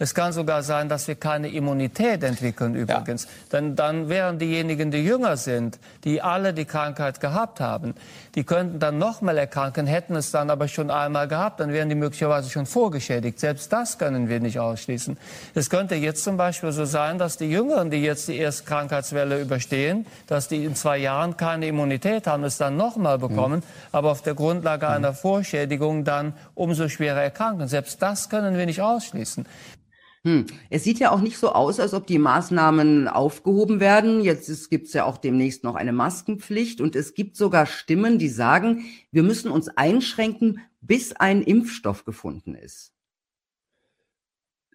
Es 0.00 0.14
kann 0.14 0.32
sogar 0.32 0.62
sein, 0.62 0.88
dass 0.88 1.08
wir 1.08 1.14
keine 1.14 1.48
Immunität 1.50 2.24
entwickeln 2.24 2.74
übrigens. 2.74 3.28
Denn 3.52 3.76
dann 3.76 4.08
wären 4.08 4.38
diejenigen, 4.38 4.90
die 4.90 5.04
jünger 5.04 5.36
sind, 5.36 5.78
die 6.04 6.22
alle 6.22 6.54
die 6.54 6.64
Krankheit 6.64 7.20
gehabt 7.20 7.60
haben, 7.60 7.94
die 8.34 8.44
könnten 8.44 8.78
dann 8.78 8.96
nochmal 8.96 9.36
erkranken, 9.36 9.86
hätten 9.86 10.16
es 10.16 10.30
dann 10.30 10.48
aber 10.48 10.68
schon 10.68 10.90
einmal 10.90 11.28
gehabt, 11.28 11.60
dann 11.60 11.70
wären 11.70 11.90
die 11.90 11.96
möglicherweise 11.96 12.48
schon 12.48 12.64
vorgeschädigt. 12.64 13.38
Selbst 13.38 13.74
das 13.74 13.98
können 13.98 14.30
wir 14.30 14.40
nicht 14.40 14.58
ausschließen. 14.58 15.18
Es 15.54 15.68
könnte 15.68 15.96
jetzt 15.96 16.24
zum 16.24 16.38
Beispiel 16.38 16.72
so 16.72 16.86
sein, 16.86 17.18
dass 17.18 17.36
die 17.36 17.50
Jüngeren, 17.50 17.90
die 17.90 18.02
jetzt 18.02 18.26
die 18.28 18.38
erste 18.38 18.64
Krankheitswelle 18.64 19.38
überstehen, 19.38 20.06
dass 20.28 20.48
die 20.48 20.64
in 20.64 20.76
zwei 20.76 20.96
Jahren 20.96 21.36
keine 21.36 21.66
Immunität 21.66 22.26
haben, 22.26 22.44
es 22.44 22.56
dann 22.56 22.78
nochmal 22.78 23.18
bekommen, 23.18 23.62
aber 23.92 24.12
auf 24.12 24.22
der 24.22 24.32
Grundlage 24.32 24.88
einer 24.88 25.12
Vorschädigung 25.12 26.04
dann 26.04 26.32
umso 26.54 26.88
schwerer 26.88 27.20
erkranken. 27.20 27.68
Selbst 27.68 28.00
das 28.00 28.30
können 28.30 28.56
wir 28.56 28.64
nicht 28.64 28.80
ausschließen. 28.80 29.44
Hm. 30.24 30.44
Es 30.68 30.84
sieht 30.84 30.98
ja 30.98 31.12
auch 31.12 31.20
nicht 31.20 31.38
so 31.38 31.52
aus, 31.52 31.80
als 31.80 31.94
ob 31.94 32.06
die 32.06 32.18
Maßnahmen 32.18 33.08
aufgehoben 33.08 33.80
werden. 33.80 34.20
Jetzt 34.20 34.68
gibt 34.68 34.88
es 34.88 34.92
ja 34.92 35.04
auch 35.04 35.16
demnächst 35.16 35.64
noch 35.64 35.76
eine 35.76 35.92
Maskenpflicht 35.92 36.82
und 36.82 36.94
es 36.94 37.14
gibt 37.14 37.36
sogar 37.36 37.64
Stimmen, 37.64 38.18
die 38.18 38.28
sagen, 38.28 38.84
wir 39.12 39.22
müssen 39.22 39.50
uns 39.50 39.68
einschränken, 39.68 40.60
bis 40.82 41.12
ein 41.12 41.42
Impfstoff 41.42 42.04
gefunden 42.04 42.54
ist. 42.54 42.92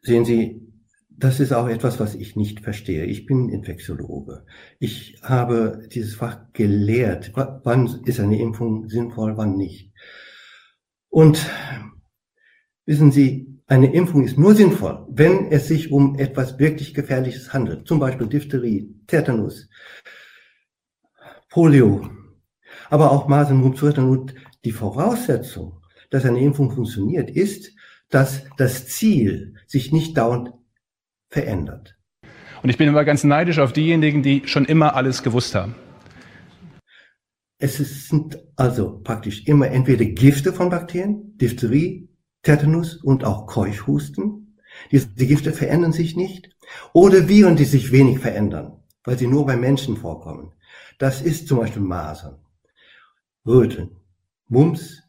Sehen 0.02 0.26
Sie, 0.26 0.62
das 1.10 1.39
ist 1.39 1.54
auch 1.54 1.68
etwas, 1.68 2.00
was 2.00 2.16
ich 2.16 2.36
nicht 2.36 2.62
verstehe. 2.62 3.06
Ich 3.06 3.26
bin 3.26 3.50
Infektiologe. 3.50 4.46
Ich 4.80 5.20
habe 5.22 5.88
dieses 5.91 6.16
Fach 6.16 6.52
gelehrt. 6.54 7.32
Wann 7.36 8.04
ist 8.06 8.20
eine 8.20 8.39
Impfung 8.39 8.89
sinnvoll, 8.89 9.38
wann 9.38 9.56
nicht? 9.56 9.93
Und 11.10 11.50
wissen 12.86 13.12
Sie, 13.12 13.55
eine 13.68 13.91
Impfung 13.93 14.24
ist 14.24 14.38
nur 14.38 14.53
sinnvoll, 14.53 15.05
wenn 15.09 15.51
es 15.51 15.68
sich 15.68 15.91
um 15.91 16.18
etwas 16.20 16.59
wirklich 16.59 16.93
Gefährliches 16.93 17.51
handelt. 17.53 17.88
Zum 17.88 17.99
Beispiel 17.99 18.28
Diphtherie, 18.28 18.93
Tetanus, 19.07 19.70
Polio, 21.49 22.07
aber 22.89 23.11
auch 23.11 23.28
Masern, 23.28 23.57
Mumps, 23.57 23.82
und 23.82 24.36
die 24.63 24.72
Voraussetzung, 24.72 25.82
dass 26.11 26.26
eine 26.26 26.39
Impfung 26.39 26.72
funktioniert, 26.72 27.30
ist, 27.30 27.72
dass 28.09 28.43
das 28.57 28.88
Ziel 28.88 29.55
sich 29.66 29.91
nicht 29.91 30.16
dauernd 30.18 30.51
verändert. 31.30 31.97
Und 32.61 32.70
ich 32.70 32.78
bin 32.78 32.88
immer 32.88 33.03
ganz 33.03 33.24
neidisch 33.24 33.59
auf 33.59 33.74
diejenigen, 33.74 34.22
die 34.22 34.43
schon 34.45 34.66
immer 34.66 34.95
alles 34.95 35.24
gewusst 35.24 35.55
haben. 35.55 35.76
Es 37.57 37.78
sind 37.78 38.38
also 38.55 38.99
praktisch 39.03 39.47
immer 39.47 39.68
entweder 39.70 40.05
Gifte 40.05 40.53
von 40.53 40.70
Bakterien, 40.70 41.38
Diphtherie, 41.38 42.09
Tetanus 42.46 42.96
und 42.96 43.26
auch 43.26 43.48
Keuchhusten. 43.48 44.58
Diese 44.91 45.08
die 45.08 45.28
Gifte 45.28 45.52
verändern 45.52 45.91
sich 45.91 46.16
nicht. 46.16 46.56
Oder 46.93 47.28
Viren, 47.28 47.56
die 47.56 47.66
sich 47.66 47.91
wenig 47.91 48.20
verändern, 48.20 48.84
weil 49.04 49.18
sie 49.18 49.28
nur 49.28 49.46
bei 49.46 49.58
Menschen 49.58 49.98
vorkommen. 49.98 50.54
Das 51.00 51.22
ist 51.22 51.48
zum 51.48 51.58
Beispiel 51.60 51.82
Masern, 51.82 52.38
Röteln, 53.46 53.98
Mumps, 54.48 55.04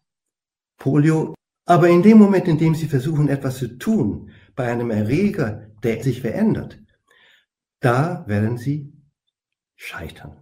Polio. 0.78 1.34
Aber 1.66 1.88
in 1.88 2.02
dem 2.02 2.18
Moment, 2.18 2.48
in 2.48 2.58
dem 2.58 2.74
Sie 2.74 2.86
versuchen, 2.86 3.28
etwas 3.28 3.58
zu 3.58 3.78
tun 3.78 4.30
bei 4.54 4.70
einem 4.70 4.90
Erreger, 4.90 5.68
der 5.82 6.02
sich 6.02 6.20
verändert, 6.20 6.78
da 7.80 8.24
werden 8.26 8.56
Sie 8.56 8.92
scheitern. 9.74 10.36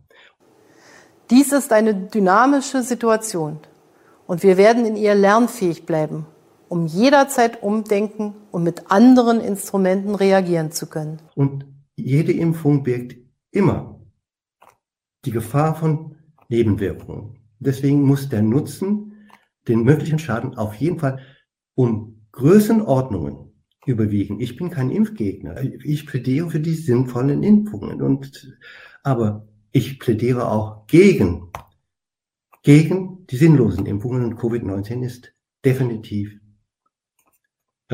Dies 1.30 1.53
ist 1.53 1.72
eine 1.72 1.95
dynamische 1.95 2.82
Situation 2.82 3.59
und 4.26 4.42
wir 4.42 4.57
werden 4.57 4.84
in 4.84 4.97
ihr 4.97 5.14
lernfähig 5.14 5.86
bleiben, 5.86 6.26
um 6.74 6.86
jederzeit 6.86 7.62
umdenken 7.62 8.34
und 8.50 8.64
mit 8.64 8.90
anderen 8.90 9.40
Instrumenten 9.40 10.16
reagieren 10.16 10.72
zu 10.72 10.88
können. 10.88 11.22
Und 11.36 11.66
jede 11.94 12.32
Impfung 12.32 12.82
birgt 12.82 13.14
immer 13.52 14.00
die 15.24 15.30
Gefahr 15.30 15.76
von 15.76 16.16
Nebenwirkungen. 16.48 17.38
Deswegen 17.60 18.02
muss 18.02 18.28
der 18.28 18.42
Nutzen 18.42 19.28
den 19.68 19.84
möglichen 19.84 20.18
Schaden 20.18 20.56
auf 20.56 20.74
jeden 20.74 20.98
Fall 20.98 21.20
um 21.76 22.26
Größenordnungen 22.32 23.52
überwiegen. 23.86 24.40
Ich 24.40 24.56
bin 24.56 24.70
kein 24.70 24.90
Impfgegner. 24.90 25.62
Ich 25.62 26.08
plädiere 26.08 26.50
für 26.50 26.58
die 26.58 26.74
sinnvollen 26.74 27.44
Impfungen. 27.44 28.02
Und, 28.02 28.58
aber 29.04 29.46
ich 29.70 30.00
plädiere 30.00 30.50
auch 30.50 30.88
gegen, 30.88 31.52
gegen 32.64 33.26
die 33.30 33.36
sinnlosen 33.36 33.86
Impfungen. 33.86 34.24
Und 34.24 34.34
Covid-19 34.40 35.04
ist 35.04 35.32
definitiv 35.64 36.40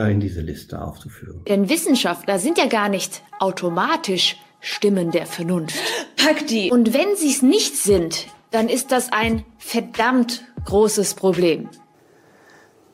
in 0.08 0.20
diese 0.20 0.40
Liste 0.40 0.80
aufzuführen. 0.80 1.42
Denn 1.48 1.68
Wissenschaftler 1.68 2.38
sind 2.38 2.58
ja 2.58 2.66
gar 2.66 2.88
nicht 2.88 3.22
automatisch 3.38 4.36
Stimmen 4.60 5.10
der 5.10 5.26
Vernunft. 5.26 5.78
Pack 6.16 6.46
die. 6.46 6.70
Und 6.70 6.92
wenn 6.92 7.16
sie 7.16 7.30
es 7.30 7.42
nicht 7.42 7.76
sind, 7.76 8.26
dann 8.50 8.68
ist 8.68 8.92
das 8.92 9.12
ein 9.12 9.44
verdammt 9.58 10.44
großes 10.64 11.14
Problem. 11.14 11.68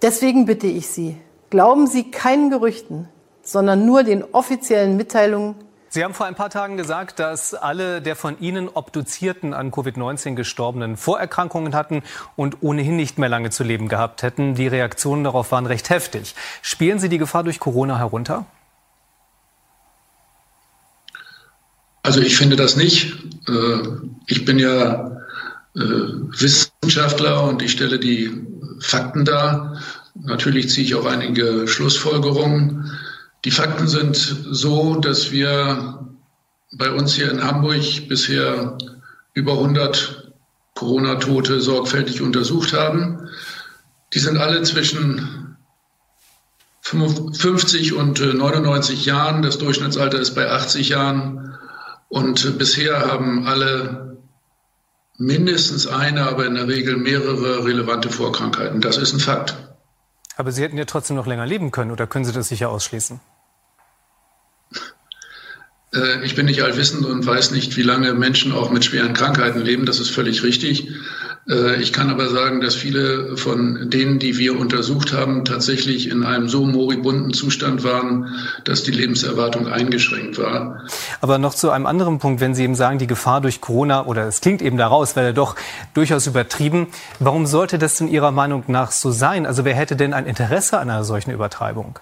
Deswegen 0.03 0.45
bitte 0.45 0.67
ich 0.67 0.87
Sie, 0.89 1.17
glauben 1.51 1.87
Sie 1.87 2.11
keinen 2.11 2.51
Gerüchten, 2.51 3.09
sondern 3.43 3.87
nur 3.87 4.03
den 4.03 4.23
offiziellen 4.23 4.97
Mitteilungen 4.97 5.57
Sie 5.89 6.03
haben 6.05 6.14
vor 6.14 6.26
ein 6.26 6.34
paar 6.34 6.51
Tagen 6.51 6.76
gesagt, 6.76 7.18
dass 7.20 7.55
alle 7.55 8.03
der 8.03 8.16
von 8.16 8.39
Ihnen 8.41 8.68
Obduzierten 8.68 9.55
an 9.55 9.70
Covid-19 9.70 10.34
Gestorbenen 10.34 10.97
Vorerkrankungen 10.97 11.74
hatten 11.74 12.03
und 12.34 12.62
ohnehin 12.62 12.97
nicht 12.97 13.18
mehr 13.18 13.28
lange 13.28 13.51
zu 13.51 13.62
leben 13.62 13.89
gehabt 13.89 14.22
hätten. 14.22 14.55
Die 14.55 14.66
Reaktionen 14.66 15.24
darauf 15.24 15.53
waren 15.53 15.66
recht 15.66 15.89
heftig. 15.91 16.34
Spielen 16.61 16.99
Sie 16.99 17.09
die 17.09 17.18
Gefahr 17.18 17.45
durch 17.45 17.61
Corona 17.61 17.99
herunter? 17.99 18.47
Also 22.03 22.20
ich 22.20 22.37
finde 22.37 22.57
das 22.57 22.76
nicht. 22.76 23.14
Äh, 23.49 23.78
Ich 24.26 24.45
bin 24.45 24.59
ja 24.59 25.11
äh, 25.74 25.80
Wissenschaftler 25.80 27.45
und 27.45 27.62
ich 27.62 27.72
stelle 27.72 27.99
die 27.99 28.30
Fakten 28.80 29.24
dar. 29.24 29.80
Natürlich 30.14 30.70
ziehe 30.70 30.87
ich 30.87 30.95
auch 30.95 31.07
einige 31.07 31.68
Schlussfolgerungen. 31.68 32.91
Die 33.47 33.53
Fakten 33.53 33.87
sind 33.87 34.17
so, 34.17 34.97
dass 34.97 35.31
wir 35.31 36.05
bei 36.73 36.91
uns 36.91 37.15
hier 37.15 37.31
in 37.31 37.45
Hamburg 37.45 38.09
bisher 38.09 38.77
über 39.35 39.53
100 39.53 40.33
Corona-Tote 40.75 41.61
sorgfältig 41.61 42.21
untersucht 42.23 42.73
haben. 42.73 43.29
Die 44.13 44.19
sind 44.19 44.37
alle 44.37 44.65
zwischen 44.65 45.57
50 46.83 47.93
und 47.93 48.21
äh, 48.21 48.35
99 48.35 49.07
Jahren. 49.07 49.43
Das 49.43 49.59
Durchschnittsalter 49.59 50.19
ist 50.19 50.35
bei 50.35 50.51
80 50.51 50.89
Jahren. 50.89 51.57
Und 52.09 52.45
äh, 52.45 52.51
bisher 52.51 53.07
haben 53.07 53.47
alle 53.47 54.19
mindestens 55.19 55.87
eine, 55.87 56.29
aber 56.29 56.47
in 56.47 56.57
der 56.57 56.67
Regel 56.67 56.97
mehrere 56.97 57.65
relevante 57.65 58.11
Vorkrankheiten. 58.11 58.81
Das 58.81 58.97
ist 58.97 59.13
ein 59.13 59.21
Fakt. 59.21 59.55
Aber 60.37 60.51
Sie 60.51 60.63
hätten 60.63 60.79
ja 60.79 60.85
trotzdem 60.85 61.15
noch 61.15 61.29
länger 61.29 61.47
leben 61.47 61.71
können, 61.71 61.93
oder 61.93 62.09
können 62.09 62.25
Sie 62.25 62.33
das 62.33 62.49
sicher 62.49 62.71
ausschließen? 62.71 63.21
Äh, 65.97 66.25
Ich 66.25 66.35
bin 66.35 66.47
nicht 66.47 66.63
allwissend 66.63 67.07
und 67.07 67.27
weiß 67.27 67.51
nicht, 67.53 67.77
wie 67.77 67.83
lange 67.83 68.15
Menschen 68.15 68.53
auch 68.53 68.71
mit 68.71 68.85
schweren 68.85 69.15
Krankheiten 69.15 69.61
leben. 69.63 69.87
Das 69.87 70.01
ist 70.01 70.11
völlig 70.11 70.43
richtig. 70.43 70.89
Äh, 71.49 71.81
ich 71.81 71.93
kann 71.93 72.11
aber 72.11 72.29
sagen, 72.29 72.61
dass 72.61 72.75
viele 72.75 73.37
von 73.37 73.89
denen, 73.91 74.19
die 74.19 74.37
wir 74.37 74.59
untersucht 74.59 75.13
haben, 75.13 75.45
tatsächlich 75.45 76.11
in 76.11 76.25
einem 76.25 76.49
so 76.49 76.65
moribunden 76.65 77.33
Zustand 77.33 77.85
waren, 77.85 78.35
dass 78.65 78.83
die 78.83 78.91
Lebenserwartung 78.91 79.69
eingeschränkt 79.69 80.39
war. 80.39 80.83
Aber 81.21 81.39
noch 81.39 81.55
zu 81.55 81.71
einem 81.71 81.87
anderen 81.87 82.19
Punkt, 82.19 82.41
wenn 82.41 82.55
Sie 82.55 82.65
eben 82.65 82.75
sagen, 82.75 82.99
die 82.99 83.07
Gefahr 83.07 83.41
durch 83.41 83.61
Corona, 83.61 84.07
oder 84.07 84.27
es 84.27 84.41
klingt 84.41 84.63
eben 84.63 84.77
daraus, 84.77 85.17
weil 85.17 85.27
er 85.27 85.33
doch 85.33 85.55
durchaus 85.95 86.27
übertrieben. 86.27 86.89
Warum 87.21 87.47
sollte 87.47 87.79
das 87.79 87.97
denn 87.97 88.09
Ihrer 88.09 88.33
Meinung 88.33 88.65
nach 88.67 88.91
so 88.91 89.11
sein? 89.11 89.47
Also 89.47 89.65
wer 89.65 89.75
hätte 89.75 89.97
denn 89.97 90.13
ein 90.13 90.27
Interesse 90.27 90.79
an 90.79 90.91
einer 90.91 91.05
solchen 91.05 91.31
Übertreibung? 91.31 91.99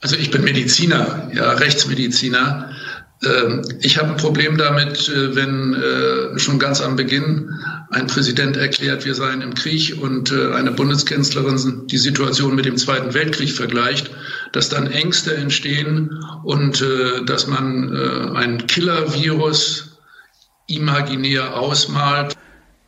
Also 0.00 0.16
ich 0.16 0.30
bin 0.30 0.44
Mediziner, 0.44 1.30
ja, 1.34 1.52
Rechtsmediziner. 1.52 2.70
Ähm, 3.24 3.62
ich 3.80 3.98
habe 3.98 4.10
ein 4.10 4.16
Problem 4.16 4.56
damit, 4.56 5.08
äh, 5.08 5.34
wenn 5.34 5.74
äh, 5.74 6.38
schon 6.38 6.58
ganz 6.58 6.80
am 6.80 6.94
Beginn 6.94 7.50
ein 7.90 8.06
Präsident 8.06 8.56
erklärt, 8.56 9.04
wir 9.04 9.14
seien 9.14 9.42
im 9.42 9.54
Krieg 9.54 10.00
und 10.00 10.30
äh, 10.30 10.52
eine 10.52 10.70
Bundeskanzlerin 10.70 11.86
die 11.88 11.98
Situation 11.98 12.54
mit 12.54 12.64
dem 12.64 12.76
Zweiten 12.76 13.14
Weltkrieg 13.14 13.50
vergleicht, 13.50 14.10
dass 14.52 14.68
dann 14.68 14.86
Ängste 14.86 15.36
entstehen 15.36 16.22
und 16.44 16.82
dass 17.26 17.46
man 17.46 18.34
ein 18.34 18.66
Killer-Virus 18.66 19.98
imaginär 20.66 21.54
ausmalt. 21.58 22.34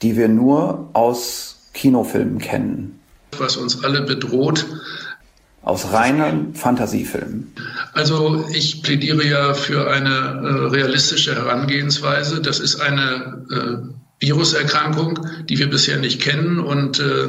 Die 0.00 0.16
wir 0.16 0.28
nur 0.28 0.88
aus 0.94 1.68
Kinofilmen 1.74 2.38
kennen. 2.38 2.98
Was 3.36 3.56
uns 3.56 3.84
alle 3.84 4.02
bedroht, 4.02 4.64
aus 5.62 5.92
reinen 5.92 6.54
Fantasiefilmen. 6.54 7.52
Also 7.92 8.46
ich 8.52 8.82
plädiere 8.82 9.24
ja 9.24 9.54
für 9.54 9.90
eine 9.90 10.08
äh, 10.08 10.68
realistische 10.68 11.34
Herangehensweise. 11.34 12.40
Das 12.40 12.60
ist 12.60 12.80
eine 12.80 13.44
äh, 13.50 14.24
Viruserkrankung, 14.26 15.26
die 15.48 15.58
wir 15.58 15.68
bisher 15.68 15.98
nicht 15.98 16.20
kennen 16.20 16.60
und 16.60 17.00
äh, 17.00 17.28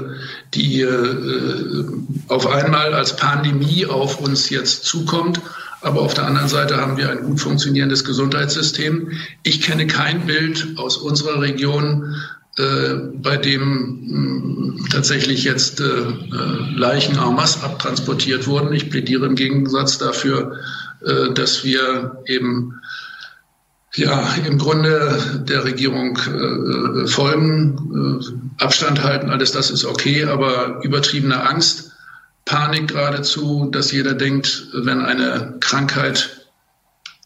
die 0.53 0.81
äh, 0.81 1.85
auf 2.27 2.47
einmal 2.47 2.93
als 2.93 3.15
Pandemie 3.15 3.85
auf 3.85 4.19
uns 4.19 4.49
jetzt 4.49 4.85
zukommt. 4.85 5.41
Aber 5.81 6.01
auf 6.01 6.13
der 6.13 6.25
anderen 6.25 6.47
Seite 6.47 6.77
haben 6.77 6.97
wir 6.97 7.09
ein 7.09 7.23
gut 7.23 7.39
funktionierendes 7.39 8.03
Gesundheitssystem. 8.03 9.11
Ich 9.43 9.61
kenne 9.61 9.87
kein 9.87 10.27
Bild 10.27 10.77
aus 10.77 10.97
unserer 10.97 11.41
Region, 11.41 12.15
äh, 12.57 12.95
bei 13.13 13.37
dem 13.37 13.61
mh, 13.61 14.75
hm, 14.77 14.85
tatsächlich 14.91 15.45
jetzt 15.45 15.79
äh, 15.79 15.83
äh, 15.85 16.75
Leichen 16.75 17.17
en 17.17 17.35
masse 17.35 17.63
abtransportiert 17.63 18.45
wurden. 18.45 18.73
Ich 18.73 18.89
plädiere 18.89 19.25
im 19.25 19.35
Gegensatz 19.35 19.97
dafür, 19.97 20.57
dass 21.33 21.63
wir 21.63 22.21
eben 22.27 22.79
ja 23.95 24.35
im 24.45 24.59
Grunde 24.59 25.43
der 25.49 25.63
Regierung 25.65 26.15
folgen, 27.07 28.53
Abstand 28.59 29.01
halten, 29.01 29.31
alles 29.31 29.51
das 29.51 29.71
ist 29.71 29.83
okay, 29.83 30.25
aber 30.25 30.79
übertriebene 30.83 31.41
Angst, 31.41 31.93
Panik 32.45 32.89
geradezu, 32.89 33.69
dass 33.71 33.91
jeder 33.91 34.13
denkt, 34.13 34.67
wenn 34.73 35.01
eine 35.01 35.55
Krankheit 35.59 36.40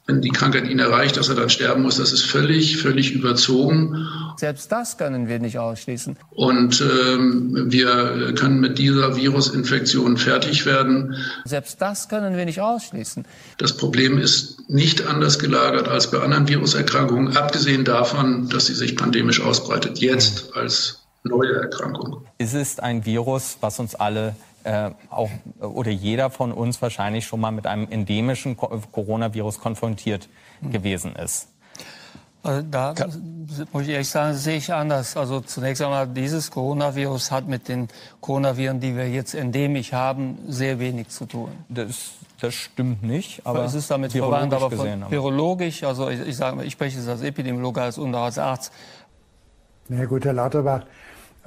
wenn 0.08 0.22
die 0.22 0.30
Krankheit 0.30 0.68
ihn 0.68 0.78
erreicht, 0.78 1.18
dass 1.18 1.30
er 1.30 1.36
dann 1.36 1.50
sterben 1.50 1.82
muss, 1.82 1.98
das 1.98 2.14
ist 2.14 2.24
völlig, 2.24 2.78
völlig 2.78 3.14
überzogen. 3.14 4.08
Selbst 4.38 4.72
das 4.72 4.98
können 4.98 5.28
wir 5.28 5.40
nicht 5.40 5.58
ausschließen. 5.58 6.16
Und 6.30 6.82
ähm, 6.82 7.72
wir 7.72 8.34
können 8.36 8.60
mit 8.60 8.78
dieser 8.78 9.16
Virusinfektion 9.16 10.18
fertig 10.18 10.66
werden. 10.68 11.16
Selbst 11.46 11.82
das 11.82 12.08
können 12.08 12.38
wir 12.38 12.46
nicht 12.46 12.62
ausschließen. 12.62 13.26
Das 13.58 13.78
Problem 13.78 14.20
ist 14.20 14.70
nicht 14.70 15.08
anders 15.08 15.40
gelagert 15.40 15.88
als 15.88 16.12
bei 16.12 16.20
anderen 16.20 16.48
Viruserkrankungen, 16.48 17.36
abgesehen 17.36 17.84
davon, 17.84 18.48
dass 18.50 18.68
sie 18.68 18.76
sich 18.76 18.96
pandemisch 18.96 19.42
ausbreitet, 19.42 19.98
jetzt 20.00 20.56
als 20.56 21.05
neue 21.26 21.62
Erkrankung. 21.62 22.26
Es 22.38 22.54
ist 22.54 22.82
ein 22.82 23.06
Virus, 23.06 23.58
was 23.62 23.80
uns 23.80 23.96
alle 23.96 24.36
äh, 24.64 24.92
auch 25.10 25.30
oder 25.60 25.92
jeder 25.92 26.30
von 26.30 26.52
uns 26.52 26.82
wahrscheinlich 26.82 27.26
schon 27.26 27.40
mal 27.40 27.52
mit 27.52 27.68
einem 27.68 27.88
endemischen 27.90 28.58
Coronavirus 28.58 29.60
konfrontiert 29.60 30.28
mhm. 30.62 30.72
gewesen 30.72 31.16
ist. 31.16 31.50
Also 32.46 32.62
da 32.70 32.94
muss 33.72 33.84
ich 33.84 33.90
ehrlich 33.90 34.10
sagen, 34.10 34.36
sehe 34.36 34.58
ich 34.58 34.72
anders. 34.72 35.18
Also 35.18 35.42
zunächst 35.42 35.82
einmal, 35.82 36.08
dieses 36.08 36.52
Coronavirus 36.52 37.32
hat 37.32 37.48
mit 37.48 37.68
den 37.68 37.88
Coronaviren, 38.22 38.80
die 38.80 38.96
wir 38.96 39.10
jetzt 39.10 39.34
endemisch 39.34 39.94
haben, 39.94 40.38
sehr 40.48 40.78
wenig 40.78 41.10
zu 41.10 41.26
tun. 41.26 41.50
Das, 41.70 42.12
das 42.40 42.54
stimmt 42.54 43.02
nicht, 43.02 43.46
aber 43.48 43.66
es 43.66 43.74
ist 43.74 43.90
damit 43.90 44.12
verwandt, 44.12 44.54
aber 44.54 44.70
von, 44.70 45.10
virologisch, 45.10 45.84
also 45.84 46.08
ich, 46.10 46.20
ich 46.22 46.38
sage 46.38 46.58
mal, 46.58 46.66
ich 46.66 46.74
spreche 46.74 47.00
es 47.00 47.08
als 47.08 47.24
Epidemiologe 47.24 47.82
als 47.82 47.98
und 47.98 48.14
als 48.14 48.38
Arzt. 48.38 48.72
Na 49.88 50.06
gut, 50.06 50.26
Herr 50.26 50.34
Lauterbach, 50.34 50.84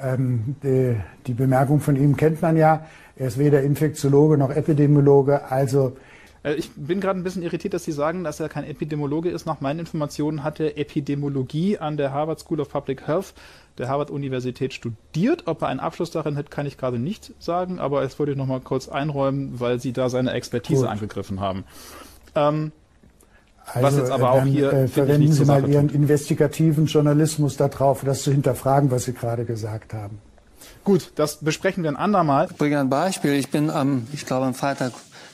ähm, 0.01 0.57
die, 0.63 0.97
die 1.27 1.35
Bemerkung 1.35 1.81
von 1.81 1.97
ihm 1.97 2.17
kennt 2.17 2.43
man 2.43 2.57
ja. 2.57 2.87
Er 3.17 3.29
ist 3.29 3.39
weder 3.39 3.63
Infektiologe 3.63 4.39
noch 4.39 4.51
Epidemiologe, 4.51 5.51
also 5.51 5.97
äh, 6.43 6.55
ich 6.55 6.71
bin 6.75 7.01
gerade 7.01 7.19
ein 7.19 7.25
bisschen 7.25 7.43
irritiert, 7.43 7.75
dass 7.75 7.85
Sie 7.85 7.93
sagen, 7.93 8.25
dass 8.25 8.41
er 8.41 8.49
kein 8.49 8.65
Epidemiologe 8.65 9.31
ist. 9.31 9.47
Nach 9.47 9.61
meinen 9.61 9.81
Informationen 9.81 10.45
hat 10.45 10.61
er 10.61 10.79
Epidemiologie 10.79 11.79
an 11.79 11.97
der 11.97 12.13
Harvard 12.13 12.41
School 12.41 12.61
of 12.61 12.69
Public 12.71 13.07
Health 13.07 13.35
der 13.79 13.89
Harvard-Universität 13.89 14.75
studiert. 14.75 15.45
Ob 15.47 15.63
er 15.63 15.69
einen 15.69 15.81
Abschluss 15.81 16.11
darin 16.11 16.37
hat, 16.37 16.51
kann 16.51 16.67
ich 16.67 16.79
gerade 16.79 16.99
nicht 16.99 17.33
sagen, 17.39 17.79
aber 17.79 18.03
es 18.03 18.19
wollte 18.19 18.33
ich 18.33 18.39
noch 18.39 18.47
mal 18.47 18.61
kurz 18.61 18.89
einräumen, 18.89 19.61
weil 19.61 19.81
Sie 19.81 19.93
da 19.93 20.09
seine 20.09 20.33
Expertise 20.33 20.83
Gut. 20.83 20.91
angegriffen 20.91 21.41
haben. 21.41 21.65
Ähm, 22.35 22.73
also, 23.75 23.87
was 23.87 23.97
jetzt 23.97 24.11
aber 24.11 24.33
auch 24.33 24.45
hier 24.45 24.73
äh, 24.73 24.89
verwenden 24.89 25.33
Sie 25.33 25.45
mal 25.45 25.69
Ihren 25.69 25.89
tut. 25.89 25.97
investigativen 25.97 26.87
Journalismus 26.87 27.57
darauf, 27.57 28.03
das 28.05 28.23
zu 28.23 28.33
hinterfragen, 28.33 28.91
was 28.91 29.05
Sie 29.05 29.13
gerade 29.13 29.45
gesagt 29.45 29.95
haben. 29.95 30.19
Gut, 30.85 31.13
das 31.17 31.37
besprechen 31.37 31.83
wir 31.83 31.91
ein 31.91 31.97
andermal. 31.97 32.49
Ich 32.51 32.57
bringe 32.57 32.81
ein 32.81 32.89
Beispiel. 32.89 33.35
Ich 33.35 33.51
bin 33.51 33.71
am, 33.71 34.07
ich 34.13 34.25
glaube 34.27 34.47
am 34.47 34.55
Freitag 34.55 34.93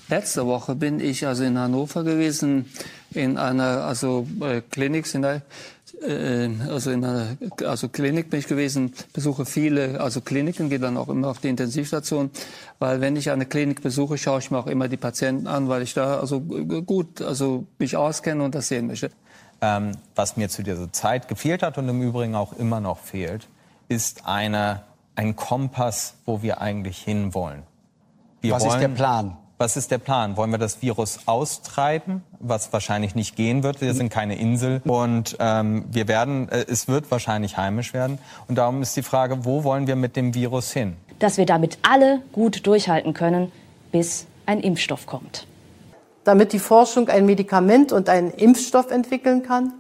letzte 0.09 0.47
Woche 0.47 0.74
bin 0.74 1.01
ich 1.01 1.26
also 1.26 1.45
in 1.45 1.59
Hannover 1.59 2.05
gewesen 2.05 2.66
in 3.12 3.39
einer 3.39 3.85
also 3.85 4.26
äh, 4.41 4.61
Klinik 4.61 5.12
in 5.14 5.22
der, 5.22 5.35
äh, 5.37 5.41
also 6.68 6.90
in 6.90 7.05
einer 7.05 7.36
also 7.64 7.88
Klinik 7.88 8.30
bin 8.30 8.40
ich 8.40 8.47
gewesen, 8.47 8.92
besuche 9.12 9.47
viele 9.47 10.01
also 10.01 10.20
Kliniken, 10.20 10.68
gehe 10.68 10.78
dann 10.78 10.97
auch 10.97 11.09
immer 11.09 11.28
auf 11.28 11.38
die 11.38 11.49
Intensivstation, 11.49 12.30
weil 12.78 13.01
wenn 13.01 13.16
ich 13.16 13.30
eine 13.30 13.47
Klinik 13.47 13.82
besuche, 13.82 14.18
schaue 14.18 14.40
ich 14.40 14.51
mir 14.51 14.59
auch 14.59 14.66
immer 14.66 14.88
die 14.88 14.97
Patienten 14.97 15.47
an, 15.47 15.68
weil 15.68 15.82
ich 15.82 15.95
da 15.95 16.18
also 16.18 16.40
gut 16.40 17.22
also 17.22 17.66
mich 17.78 17.97
auskenne 17.97 18.42
und 18.42 18.55
das 18.55 18.68
sehen 18.68 18.86
möchte. 18.86 19.11
Ähm, 19.61 19.92
was 20.14 20.36
mir 20.36 20.49
zu 20.49 20.62
dieser 20.62 20.92
Zeit 20.92 21.28
gefehlt 21.28 21.62
hat 21.62 21.78
und 21.78 21.88
im 21.88 22.03
Übrigen 22.03 22.34
auch 22.34 22.53
immer 22.53 22.80
noch 22.80 22.99
fehlt, 22.99 23.49
ist 23.88 24.26
eine 24.26 24.82
ein 25.16 25.36
Kompass, 25.36 26.14
wo 26.26 26.42
wir 26.42 26.61
eigentlich 26.61 26.99
hinwollen. 26.99 27.62
Wir 28.40 28.53
was 28.53 28.62
wollen, 28.62 28.74
ist 28.74 28.80
der 28.80 28.88
Plan? 28.88 29.36
Was 29.57 29.76
ist 29.76 29.92
der 29.92 29.98
Plan? 29.98 30.36
Wollen 30.36 30.50
wir 30.50 30.59
das 30.59 30.82
Virus 30.82 31.20
austreiben, 31.26 32.24
was 32.40 32.72
wahrscheinlich 32.72 33.14
nicht 33.14 33.36
gehen 33.36 33.62
wird? 33.62 33.80
Wir 33.80 33.94
sind 33.94 34.09
keine 34.09 34.36
Insel 34.36 34.82
und 34.84 35.36
ähm, 35.38 35.84
wir 35.90 36.09
werden, 36.09 36.48
äh, 36.48 36.64
es 36.68 36.88
wird 36.88 37.11
wahrscheinlich 37.12 37.57
heimisch 37.57 37.94
werden. 37.94 38.18
Und 38.48 38.59
darum 38.59 38.82
ist 38.82 38.96
die 38.96 39.02
Frage, 39.02 39.44
wo 39.44 39.62
wollen 39.62 39.86
wir 39.86 39.94
mit 39.94 40.16
dem 40.16 40.34
Virus 40.34 40.72
hin? 40.72 40.96
Dass 41.20 41.36
wir 41.38 41.46
damit 41.46 41.78
alle 41.82 42.20
gut 42.32 42.66
durchhalten 42.66 43.14
können, 43.14 43.52
bis 43.92 44.26
ein 44.44 44.59
Impfstoff 44.59 45.07
kommt. 45.07 45.46
Damit 46.24 46.52
die 46.52 46.59
Forschung 46.59 47.09
ein 47.09 47.24
Medikament 47.24 47.92
und 47.92 48.09
einen 48.09 48.32
Impfstoff 48.32 48.90
entwickeln 48.90 49.44
kann, 49.44 49.72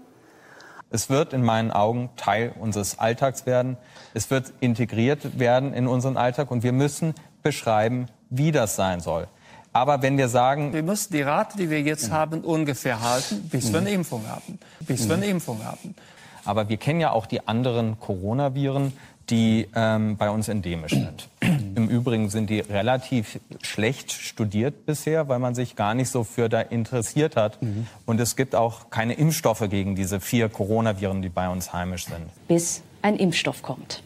es 0.90 1.10
wird 1.10 1.32
in 1.32 1.42
meinen 1.42 1.72
Augen 1.72 2.10
Teil 2.14 2.52
unseres 2.60 3.00
Alltags 3.00 3.46
werden. 3.46 3.76
Es 4.12 4.30
wird 4.30 4.52
integriert 4.60 5.40
werden 5.40 5.74
in 5.74 5.88
unseren 5.88 6.16
Alltag 6.16 6.52
und 6.52 6.62
wir 6.62 6.70
müssen 6.70 7.14
beschreiben, 7.42 8.06
wie 8.30 8.52
das 8.52 8.76
sein 8.76 9.00
soll. 9.00 9.26
Aber 9.74 10.02
wenn 10.02 10.16
wir 10.16 10.28
sagen... 10.28 10.72
Wir 10.72 10.84
müssen 10.84 11.12
die 11.12 11.22
Rate, 11.22 11.58
die 11.58 11.68
wir 11.68 11.82
jetzt 11.82 12.08
mhm. 12.08 12.12
haben, 12.12 12.40
ungefähr 12.42 13.02
halten, 13.02 13.48
bis 13.50 13.72
wir 13.72 13.80
eine 13.80 13.90
mhm. 13.90 13.96
Impfung 13.96 14.26
haben. 14.28 14.58
Bis 14.80 15.08
wir 15.08 15.16
eine 15.16 15.26
mhm. 15.26 15.32
Impfung 15.32 15.64
haben. 15.64 15.96
Aber 16.44 16.68
wir 16.68 16.76
kennen 16.76 17.00
ja 17.00 17.10
auch 17.10 17.26
die 17.26 17.46
anderen 17.48 17.98
Coronaviren, 17.98 18.92
die 19.30 19.66
ähm, 19.74 20.16
bei 20.16 20.30
uns 20.30 20.48
endemisch 20.48 20.92
sind. 20.92 21.28
Im 21.74 21.88
Übrigen 21.88 22.30
sind 22.30 22.50
die 22.50 22.60
relativ 22.60 23.40
schlecht 23.62 24.12
studiert 24.12 24.86
bisher, 24.86 25.28
weil 25.28 25.40
man 25.40 25.56
sich 25.56 25.74
gar 25.74 25.94
nicht 25.94 26.10
so 26.10 26.22
für 26.22 26.48
da 26.48 26.60
interessiert 26.60 27.34
hat. 27.34 27.60
Mhm. 27.60 27.88
Und 28.06 28.20
es 28.20 28.36
gibt 28.36 28.54
auch 28.54 28.90
keine 28.90 29.14
Impfstoffe 29.14 29.68
gegen 29.70 29.96
diese 29.96 30.20
vier 30.20 30.48
Coronaviren, 30.50 31.20
die 31.20 31.30
bei 31.30 31.48
uns 31.48 31.72
heimisch 31.72 32.04
sind. 32.04 32.30
Bis 32.46 32.82
ein 33.02 33.16
Impfstoff 33.16 33.62
kommt 33.62 34.04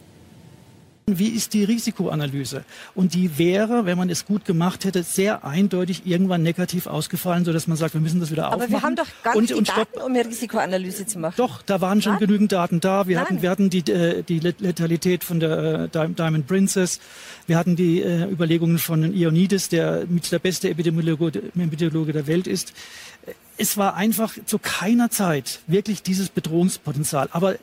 wie 1.17 1.29
ist 1.29 1.53
die 1.53 1.63
Risikoanalyse? 1.63 2.63
Und 2.93 3.13
die 3.13 3.37
wäre, 3.37 3.85
wenn 3.85 3.97
man 3.97 4.09
es 4.09 4.25
gut 4.25 4.45
gemacht 4.45 4.85
hätte, 4.85 5.01
sehr 5.01 5.43
eindeutig 5.43 6.03
irgendwann 6.05 6.43
negativ 6.43 6.85
ausgefallen, 6.85 7.45
sodass 7.45 7.67
man 7.67 7.77
sagt, 7.77 7.93
wir 7.93 8.01
müssen 8.01 8.19
das 8.19 8.29
wieder 8.31 8.47
Aber 8.47 8.57
aufmachen. 8.57 8.73
Aber 8.75 8.81
wir 8.81 8.85
haben 8.85 8.95
doch 8.95 9.23
gar 9.23 9.39
nicht 9.39 9.53
und, 9.53 9.67
die 9.67 9.71
Daten, 9.71 9.99
um 9.99 10.13
eine 10.13 10.25
Risikoanalyse 10.25 11.07
zu 11.07 11.19
machen. 11.19 11.35
Doch, 11.37 11.61
da 11.61 11.81
waren 11.81 12.01
schon 12.01 12.13
Nein? 12.13 12.19
genügend 12.19 12.51
Daten 12.51 12.79
da. 12.79 13.07
Wir 13.07 13.19
hatten, 13.19 13.41
wir 13.41 13.49
hatten 13.49 13.69
die, 13.69 13.79
äh, 13.91 14.23
die 14.23 14.39
Letalität 14.39 15.23
von 15.23 15.39
der 15.39 15.89
äh, 15.93 16.09
Diamond 16.09 16.45
Princess. 16.45 16.99
Wir 17.47 17.57
hatten 17.57 17.75
die 17.75 18.01
äh, 18.01 18.29
Überlegungen 18.29 18.77
von 18.77 19.13
Ioannidis, 19.13 19.69
der 19.69 20.05
mit 20.07 20.31
der 20.31 20.39
beste 20.39 20.69
Epidemiologe, 20.69 21.41
Epidemiologe 21.57 22.13
der 22.13 22.27
Welt 22.27 22.45
ist. 22.45 22.73
Es 23.57 23.77
war 23.77 23.95
einfach 23.95 24.33
zu 24.45 24.59
keiner 24.59 25.09
Zeit 25.09 25.59
wirklich 25.67 26.03
dieses 26.03 26.29
Bedrohungspotenzial. 26.29 27.27
Aber 27.31 27.55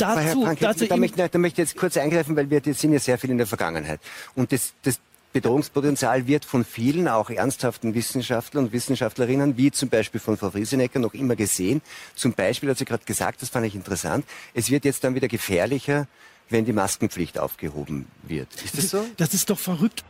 dazu, 0.00 0.20
Herr 0.20 0.32
Frank, 0.32 0.60
dazu 0.60 0.86
da, 0.86 0.96
möchte, 0.96 1.28
da 1.28 1.38
möchte 1.38 1.62
ich 1.62 1.68
jetzt 1.68 1.78
kurz 1.78 1.96
eingreifen, 1.96 2.36
weil 2.36 2.50
wir 2.50 2.62
sind 2.74 2.92
ja 2.92 2.98
sehr 2.98 3.18
viel 3.18 3.30
in 3.30 3.38
der 3.38 3.46
Vergangenheit. 3.46 4.00
Und 4.34 4.52
das, 4.52 4.72
das 4.82 5.00
Bedrohungspotenzial 5.32 6.26
wird 6.26 6.44
von 6.44 6.64
vielen, 6.64 7.06
auch 7.06 7.30
ernsthaften 7.30 7.94
Wissenschaftlern 7.94 8.64
und 8.64 8.72
Wissenschaftlerinnen, 8.72 9.56
wie 9.56 9.70
zum 9.70 9.88
Beispiel 9.88 10.20
von 10.20 10.36
Frau 10.36 10.50
Friesenecker, 10.50 10.98
noch 10.98 11.14
immer 11.14 11.36
gesehen. 11.36 11.82
Zum 12.16 12.32
Beispiel 12.32 12.70
hat 12.70 12.78
sie 12.78 12.84
gerade 12.84 13.04
gesagt, 13.04 13.40
das 13.42 13.48
fand 13.48 13.66
ich 13.66 13.74
interessant, 13.74 14.24
es 14.54 14.70
wird 14.70 14.84
jetzt 14.84 15.04
dann 15.04 15.14
wieder 15.14 15.28
gefährlicher, 15.28 16.08
wenn 16.48 16.64
die 16.64 16.72
Maskenpflicht 16.72 17.38
aufgehoben 17.38 18.06
wird. 18.24 18.48
Ist 18.64 18.76
das 18.76 18.90
so? 18.90 19.06
Das 19.16 19.34
ist 19.34 19.50
doch 19.50 19.58
verrückt. 19.58 20.04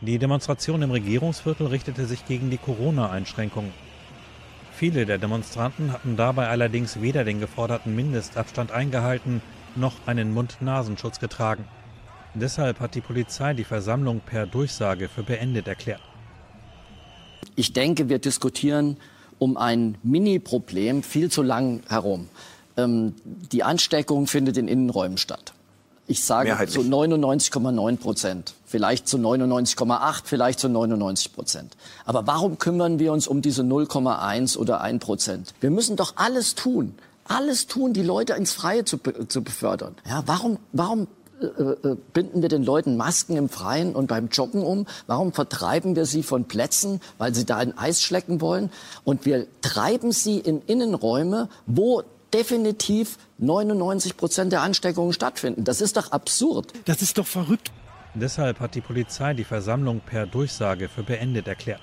Die 0.00 0.18
Demonstration 0.18 0.82
im 0.82 0.90
Regierungsviertel 0.92 1.66
richtete 1.66 2.06
sich 2.06 2.26
gegen 2.26 2.50
die 2.50 2.58
Corona-Einschränkungen. 2.58 3.72
Viele 4.76 5.06
der 5.06 5.16
Demonstranten 5.16 5.90
hatten 5.90 6.18
dabei 6.18 6.48
allerdings 6.48 7.00
weder 7.00 7.24
den 7.24 7.40
geforderten 7.40 7.96
Mindestabstand 7.96 8.72
eingehalten, 8.72 9.40
noch 9.74 9.94
einen 10.04 10.34
Mund-Nasenschutz 10.34 11.18
getragen. 11.18 11.64
Deshalb 12.34 12.80
hat 12.80 12.94
die 12.94 13.00
Polizei 13.00 13.54
die 13.54 13.64
Versammlung 13.64 14.20
per 14.20 14.46
Durchsage 14.46 15.08
für 15.08 15.22
beendet 15.22 15.66
erklärt. 15.66 16.02
Ich 17.54 17.72
denke, 17.72 18.10
wir 18.10 18.18
diskutieren 18.18 18.98
um 19.38 19.56
ein 19.56 19.96
Mini-Problem 20.02 21.02
viel 21.02 21.30
zu 21.30 21.42
lang 21.42 21.80
herum. 21.88 22.28
Ähm, 22.76 23.14
die 23.24 23.62
Ansteckung 23.62 24.26
findet 24.26 24.58
in 24.58 24.68
Innenräumen 24.68 25.16
statt. 25.16 25.54
Ich 26.08 26.24
sage 26.24 26.54
zu 26.68 26.80
99,9 26.82 27.96
Prozent, 27.96 28.54
vielleicht 28.64 29.08
zu 29.08 29.16
99,8, 29.16 30.22
vielleicht 30.24 30.60
zu 30.60 30.68
99 30.68 31.32
Prozent. 31.32 31.76
Aber 32.04 32.26
warum 32.26 32.58
kümmern 32.58 32.98
wir 32.98 33.12
uns 33.12 33.26
um 33.26 33.42
diese 33.42 33.62
0,1 33.62 34.56
oder 34.56 34.80
1 34.80 35.04
Prozent? 35.04 35.54
Wir 35.60 35.70
müssen 35.70 35.96
doch 35.96 36.14
alles 36.16 36.54
tun, 36.54 36.94
alles 37.24 37.66
tun, 37.66 37.92
die 37.92 38.02
Leute 38.02 38.34
ins 38.34 38.52
Freie 38.52 38.84
zu, 38.84 38.98
zu 39.28 39.42
befördern. 39.42 39.96
Ja, 40.08 40.22
warum, 40.26 40.58
warum 40.72 41.08
äh, 41.40 41.46
äh, 41.46 41.96
binden 42.12 42.40
wir 42.40 42.48
den 42.48 42.62
Leuten 42.62 42.96
Masken 42.96 43.36
im 43.36 43.48
Freien 43.48 43.94
und 43.94 44.06
beim 44.06 44.28
Joggen 44.28 44.62
um? 44.62 44.86
Warum 45.06 45.32
vertreiben 45.32 45.96
wir 45.96 46.06
sie 46.06 46.22
von 46.22 46.44
Plätzen, 46.44 47.00
weil 47.18 47.34
sie 47.34 47.44
da 47.44 47.56
ein 47.56 47.76
Eis 47.76 48.00
schlecken 48.00 48.40
wollen? 48.40 48.70
Und 49.04 49.26
wir 49.26 49.46
treiben 49.60 50.12
sie 50.12 50.38
in 50.38 50.62
Innenräume, 50.62 51.48
wo 51.66 52.02
definitiv 52.36 53.16
99 53.38 54.16
Prozent 54.16 54.52
der 54.52 54.60
Ansteckungen 54.60 55.14
stattfinden. 55.14 55.64
Das 55.64 55.80
ist 55.80 55.96
doch 55.96 56.12
absurd. 56.12 56.72
Das 56.84 57.00
ist 57.00 57.16
doch 57.16 57.26
verrückt. 57.26 57.72
Deshalb 58.14 58.60
hat 58.60 58.74
die 58.74 58.80
Polizei 58.80 59.32
die 59.34 59.44
Versammlung 59.44 60.00
per 60.00 60.26
Durchsage 60.26 60.88
für 60.88 61.02
beendet 61.02 61.48
erklärt. 61.48 61.80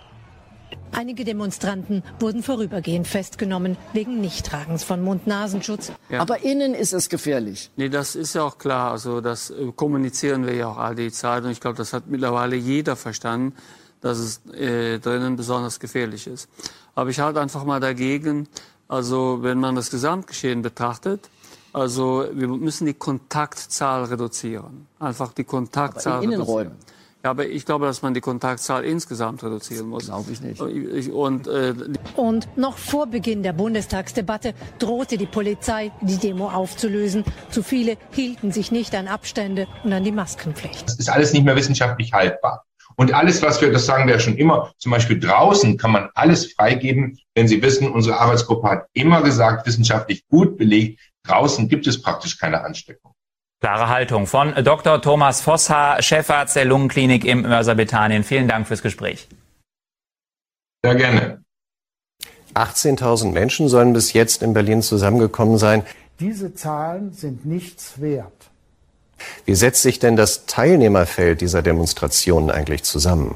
Einige 0.92 1.24
Demonstranten 1.24 2.04
wurden 2.20 2.44
vorübergehend 2.44 3.08
festgenommen 3.08 3.78
wegen 3.94 4.22
Nichttragens 4.22 4.84
von 4.84 5.04
Mund-Nasenschutz. 5.04 5.92
Ja. 6.10 6.20
Aber 6.20 6.44
innen 6.44 6.76
ist 6.76 6.94
es 6.94 7.10
gefährlich. 7.10 7.72
Nee, 7.76 7.90
das 7.90 8.16
ist 8.16 8.36
ja 8.36 8.44
auch 8.44 8.58
klar. 8.60 8.92
Also 8.92 9.22
das 9.22 9.50
äh, 9.50 9.72
kommunizieren 9.76 10.46
wir 10.46 10.54
ja 10.54 10.68
auch 10.68 10.78
all 10.78 10.96
die 10.96 11.12
Zeit. 11.12 11.44
Und 11.44 11.52
ich 11.52 11.62
glaube, 11.62 11.78
das 11.78 11.94
hat 11.94 12.08
mittlerweile 12.08 12.56
jeder 12.56 12.96
verstanden, 12.96 13.56
dass 14.02 14.18
es 14.20 14.42
äh, 14.54 15.00
drinnen 15.00 15.36
besonders 15.36 15.80
gefährlich 15.80 16.28
ist. 16.28 16.48
Aber 16.96 17.10
ich 17.10 17.20
halte 17.20 17.42
einfach 17.42 17.64
mal 17.64 17.80
dagegen, 17.80 18.48
also 18.88 19.40
wenn 19.42 19.60
man 19.60 19.76
das 19.76 19.90
Gesamtgeschehen 19.90 20.62
betrachtet, 20.62 21.30
also 21.74 22.26
wir 22.32 22.48
müssen 22.48 22.86
die 22.86 22.94
Kontaktzahl 22.94 24.04
reduzieren. 24.06 24.88
Einfach 25.00 25.34
die 25.34 25.44
Kontaktzahl 25.44 26.14
aber 26.14 26.24
in 26.24 26.32
Innenräumen. 26.32 26.74
reduzieren. 26.74 26.94
Ja, 27.24 27.30
aber 27.30 27.48
ich 27.48 27.66
glaube, 27.66 27.86
dass 27.86 28.02
man 28.02 28.14
die 28.14 28.20
Kontaktzahl 28.20 28.84
insgesamt 28.84 29.44
reduzieren 29.44 29.88
muss. 29.88 30.08
Glaube 30.08 30.30
ich 30.30 30.42
nicht. 30.42 30.60
Und, 31.10 31.48
äh, 31.48 31.74
und 32.18 32.50
noch 32.58 32.78
vor 32.78 33.08
Beginn 33.08 33.44
der 33.44 33.54
Bundestagsdebatte 33.54 34.54
drohte 34.78 35.18
die 35.18 35.26
Polizei, 35.26 35.94
die 36.02 36.18
Demo 36.18 36.50
aufzulösen. 36.50 37.24
Zu 37.50 37.64
viele 37.64 37.96
hielten 38.12 38.52
sich 38.52 38.74
nicht 38.74 38.94
an 38.94 39.08
Abstände 39.08 39.68
und 39.86 39.94
an 39.94 40.04
die 40.04 40.12
Maskenpflicht. 40.12 40.86
Das 40.86 41.00
ist 41.00 41.10
alles 41.10 41.32
nicht 41.32 41.46
mehr 41.46 41.56
wissenschaftlich 41.56 42.12
haltbar. 42.12 42.66
Und 42.96 43.14
alles, 43.14 43.42
was 43.42 43.62
wir, 43.62 43.72
das 43.72 43.86
sagen 43.86 44.08
wir 44.08 44.16
ja 44.16 44.20
schon 44.20 44.38
immer, 44.38 44.74
zum 44.78 44.92
Beispiel 44.92 45.20
draußen 45.20 45.78
kann 45.78 45.92
man 45.92 46.10
alles 46.14 46.54
freigeben, 46.54 47.20
denn 47.36 47.48
Sie 47.48 47.62
wissen, 47.62 47.90
unsere 47.90 48.20
Arbeitsgruppe 48.20 48.70
hat 48.70 48.86
immer 48.94 49.22
gesagt, 49.22 49.66
wissenschaftlich 49.66 50.28
gut 50.28 50.58
belegt, 50.58 51.00
draußen 51.24 51.68
gibt 51.70 51.88
es 51.88 52.02
praktisch 52.02 52.38
keine 52.38 52.64
Ansteckung. 52.64 53.14
Klare 53.62 53.88
Haltung 53.88 54.28
von 54.28 54.54
Dr. 54.64 55.02
Thomas 55.02 55.42
Vosshaar, 55.42 56.02
Chefarzt 56.02 56.56
der 56.56 56.66
Lungenklinik 56.66 57.24
im 57.24 57.44
Mörser 57.44 57.76
Bethanien. 57.76 58.24
Vielen 58.24 58.50
Dank 58.50 58.68
fürs 58.68 58.82
Gespräch. 58.82 59.30
Sehr 60.84 60.96
gerne. 60.96 61.44
18.000 62.56 63.32
Menschen 63.32 63.70
sollen 63.70 63.94
bis 63.94 64.14
jetzt 64.14 64.44
in 64.44 64.54
Berlin 64.54 64.82
zusammengekommen 64.82 65.58
sein. 65.58 65.84
Diese 66.20 66.54
Zahlen 66.54 67.14
sind 67.14 67.46
nichts 67.46 68.02
wert. 68.02 68.52
Wie 69.46 69.56
setzt 69.56 69.82
sich 69.82 70.00
denn 70.00 70.16
das 70.16 70.46
Teilnehmerfeld 70.46 71.42
dieser 71.42 71.62
Demonstrationen 71.62 72.50
eigentlich 72.50 72.84
zusammen? 72.84 73.36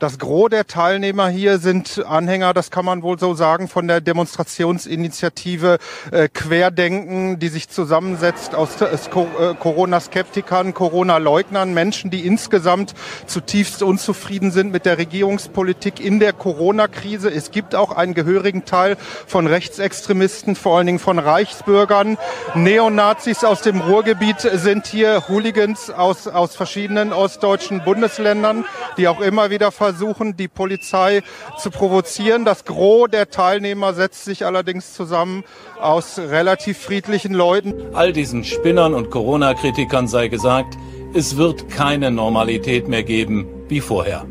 Das 0.00 0.18
Gros 0.18 0.50
der 0.50 0.66
Teilnehmer 0.66 1.28
hier 1.28 1.58
sind 1.58 2.04
Anhänger, 2.04 2.52
das 2.52 2.72
kann 2.72 2.84
man 2.84 3.02
wohl 3.02 3.16
so 3.16 3.34
sagen, 3.34 3.68
von 3.68 3.86
der 3.86 4.00
Demonstrationsinitiative 4.00 5.78
äh, 6.10 6.28
Querdenken, 6.28 7.38
die 7.38 7.46
sich 7.48 7.68
zusammensetzt 7.68 8.56
aus 8.56 8.80
äh, 8.80 9.54
Corona-Skeptikern, 9.54 10.74
Corona-Leugnern, 10.74 11.72
Menschen, 11.72 12.10
die 12.10 12.26
insgesamt 12.26 12.94
zutiefst 13.26 13.84
unzufrieden 13.84 14.50
sind 14.50 14.72
mit 14.72 14.84
der 14.84 14.98
Regierungspolitik 14.98 16.00
in 16.00 16.18
der 16.18 16.32
Corona-Krise. 16.32 17.30
Es 17.30 17.52
gibt 17.52 17.76
auch 17.76 17.92
einen 17.92 18.14
gehörigen 18.14 18.64
Teil 18.64 18.96
von 19.26 19.46
Rechtsextremisten, 19.46 20.56
vor 20.56 20.76
allen 20.76 20.86
Dingen 20.86 20.98
von 20.98 21.20
Reichsbürgern. 21.20 22.18
Neonazis 22.56 23.44
aus 23.44 23.62
dem 23.62 23.80
Ruhrgebiet 23.80 24.40
sind 24.40 24.86
hier, 24.86 25.28
Hooligans 25.28 25.90
aus, 25.90 26.26
aus 26.26 26.56
verschiedenen 26.56 27.12
ostdeutschen 27.12 27.84
Bundesländern, 27.84 28.64
die 28.96 29.06
auch 29.06 29.20
immer 29.20 29.50
wieder 29.50 29.70
versuchen, 29.84 30.34
die 30.34 30.48
Polizei 30.48 31.22
zu 31.58 31.70
provozieren. 31.70 32.46
Das 32.46 32.64
Gros 32.64 33.10
der 33.10 33.28
Teilnehmer 33.28 33.92
setzt 33.92 34.24
sich 34.24 34.46
allerdings 34.46 34.94
zusammen 34.94 35.44
aus 35.78 36.18
relativ 36.18 36.78
friedlichen 36.78 37.34
Leuten. 37.34 37.74
All 37.92 38.14
diesen 38.14 38.44
Spinnern 38.44 38.94
und 38.94 39.10
Corona-Kritikern 39.10 40.08
sei 40.08 40.28
gesagt, 40.28 40.78
es 41.12 41.36
wird 41.36 41.68
keine 41.68 42.10
Normalität 42.10 42.88
mehr 42.88 43.02
geben 43.02 43.46
wie 43.68 43.80
vorher. 43.80 44.24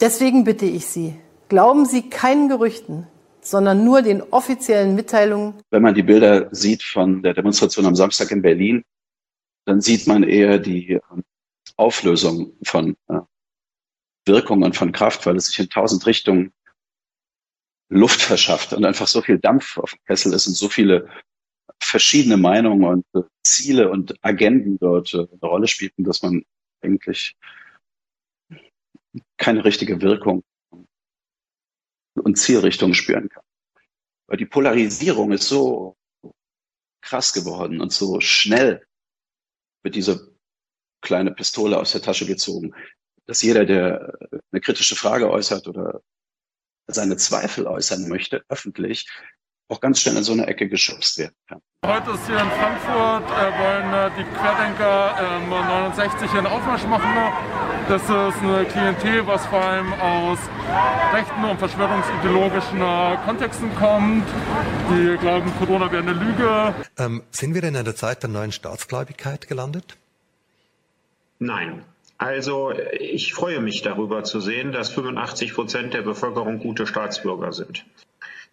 Deswegen 0.00 0.44
bitte 0.44 0.64
ich 0.64 0.86
Sie, 0.86 1.14
glauben 1.50 1.84
Sie 1.84 2.08
keinen 2.08 2.48
Gerüchten, 2.48 3.06
sondern 3.42 3.84
nur 3.84 4.00
den 4.00 4.22
offiziellen 4.22 4.94
Mitteilungen. 4.94 5.52
Wenn 5.70 5.82
man 5.82 5.94
die 5.94 6.02
Bilder 6.02 6.48
sieht 6.50 6.82
von 6.82 7.22
der 7.22 7.34
Demonstration 7.34 7.84
am 7.84 7.94
Samstag 7.94 8.30
in 8.30 8.40
Berlin, 8.40 8.84
dann 9.66 9.82
sieht 9.82 10.06
man 10.06 10.22
eher 10.22 10.58
die 10.58 10.98
Auflösung 11.76 12.52
von 12.62 12.96
Wirkung 14.26 14.62
und 14.62 14.76
von 14.76 14.92
Kraft, 14.92 15.26
weil 15.26 15.36
es 15.36 15.46
sich 15.46 15.58
in 15.58 15.68
tausend 15.68 16.06
Richtungen 16.06 16.52
Luft 17.90 18.22
verschafft 18.22 18.72
und 18.72 18.84
einfach 18.84 19.06
so 19.06 19.20
viel 19.22 19.38
Dampf 19.38 19.78
auf 19.78 19.90
dem 19.90 20.04
Kessel 20.06 20.32
ist 20.32 20.46
und 20.46 20.54
so 20.54 20.68
viele 20.68 21.08
verschiedene 21.80 22.36
Meinungen 22.36 22.84
und 22.84 23.06
äh, 23.14 23.26
Ziele 23.42 23.90
und 23.90 24.14
Agenden 24.24 24.78
dort 24.78 25.12
äh, 25.12 25.18
eine 25.18 25.40
Rolle 25.42 25.68
spielten, 25.68 26.04
dass 26.04 26.22
man 26.22 26.44
eigentlich 26.80 27.36
keine 29.36 29.64
richtige 29.64 30.00
Wirkung 30.00 30.42
und 32.14 32.38
Zielrichtung 32.38 32.94
spüren 32.94 33.28
kann. 33.28 33.44
Weil 34.26 34.38
die 34.38 34.46
Polarisierung 34.46 35.32
ist 35.32 35.48
so 35.48 35.96
krass 37.02 37.32
geworden 37.32 37.80
und 37.80 37.92
so 37.92 38.20
schnell 38.20 38.86
mit 39.82 39.94
dieser 39.94 40.20
kleine 41.02 41.32
Pistole 41.32 41.78
aus 41.78 41.92
der 41.92 42.00
Tasche 42.00 42.26
gezogen 42.26 42.74
dass 43.26 43.42
jeder, 43.42 43.64
der 43.64 44.12
eine 44.52 44.60
kritische 44.60 44.96
Frage 44.96 45.30
äußert 45.30 45.66
oder 45.68 46.00
seine 46.86 47.16
Zweifel 47.16 47.66
äußern 47.66 48.08
möchte, 48.08 48.44
öffentlich, 48.48 49.06
auch 49.68 49.80
ganz 49.80 50.00
schnell 50.00 50.16
in 50.16 50.24
so 50.24 50.32
eine 50.32 50.46
Ecke 50.46 50.68
geschubst 50.68 51.18
werden 51.18 51.34
kann. 51.48 51.60
Heute 51.86 52.10
ist 52.12 52.26
hier 52.26 52.38
in 52.38 52.50
Frankfurt, 52.50 53.24
äh, 53.30 53.58
wollen 53.58 53.92
äh, 53.92 54.10
die 54.18 54.24
Querdenker 54.36 55.40
äh, 55.42 55.46
69 55.48 56.30
hier 56.30 56.38
einen 56.38 56.46
Aufmarsch 56.48 56.84
machen. 56.84 57.08
Das 57.88 58.02
ist 58.02 58.10
eine 58.10 58.64
Klientel, 58.66 59.26
was 59.26 59.44
vor 59.46 59.62
allem 59.62 59.92
aus 59.94 60.38
rechten 61.12 61.44
und 61.44 61.58
verschwörungsideologischen 61.58 62.80
äh, 62.80 63.16
Kontexten 63.24 63.74
kommt. 63.76 64.26
Die 64.90 65.16
glauben, 65.18 65.52
Corona 65.58 65.90
wäre 65.90 66.02
eine 66.02 66.12
Lüge. 66.12 66.74
Ähm, 66.98 67.22
sind 67.30 67.54
wir 67.54 67.62
denn 67.62 67.74
in 67.74 67.84
der 67.84 67.96
Zeit 67.96 68.22
der 68.22 68.30
neuen 68.30 68.52
Staatsgläubigkeit 68.52 69.48
gelandet? 69.48 69.96
Nein. 71.38 71.84
Also 72.18 72.72
ich 72.98 73.34
freue 73.34 73.60
mich 73.60 73.82
darüber 73.82 74.24
zu 74.24 74.40
sehen, 74.40 74.72
dass 74.72 74.90
85 74.90 75.54
Prozent 75.54 75.94
der 75.94 76.02
Bevölkerung 76.02 76.58
gute 76.58 76.86
Staatsbürger 76.86 77.52
sind. 77.52 77.84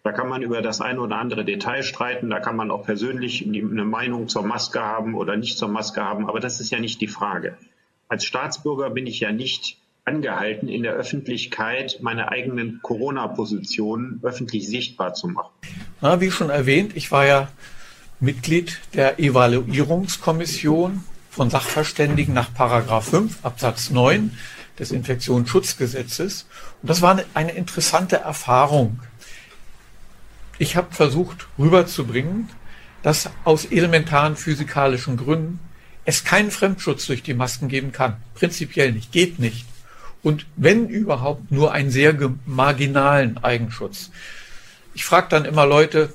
Da 0.02 0.10
kann 0.10 0.28
man 0.28 0.42
über 0.42 0.62
das 0.62 0.80
eine 0.80 1.00
oder 1.00 1.16
andere 1.16 1.44
Detail 1.44 1.84
streiten, 1.84 2.28
da 2.28 2.40
kann 2.40 2.56
man 2.56 2.72
auch 2.72 2.84
persönlich 2.84 3.46
eine 3.46 3.84
Meinung 3.84 4.28
zur 4.28 4.42
Maske 4.42 4.80
haben 4.80 5.14
oder 5.14 5.36
nicht 5.36 5.56
zur 5.56 5.68
Maske 5.68 6.02
haben, 6.02 6.28
aber 6.28 6.40
das 6.40 6.60
ist 6.60 6.70
ja 6.70 6.80
nicht 6.80 7.00
die 7.00 7.06
Frage. 7.06 7.56
Als 8.08 8.24
Staatsbürger 8.24 8.90
bin 8.90 9.06
ich 9.06 9.20
ja 9.20 9.30
nicht 9.30 9.78
angehalten, 10.04 10.68
in 10.68 10.82
der 10.82 10.94
Öffentlichkeit 10.94 11.98
meine 12.02 12.32
eigenen 12.32 12.80
Corona-Positionen 12.82 14.18
öffentlich 14.24 14.66
sichtbar 14.66 15.14
zu 15.14 15.28
machen. 15.28 15.52
Na, 16.00 16.20
wie 16.20 16.32
schon 16.32 16.50
erwähnt, 16.50 16.96
ich 16.96 17.12
war 17.12 17.24
ja 17.24 17.48
Mitglied 18.18 18.80
der 18.94 19.20
Evaluierungskommission 19.20 21.04
von 21.32 21.48
Sachverständigen 21.48 22.34
nach 22.34 22.52
Paragraph 22.52 23.08
5 23.08 23.38
Absatz 23.42 23.88
9 23.88 24.36
des 24.78 24.92
Infektionsschutzgesetzes. 24.92 26.46
Und 26.82 26.90
das 26.90 27.00
war 27.00 27.18
eine, 27.32 27.52
interessante 27.52 28.16
Erfahrung. 28.16 29.00
Ich 30.58 30.76
habe 30.76 30.94
versucht 30.94 31.48
rüberzubringen, 31.58 32.50
dass 33.02 33.30
aus 33.44 33.64
elementaren 33.64 34.36
physikalischen 34.36 35.16
Gründen 35.16 35.58
es 36.04 36.24
keinen 36.24 36.50
Fremdschutz 36.50 37.06
durch 37.06 37.22
die 37.22 37.32
Masken 37.32 37.68
geben 37.68 37.92
kann. 37.92 38.18
Prinzipiell 38.34 38.92
nicht, 38.92 39.10
geht 39.10 39.38
nicht. 39.38 39.64
Und 40.22 40.44
wenn 40.56 40.86
überhaupt 40.86 41.50
nur 41.50 41.72
einen 41.72 41.90
sehr 41.90 42.14
marginalen 42.44 43.42
Eigenschutz. 43.42 44.10
Ich 44.92 45.06
frage 45.06 45.28
dann 45.30 45.46
immer 45.46 45.64
Leute, 45.64 46.12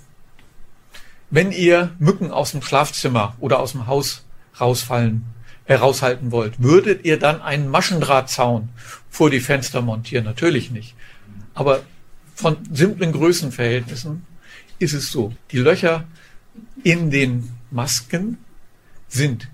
wenn 1.31 1.51
ihr 1.51 1.95
Mücken 1.97 2.31
aus 2.31 2.51
dem 2.51 2.61
Schlafzimmer 2.61 3.35
oder 3.39 3.57
aus 3.57 3.71
dem 3.71 3.87
Haus 3.87 4.23
rausfallen, 4.59 5.25
heraushalten 5.65 6.31
wollt, 6.31 6.61
würdet 6.61 7.05
ihr 7.05 7.19
dann 7.19 7.41
einen 7.41 7.67
Maschendrahtzaun 7.67 8.69
vor 9.09 9.29
die 9.29 9.39
Fenster 9.39 9.81
montieren? 9.81 10.25
Natürlich 10.25 10.71
nicht. 10.71 10.95
Aber 11.53 11.81
von 12.35 12.57
simplen 12.71 13.11
Größenverhältnissen 13.11 14.25
ist 14.79 14.93
es 14.93 15.11
so. 15.11 15.33
Die 15.51 15.57
Löcher 15.57 16.05
in 16.83 17.11
den 17.11 17.51
Masken 17.71 18.37
sind 19.07 19.49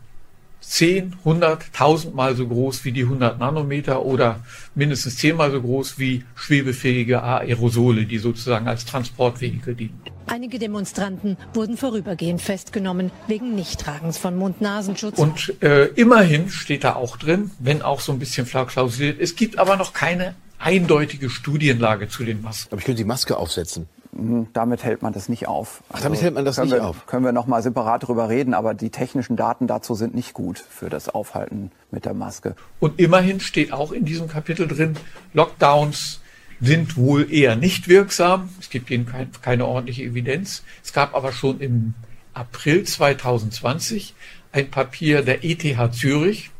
10, 0.63 1.15
100, 1.19 1.65
1000 1.73 2.15
Mal 2.15 2.35
so 2.35 2.47
groß 2.47 2.85
wie 2.85 2.91
die 2.91 3.03
100 3.03 3.39
Nanometer 3.39 4.03
oder 4.03 4.39
mindestens 4.75 5.17
10 5.17 5.35
Mal 5.35 5.51
so 5.51 5.61
groß 5.61 5.99
wie 5.99 6.23
schwebefähige 6.35 7.21
Aerosole, 7.21 8.05
die 8.05 8.17
sozusagen 8.17 8.67
als 8.67 8.85
Transportvehikel 8.85 9.75
dienen. 9.75 10.01
Einige 10.27 10.57
Demonstranten 10.57 11.37
wurden 11.53 11.77
vorübergehend 11.77 12.41
festgenommen 12.41 13.11
wegen 13.27 13.55
Nichttragens 13.55 14.17
von 14.17 14.35
Mund-Nasenschutz. 14.37 15.19
Und 15.19 15.61
äh, 15.61 15.85
immerhin 15.95 16.49
steht 16.49 16.85
da 16.85 16.95
auch 16.95 17.17
drin, 17.17 17.51
wenn 17.59 17.81
auch 17.81 17.99
so 17.99 18.11
ein 18.11 18.19
bisschen 18.19 18.47
klausuliert, 18.47 19.19
es 19.19 19.35
gibt 19.35 19.59
aber 19.59 19.75
noch 19.75 19.93
keine 19.93 20.35
eindeutige 20.59 21.29
Studienlage 21.29 22.07
zu 22.07 22.23
den 22.23 22.41
Masken. 22.41 22.69
Aber 22.71 22.79
ich 22.79 22.85
könnte 22.85 23.01
die 23.01 23.07
Maske 23.07 23.37
aufsetzen. 23.37 23.87
Hm, 24.15 24.47
damit 24.53 24.83
hält 24.83 25.01
man 25.01 25.13
das 25.13 25.29
nicht 25.29 25.47
auf. 25.47 25.83
Ach, 25.89 26.01
damit 26.01 26.17
also 26.17 26.23
hält 26.23 26.35
man 26.35 26.45
das 26.45 26.57
nicht 26.57 26.71
wir, 26.71 26.85
auf. 26.85 27.05
Können 27.07 27.25
wir 27.25 27.31
noch 27.31 27.47
mal 27.47 27.61
separat 27.63 28.03
darüber 28.03 28.29
reden, 28.29 28.53
aber 28.53 28.73
die 28.73 28.89
technischen 28.89 29.35
Daten 29.35 29.67
dazu 29.67 29.95
sind 29.95 30.13
nicht 30.13 30.33
gut 30.33 30.59
für 30.59 30.89
das 30.89 31.09
Aufhalten 31.09 31.71
mit 31.91 32.05
der 32.05 32.13
Maske. 32.13 32.55
Und 32.79 32.99
immerhin 32.99 33.39
steht 33.39 33.73
auch 33.73 33.91
in 33.91 34.05
diesem 34.05 34.27
Kapitel 34.27 34.67
drin, 34.67 34.95
Lockdowns 35.33 36.21
sind 36.61 36.95
wohl 36.95 37.31
eher 37.31 37.55
nicht 37.55 37.87
wirksam. 37.87 38.49
Es 38.59 38.69
gibt 38.69 38.89
ihnen 38.89 39.05
kein, 39.05 39.31
keine 39.41 39.65
ordentliche 39.65 40.03
Evidenz. 40.03 40.63
Es 40.83 40.93
gab 40.93 41.15
aber 41.15 41.33
schon 41.33 41.59
im 41.59 41.93
April 42.33 42.83
2020 42.83 44.13
ein 44.51 44.69
Papier 44.69 45.23
der 45.23 45.43
ETH 45.43 45.93
Zürich. 45.93 46.51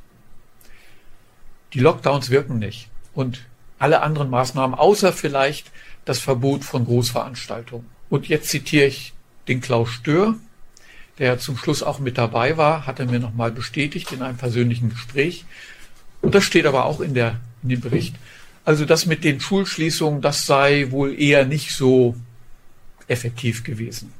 Die 1.73 1.79
Lockdowns 1.79 2.29
wirken 2.29 2.59
nicht. 2.59 2.89
Und 3.13 3.45
alle 3.79 4.01
anderen 4.01 4.29
Maßnahmen, 4.29 4.77
außer 4.77 5.13
vielleicht 5.13 5.71
das 6.05 6.19
Verbot 6.19 6.63
von 6.63 6.85
Großveranstaltungen. 6.85 7.87
Und 8.09 8.27
jetzt 8.27 8.49
zitiere 8.49 8.85
ich 8.85 9.13
den 9.47 9.61
Klaus 9.61 9.89
Stör, 9.89 10.35
der 11.19 11.39
zum 11.39 11.57
Schluss 11.57 11.83
auch 11.83 11.99
mit 11.99 12.17
dabei 12.17 12.57
war, 12.57 12.85
hat 12.87 12.99
er 12.99 13.05
mir 13.05 13.19
nochmal 13.19 13.51
bestätigt 13.51 14.11
in 14.11 14.21
einem 14.21 14.37
persönlichen 14.37 14.89
Gespräch. 14.89 15.45
Und 16.21 16.35
das 16.35 16.43
steht 16.43 16.65
aber 16.65 16.85
auch 16.85 17.01
in, 17.01 17.13
der, 17.13 17.39
in 17.61 17.69
dem 17.69 17.81
Bericht. 17.81 18.15
Also 18.65 18.85
das 18.85 19.05
mit 19.05 19.23
den 19.23 19.39
Schulschließungen, 19.39 20.21
das 20.21 20.45
sei 20.45 20.87
wohl 20.89 21.19
eher 21.19 21.45
nicht 21.45 21.71
so 21.71 22.15
effektiv 23.07 23.63
gewesen. 23.63 24.13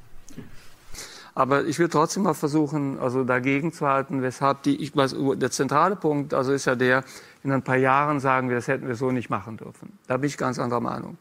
Aber 1.36 1.66
ich 1.66 1.80
will 1.80 1.90
trotzdem 1.90 2.24
mal 2.24 2.36
versuchen, 2.36 3.00
also 3.00 3.24
dagegen 3.24 3.74
zu 3.74 3.88
halten, 3.88 4.22
weshalb 4.22 4.62
die, 4.64 4.76
ich 4.76 4.96
weiß, 4.96 5.16
der 5.38 5.50
zentrale 5.50 5.96
Punkt, 5.96 6.34
also 6.34 6.52
ist 6.52 6.66
ja 6.66 6.76
der, 6.76 7.04
in 7.44 7.52
ein 7.52 7.64
paar 7.64 7.78
Jahren 7.78 8.20
sagen 8.20 8.50
wir, 8.50 8.56
das 8.56 8.68
hätten 8.68 8.88
wir 8.88 8.96
so 8.96 9.12
nicht 9.12 9.32
machen 9.32 9.58
dürfen. 9.58 9.98
Da 10.06 10.18
bin 10.18 10.30
ich 10.30 10.38
ganz 10.38 10.60
anderer 10.60 10.82
Meinung. 10.82 11.18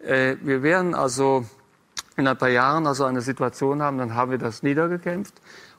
Äh, 0.00 0.36
wir 0.42 0.62
werden 0.62 0.94
also 0.94 1.44
in 2.16 2.26
ein 2.26 2.36
paar 2.36 2.48
Jahren 2.48 2.86
also 2.86 3.04
eine 3.04 3.20
Situation 3.20 3.82
haben, 3.82 3.98
dann 3.98 4.14
haben 4.14 4.30
wir 4.30 4.38
das 4.38 4.62
niedergekämpft. 4.62 5.34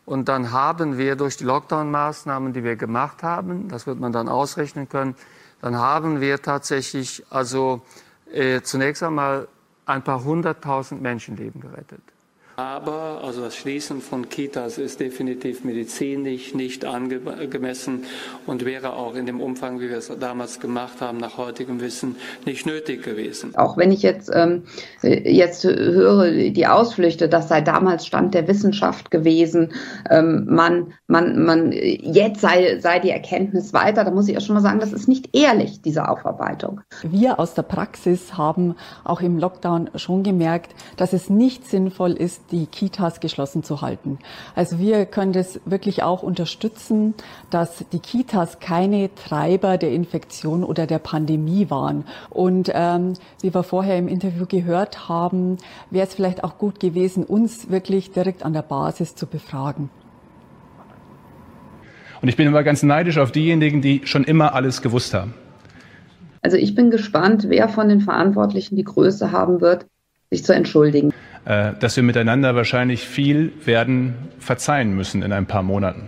Und 0.06 0.28
dann 0.28 0.52
haben 0.52 0.98
wir 0.98 1.16
durch 1.16 1.38
die 1.38 1.44
Lockdown-Maßnahmen, 1.44 2.54
die 2.54 2.64
wir 2.64 2.76
gemacht 2.76 3.22
haben, 3.22 3.68
das 3.68 3.86
wird 3.86 4.00
man 4.00 4.12
dann 4.12 4.28
ausrechnen 4.28 4.90
können, 4.90 5.16
dann 5.62 5.76
haben 5.76 6.22
wir 6.22 6.42
tatsächlich 6.42 7.26
also 7.30 7.82
äh, 8.32 8.62
zunächst 8.62 9.04
einmal 9.04 9.48
ein 9.86 10.04
paar 10.04 10.24
hunderttausend 10.24 11.02
Menschenleben 11.02 11.62
gerettet. 11.62 12.02
Aber 12.60 13.22
also 13.24 13.40
das 13.44 13.56
Schließen 13.56 14.02
von 14.02 14.28
Kitas 14.28 14.78
ist 14.78 15.00
definitiv 15.00 15.64
medizinisch 15.64 16.54
nicht 16.54 16.84
angemessen 16.84 18.04
und 18.46 18.66
wäre 18.66 18.98
auch 18.98 19.16
in 19.16 19.26
dem 19.26 19.40
Umfang, 19.40 19.80
wie 19.80 19.90
wir 19.90 19.98
es 19.98 20.12
damals 20.20 20.60
gemacht 20.60 21.00
haben, 21.00 21.20
nach 21.20 21.38
heutigem 21.38 21.80
Wissen 21.80 22.18
nicht 22.46 22.66
nötig 22.66 23.02
gewesen. 23.02 23.56
Auch 23.56 23.78
wenn 23.78 23.94
ich 23.94 24.02
jetzt, 24.02 24.30
ähm, 24.34 24.64
jetzt 25.02 25.64
höre, 25.64 26.50
die 26.52 26.68
Ausflüchte, 26.68 27.30
das 27.30 27.48
sei 27.48 27.62
damals 27.62 28.06
Stand 28.06 28.34
der 28.34 28.46
Wissenschaft 28.50 29.10
gewesen, 29.10 29.72
ähm, 30.10 30.46
man, 30.50 30.92
man, 31.08 31.42
man, 31.42 31.72
jetzt 31.72 32.42
sei, 32.42 32.78
sei 32.82 33.00
die 33.00 33.12
Erkenntnis 33.12 33.72
weiter, 33.72 34.04
da 34.04 34.12
muss 34.12 34.28
ich 34.28 34.38
auch 34.38 34.42
schon 34.42 34.56
mal 34.56 34.62
sagen, 34.62 34.82
das 34.82 34.92
ist 34.92 35.08
nicht 35.08 35.34
ehrlich, 35.34 35.82
diese 35.82 36.10
Aufarbeitung. 36.10 36.82
Wir 37.04 37.40
aus 37.40 37.54
der 37.54 37.64
Praxis 37.64 38.38
haben 38.38 38.76
auch 39.06 39.22
im 39.22 39.40
Lockdown 39.40 39.92
schon 39.96 40.24
gemerkt, 40.24 40.76
dass 40.98 41.14
es 41.14 41.30
nicht 41.30 41.66
sinnvoll 41.66 42.12
ist, 42.12 42.49
die 42.52 42.66
Kitas 42.66 43.20
geschlossen 43.20 43.64
zu 43.64 43.82
halten. 43.82 44.20
Also 44.56 44.80
wir 44.80 45.06
können 45.06 45.34
das 45.34 45.60
wirklich 45.66 46.04
auch 46.04 46.24
unterstützen, 46.24 47.14
dass 47.50 47.86
die 47.92 48.00
Kitas 48.00 48.60
keine 48.60 49.14
Treiber 49.16 49.78
der 49.78 49.92
Infektion 49.92 50.64
oder 50.64 50.88
der 50.88 51.00
Pandemie 51.00 51.70
waren. 51.70 52.06
Und 52.30 52.72
ähm, 52.74 53.14
wie 53.42 53.54
wir 53.54 53.64
vorher 53.64 53.98
im 53.98 54.08
Interview 54.08 54.46
gehört 54.46 55.10
haben, 55.10 55.58
wäre 55.90 56.08
es 56.08 56.14
vielleicht 56.14 56.44
auch 56.44 56.58
gut 56.58 56.80
gewesen, 56.80 57.24
uns 57.24 57.70
wirklich 57.70 58.12
direkt 58.12 58.44
an 58.44 58.54
der 58.54 58.62
Basis 58.62 59.16
zu 59.16 59.28
befragen. 59.28 59.90
Und 62.22 62.28
ich 62.28 62.36
bin 62.36 62.48
immer 62.48 62.64
ganz 62.64 62.84
neidisch 62.84 63.18
auf 63.18 63.32
diejenigen, 63.32 63.82
die 63.82 64.02
schon 64.04 64.24
immer 64.26 64.54
alles 64.54 64.82
gewusst 64.82 65.14
haben. 65.14 65.34
Also 66.42 66.58
ich 66.58 66.76
bin 66.76 66.90
gespannt, 66.90 67.46
wer 67.50 67.70
von 67.70 67.90
den 67.90 68.02
Verantwortlichen 68.02 68.76
die 68.76 68.84
Größe 68.84 69.32
haben 69.32 69.62
wird, 69.62 69.86
sich 70.30 70.44
zu 70.44 70.54
entschuldigen. 70.54 71.14
Äh, 71.46 71.74
dass 71.80 71.96
wir 71.96 72.04
miteinander 72.04 72.56
wahrscheinlich 72.56 73.08
viel 73.08 73.54
werden 73.66 74.14
verzeihen 74.40 74.96
müssen 74.96 75.24
in 75.24 75.32
ein 75.32 75.46
paar 75.46 75.64
Monaten. 75.64 76.08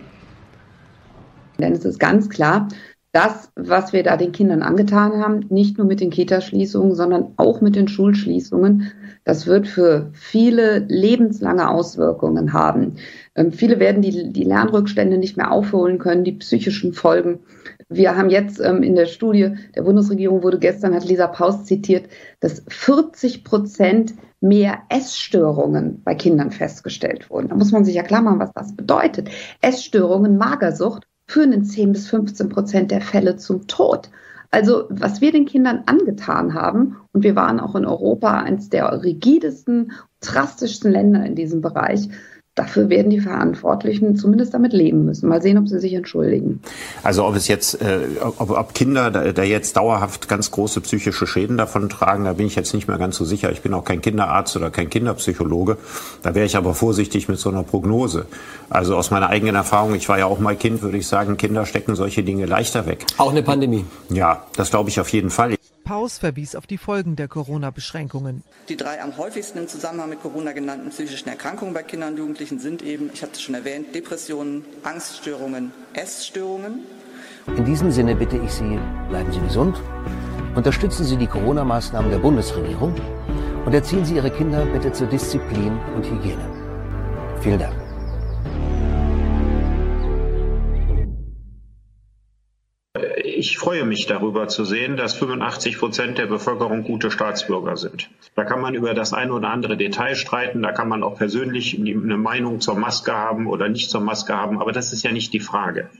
Denn 1.58 1.72
es 1.72 1.84
ist 1.84 1.98
ganz 1.98 2.28
klar, 2.28 2.68
das, 3.12 3.50
was 3.56 3.92
wir 3.92 4.02
da 4.02 4.16
den 4.16 4.32
Kindern 4.32 4.62
angetan 4.62 5.22
haben, 5.22 5.40
nicht 5.50 5.76
nur 5.76 5.86
mit 5.86 6.00
den 6.00 6.10
Kitaschließungen, 6.10 6.94
sondern 6.94 7.32
auch 7.36 7.60
mit 7.60 7.76
den 7.76 7.86
Schulschließungen, 7.86 8.90
das 9.24 9.46
wird 9.46 9.68
für 9.68 10.10
viele 10.14 10.78
lebenslange 10.88 11.68
Auswirkungen 11.68 12.52
haben. 12.52 12.94
Ähm, 13.34 13.52
viele 13.52 13.78
werden 13.78 14.00
die, 14.00 14.32
die 14.32 14.44
Lernrückstände 14.44 15.18
nicht 15.18 15.36
mehr 15.36 15.52
aufholen 15.52 15.98
können, 15.98 16.24
die 16.24 16.32
psychischen 16.32 16.92
Folgen. 16.92 17.40
Wir 17.88 18.16
haben 18.16 18.30
jetzt 18.30 18.60
ähm, 18.60 18.82
in 18.82 18.94
der 18.94 19.06
Studie 19.06 19.54
der 19.76 19.82
Bundesregierung 19.82 20.42
wurde 20.42 20.58
gestern, 20.58 20.94
hat 20.94 21.04
Lisa 21.04 21.26
Paus 21.26 21.64
zitiert, 21.64 22.06
dass 22.40 22.64
40 22.68 23.44
Prozent 23.44 24.14
mehr 24.42 24.82
Essstörungen 24.88 26.02
bei 26.04 26.14
Kindern 26.14 26.50
festgestellt 26.50 27.30
wurden. 27.30 27.48
Da 27.48 27.54
muss 27.54 27.72
man 27.72 27.84
sich 27.84 27.94
ja 27.94 28.02
klar 28.02 28.22
machen, 28.22 28.40
was 28.40 28.52
das 28.52 28.74
bedeutet. 28.74 29.30
Essstörungen, 29.60 30.36
Magersucht 30.36 31.06
führen 31.26 31.52
in 31.52 31.64
10 31.64 31.92
bis 31.92 32.08
15 32.08 32.48
Prozent 32.48 32.90
der 32.90 33.00
Fälle 33.00 33.36
zum 33.36 33.66
Tod. 33.66 34.10
Also 34.50 34.84
was 34.90 35.20
wir 35.20 35.32
den 35.32 35.46
Kindern 35.46 35.84
angetan 35.86 36.52
haben, 36.54 36.98
und 37.12 37.22
wir 37.22 37.36
waren 37.36 37.58
auch 37.58 37.74
in 37.74 37.86
Europa 37.86 38.40
eines 38.42 38.68
der 38.68 39.02
rigidesten, 39.02 39.92
drastischsten 40.20 40.92
Länder 40.92 41.24
in 41.24 41.34
diesem 41.34 41.62
Bereich, 41.62 42.08
dafür 42.54 42.90
werden 42.90 43.08
die 43.08 43.20
Verantwortlichen 43.20 44.16
zumindest 44.16 44.52
damit 44.52 44.74
leben 44.74 45.06
müssen. 45.06 45.28
Mal 45.28 45.40
sehen, 45.40 45.56
ob 45.56 45.68
sie 45.68 45.78
sich 45.78 45.94
entschuldigen. 45.94 46.60
Also 47.02 47.24
ob 47.24 47.34
es 47.34 47.48
jetzt, 47.48 47.80
äh, 47.80 48.00
ob, 48.20 48.50
ob 48.50 48.74
Kinder 48.74 49.10
da, 49.10 49.32
da 49.32 49.42
jetzt 49.42 49.76
dauerhaft 49.76 50.28
ganz 50.28 50.50
große 50.50 50.82
psychische 50.82 51.26
Schäden 51.26 51.56
davon 51.56 51.88
tragen, 51.88 52.24
da 52.24 52.34
bin 52.34 52.46
ich 52.46 52.54
jetzt 52.54 52.74
nicht 52.74 52.88
mehr 52.88 52.98
ganz 52.98 53.16
so 53.16 53.24
sicher. 53.24 53.50
Ich 53.52 53.62
bin 53.62 53.72
auch 53.72 53.84
kein 53.84 54.02
Kinderarzt 54.02 54.54
oder 54.56 54.70
kein 54.70 54.90
Kinderpsychologe. 54.90 55.78
Da 56.22 56.34
wäre 56.34 56.44
ich 56.44 56.56
aber 56.56 56.74
vorsichtig 56.74 57.26
mit 57.28 57.38
so 57.38 57.48
einer 57.48 57.62
Prognose. 57.62 58.26
Also 58.68 58.96
aus 58.96 59.10
meiner 59.10 59.30
eigenen 59.30 59.54
Erfahrung, 59.54 59.94
ich 59.94 60.08
war 60.10 60.18
ja 60.18 60.26
auch 60.26 60.38
mal 60.38 60.54
Kind, 60.56 60.82
würde 60.82 60.98
ich 60.98 61.06
sagen, 61.06 61.38
Kinder 61.38 61.64
stecken 61.64 61.94
solche 61.94 62.22
Dinge 62.22 62.44
leichter 62.44 62.84
weg. 62.84 63.06
Auch 63.16 63.30
eine 63.30 63.42
Pandemie. 63.42 63.86
Ja, 64.10 64.44
das 64.56 64.70
glaube 64.70 64.90
ich 64.90 65.00
auf 65.00 65.08
jeden 65.08 65.30
Fall. 65.30 65.56
Paus 65.84 66.18
verwies 66.18 66.54
auf 66.54 66.66
die 66.66 66.78
Folgen 66.78 67.16
der 67.16 67.28
Corona-Beschränkungen. 67.28 68.42
Die 68.68 68.76
drei 68.76 69.02
am 69.02 69.16
häufigsten 69.16 69.58
im 69.58 69.68
Zusammenhang 69.68 70.10
mit 70.10 70.22
Corona 70.22 70.52
genannten 70.52 70.90
psychischen 70.90 71.28
Erkrankungen 71.28 71.74
bei 71.74 71.82
Kindern 71.82 72.12
und 72.12 72.18
Jugendlichen 72.18 72.58
sind 72.58 72.82
eben, 72.82 73.10
ich 73.12 73.22
hatte 73.22 73.32
es 73.34 73.42
schon 73.42 73.54
erwähnt, 73.54 73.94
Depressionen, 73.94 74.64
Angststörungen, 74.82 75.72
Essstörungen. 75.94 76.80
In 77.46 77.64
diesem 77.64 77.90
Sinne 77.90 78.14
bitte 78.14 78.36
ich 78.36 78.52
Sie, 78.52 78.78
bleiben 79.08 79.32
Sie 79.32 79.40
gesund, 79.40 79.80
unterstützen 80.54 81.04
Sie 81.04 81.16
die 81.16 81.26
Corona-Maßnahmen 81.26 82.10
der 82.10 82.18
Bundesregierung 82.18 82.94
Und 83.64 83.74
erziehen 83.74 84.04
Sie 84.04 84.16
Ihre 84.16 84.30
Kinder 84.30 84.64
bitte 84.66 84.92
zur 84.92 85.06
Disziplin 85.06 85.78
und 85.94 86.04
Hygiene. 86.04 86.44
Vielen 87.40 87.58
Dank. 87.58 87.81
Ich 93.42 93.58
freue 93.58 93.84
mich 93.84 94.06
darüber 94.06 94.46
zu 94.46 94.64
sehen, 94.64 94.96
dass 94.96 95.14
85 95.14 95.76
Prozent 95.76 96.16
der 96.16 96.26
Bevölkerung 96.26 96.84
gute 96.84 97.10
Staatsbürger 97.10 97.76
sind. 97.76 98.08
Da 98.36 98.44
kann 98.44 98.60
man 98.60 98.76
über 98.76 98.94
das 98.94 99.12
eine 99.12 99.32
oder 99.32 99.48
andere 99.48 99.76
Detail 99.76 100.14
streiten, 100.14 100.62
da 100.62 100.70
kann 100.70 100.88
man 100.88 101.02
auch 101.02 101.16
persönlich 101.16 101.76
eine 101.76 102.16
Meinung 102.18 102.60
zur 102.60 102.76
Maske 102.76 103.12
haben 103.12 103.48
oder 103.48 103.68
nicht 103.68 103.90
zur 103.90 104.00
Maske 104.00 104.32
haben, 104.32 104.60
aber 104.60 104.70
das 104.70 104.92
ist 104.92 105.02
ja 105.02 105.10
nicht 105.10 105.32
die 105.32 105.40
Frage. 105.40 105.90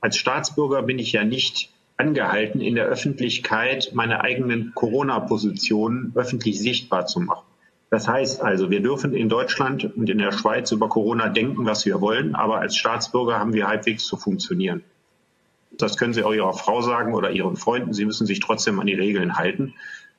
Als 0.00 0.16
Staatsbürger 0.16 0.82
bin 0.82 1.00
ich 1.00 1.10
ja 1.10 1.24
nicht 1.24 1.70
angehalten, 1.96 2.60
in 2.60 2.76
der 2.76 2.86
Öffentlichkeit 2.86 3.90
meine 3.94 4.20
eigenen 4.20 4.70
Corona-Positionen 4.72 6.12
öffentlich 6.14 6.60
sichtbar 6.60 7.06
zu 7.06 7.18
machen. 7.18 7.48
Das 7.90 8.06
heißt 8.06 8.42
also, 8.42 8.70
wir 8.70 8.80
dürfen 8.80 9.12
in 9.12 9.28
Deutschland 9.28 9.92
und 9.96 10.08
in 10.08 10.18
der 10.18 10.30
Schweiz 10.30 10.70
über 10.70 10.88
Corona 10.88 11.30
denken, 11.30 11.66
was 11.66 11.84
wir 11.84 12.00
wollen, 12.00 12.36
aber 12.36 12.60
als 12.60 12.76
Staatsbürger 12.76 13.40
haben 13.40 13.54
wir 13.54 13.66
halbwegs 13.66 14.06
zu 14.06 14.16
funktionieren. 14.16 14.84
Das 15.78 15.96
können 15.96 16.14
Sie 16.14 16.22
auch 16.22 16.32
Ihrer 16.32 16.52
Frau 16.54 16.82
sagen 16.82 17.14
oder 17.14 17.30
Ihren 17.30 17.56
Freunden. 17.56 17.92
Sie 17.92 18.04
müssen 18.04 18.26
sich 18.26 18.40
trotzdem 18.40 18.78
an 18.80 18.86
die 18.86 18.94
Regeln 18.94 19.36
halten. 19.36 19.74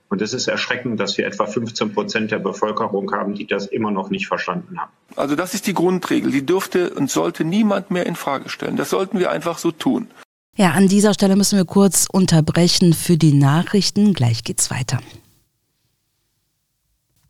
Und 0.10 0.22
es 0.22 0.34
ist 0.34 0.48
erschreckend, 0.48 1.00
dass 1.00 1.18
wir 1.18 1.26
etwa 1.26 1.48
15 1.48 1.94
Prozent 1.94 2.32
der 2.32 2.38
Bevölkerung 2.38 3.12
haben, 3.14 3.34
die 3.34 3.48
das 3.48 3.66
immer 3.66 3.90
noch 3.90 4.12
nicht 4.12 4.28
verstanden 4.28 4.80
haben. 4.80 4.92
Also 5.16 5.36
das 5.36 5.56
ist 5.56 5.66
die 5.66 5.74
Grundregel. 5.74 6.32
Die 6.32 6.46
dürfte 6.46 6.92
und 6.92 7.10
sollte 7.10 7.44
niemand 7.44 7.90
mehr 7.90 8.06
in 8.06 8.16
Frage 8.16 8.50
stellen. 8.50 8.76
Das 8.76 8.92
sollten 8.92 9.18
wir 9.18 9.32
einfach 9.32 9.58
so 9.58 9.72
tun. 9.72 10.08
Ja, 10.56 10.72
an 10.72 10.88
dieser 10.88 11.16
Stelle 11.16 11.36
müssen 11.36 11.58
wir 11.58 11.66
kurz 11.66 12.08
unterbrechen 12.12 12.94
für 12.94 13.18
die 13.18 13.34
Nachrichten. 13.34 14.14
Gleich 14.14 14.44
geht's 14.44 14.70
weiter. 14.70 15.00